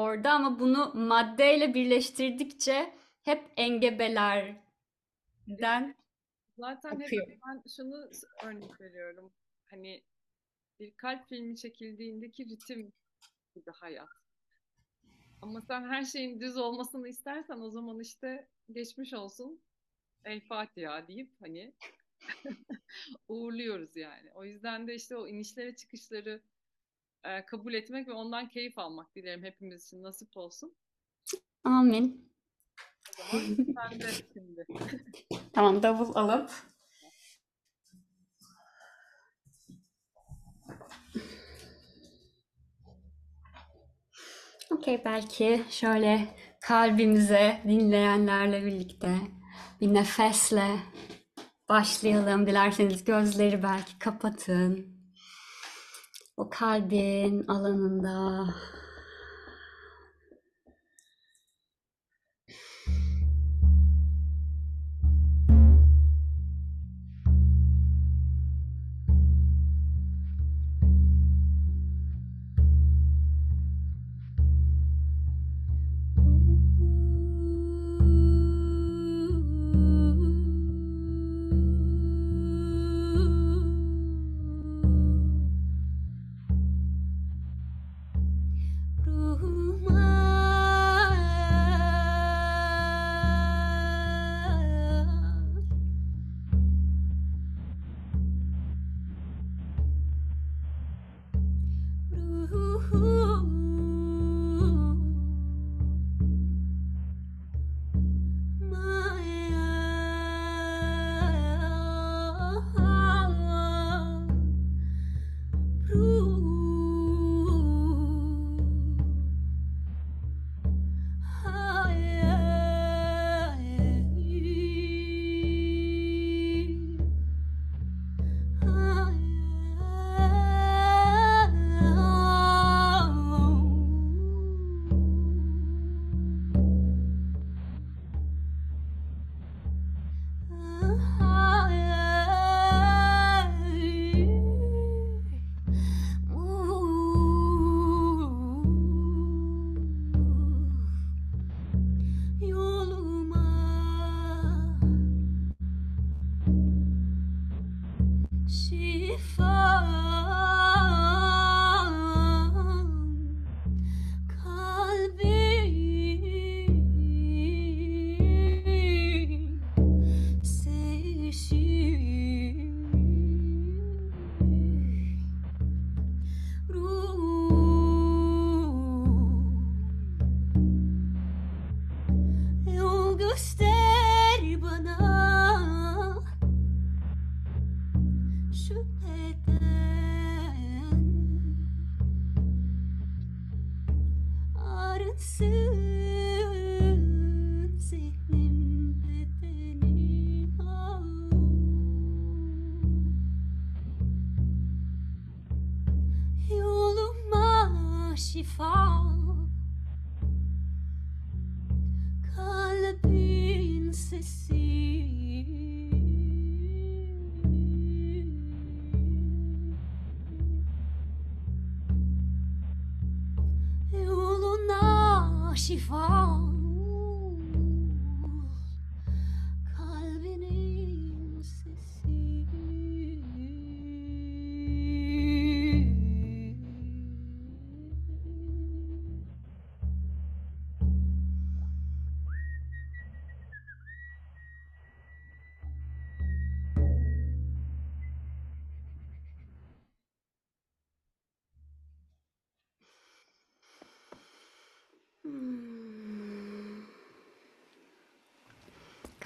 Orada 0.00 0.30
ama 0.32 0.58
bunu 0.60 0.92
maddeyle 0.94 1.74
birleştirdikçe 1.74 2.94
hep 3.22 3.52
engebelerden 3.56 4.60
Zaten 6.58 6.90
akıyor. 6.90 7.28
hep 7.28 7.38
ben 7.46 7.62
şunu 7.76 8.10
örnek 8.44 8.80
veriyorum. 8.80 9.32
Hani 9.70 10.04
bir 10.80 10.94
kalp 10.96 11.28
filmi 11.28 11.56
çekildiğindeki 11.56 12.48
ritim 12.48 12.92
gibi 13.54 13.70
hayat. 13.70 14.08
Ama 15.42 15.60
sen 15.60 15.82
her 15.88 16.04
şeyin 16.04 16.40
düz 16.40 16.56
olmasını 16.56 17.08
istersen 17.08 17.60
o 17.60 17.70
zaman 17.70 18.00
işte 18.00 18.48
geçmiş 18.72 19.14
olsun 19.14 19.62
El 20.24 20.40
Fatiha 20.40 21.08
deyip 21.08 21.30
hani 21.40 21.74
uğurluyoruz 23.28 23.96
yani. 23.96 24.32
O 24.34 24.44
yüzden 24.44 24.86
de 24.86 24.94
işte 24.94 25.16
o 25.16 25.28
inişlere 25.28 25.76
çıkışları 25.76 26.42
e, 27.24 27.46
kabul 27.46 27.74
etmek 27.74 28.08
ve 28.08 28.12
ondan 28.12 28.48
keyif 28.48 28.78
almak 28.78 29.14
dilerim 29.14 29.44
hepimiz 29.44 29.86
için 29.86 30.02
nasip 30.02 30.36
olsun. 30.36 30.74
Amin. 31.64 32.32
Zaman 33.16 33.56
sen 33.56 34.00
de 34.00 34.06
şimdi. 34.32 34.66
Tamam 35.52 35.82
davul 35.82 36.14
alıp 36.14 36.50
Okey 44.70 45.04
belki 45.04 45.64
şöyle 45.70 46.28
kalbimize 46.60 47.60
dinleyenlerle 47.64 48.66
birlikte 48.66 49.14
bir 49.80 49.94
nefesle 49.94 50.68
başlayalım. 51.68 52.46
Dilerseniz 52.46 53.04
gözleri 53.04 53.62
belki 53.62 53.98
kapatın. 53.98 54.99
O 56.40 56.48
kalbin 56.50 57.44
alanında 57.48 58.46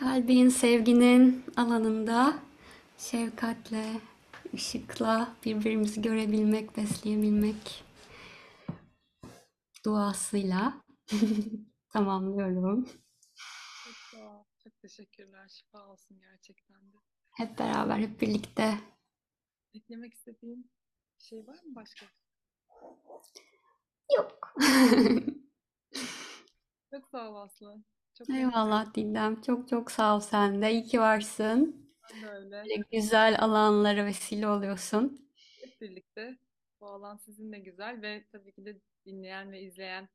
Kalbin, 0.05 0.49
sevginin 0.49 1.45
alanında 1.57 2.39
şefkatle, 2.99 4.01
ışıkla 4.55 5.37
birbirimizi 5.45 6.03
görebilmek, 6.03 6.77
besleyebilmek 6.77 7.85
duasıyla 9.85 10.83
tamamlıyorum. 11.89 12.89
Çok 13.85 13.95
sağ 13.95 14.39
ol. 14.39 14.45
Çok 14.65 14.81
teşekkürler. 14.81 15.49
Şifa 15.49 15.87
olsun 15.87 16.21
gerçekten 16.21 16.93
de. 16.93 16.97
Hep 17.31 17.59
beraber, 17.59 17.99
hep 17.99 18.21
birlikte. 18.21 18.79
Eklemek 19.75 20.15
istediğin 20.15 20.71
bir 21.19 21.25
şey 21.25 21.47
var 21.47 21.63
mı 21.65 21.75
başka? 21.75 22.07
Yok. 24.17 24.55
Çok 26.91 27.09
sağ 27.09 27.31
ol 27.31 27.37
Aslı. 27.37 27.85
Çok 28.15 28.31
Eyvallah 28.31 28.95
Didem. 28.95 29.41
Çok 29.43 29.69
çok 29.69 29.91
sağ 29.91 30.17
ol 30.17 30.21
sen 30.21 30.63
de. 30.63 30.73
İyi 30.73 30.85
ki 30.85 31.01
varsın. 31.01 31.91
Ben 32.15 32.23
de 32.23 32.29
öyle. 32.29 32.51
Böyle 32.51 32.75
güzel 32.93 33.37
alanlara 33.41 34.07
vesile 34.07 34.49
oluyorsun. 34.49 35.31
Hep 35.61 35.81
birlikte 35.81 36.39
bu 36.81 36.87
alan 36.87 37.17
sizinle 37.17 37.59
güzel 37.59 38.03
ve 38.03 38.25
tabii 38.33 38.53
ki 38.53 38.65
de 38.65 38.81
dinleyen 39.07 39.53
ve 39.53 39.63
izleyen 39.63 40.09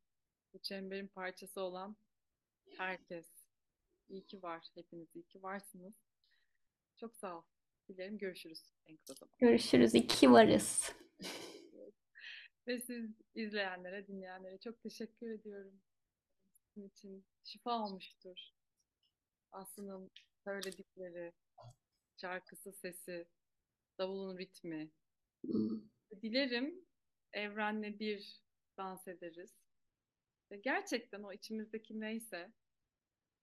bu 0.54 0.60
çemberin 0.60 1.08
parçası 1.08 1.62
olan 1.62 1.98
herkes. 2.78 3.26
İyi 4.10 4.26
ki 4.26 4.44
var. 4.44 4.68
Hepiniz 4.76 5.16
iyi 5.16 5.24
ki 5.24 5.44
varsınız. 5.44 5.94
Çok 7.00 7.16
sağ 7.16 7.38
ol. 7.38 7.44
Dilerim 7.90 8.18
görüşürüz 8.18 8.74
en 8.88 8.98
kısa 8.98 9.14
zamanda. 9.14 9.38
Görüşürüz. 9.40 9.96
İyi 9.96 10.08
ki 10.08 10.32
varız. 10.32 10.96
Ve 12.68 12.82
siz 12.82 13.12
izleyenlere, 13.36 14.08
dinleyenlere 14.08 14.58
çok 14.58 14.84
teşekkür 14.84 15.30
ediyorum. 15.30 15.74
İçin 16.76 17.26
şifa 17.44 17.86
olmuştur. 17.86 18.38
Aslı'nın 19.52 20.12
söyledikleri, 20.44 21.34
şarkısı, 22.18 22.74
sesi, 22.74 23.28
davulun 23.98 24.38
ritmi. 24.38 24.92
Dilerim 26.22 26.86
evrenle 27.34 28.00
bir 28.00 28.42
dans 28.78 29.08
ederiz. 29.08 29.54
Ve 30.52 30.58
gerçekten 30.58 31.24
o 31.24 31.34
içimizdeki 31.34 32.00
neyse 32.00 32.52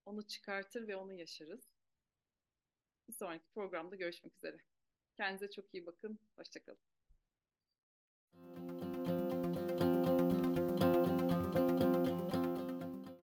onu 0.05 0.27
çıkartır 0.27 0.87
ve 0.87 0.95
onu 0.95 1.13
yaşarız. 1.13 1.69
Bir 3.07 3.13
sonraki 3.13 3.49
programda 3.53 3.95
görüşmek 3.95 4.35
üzere. 4.37 4.57
Kendinize 5.17 5.51
çok 5.51 5.73
iyi 5.73 5.85
bakın. 5.85 6.19
Hoşçakalın. 6.35 6.79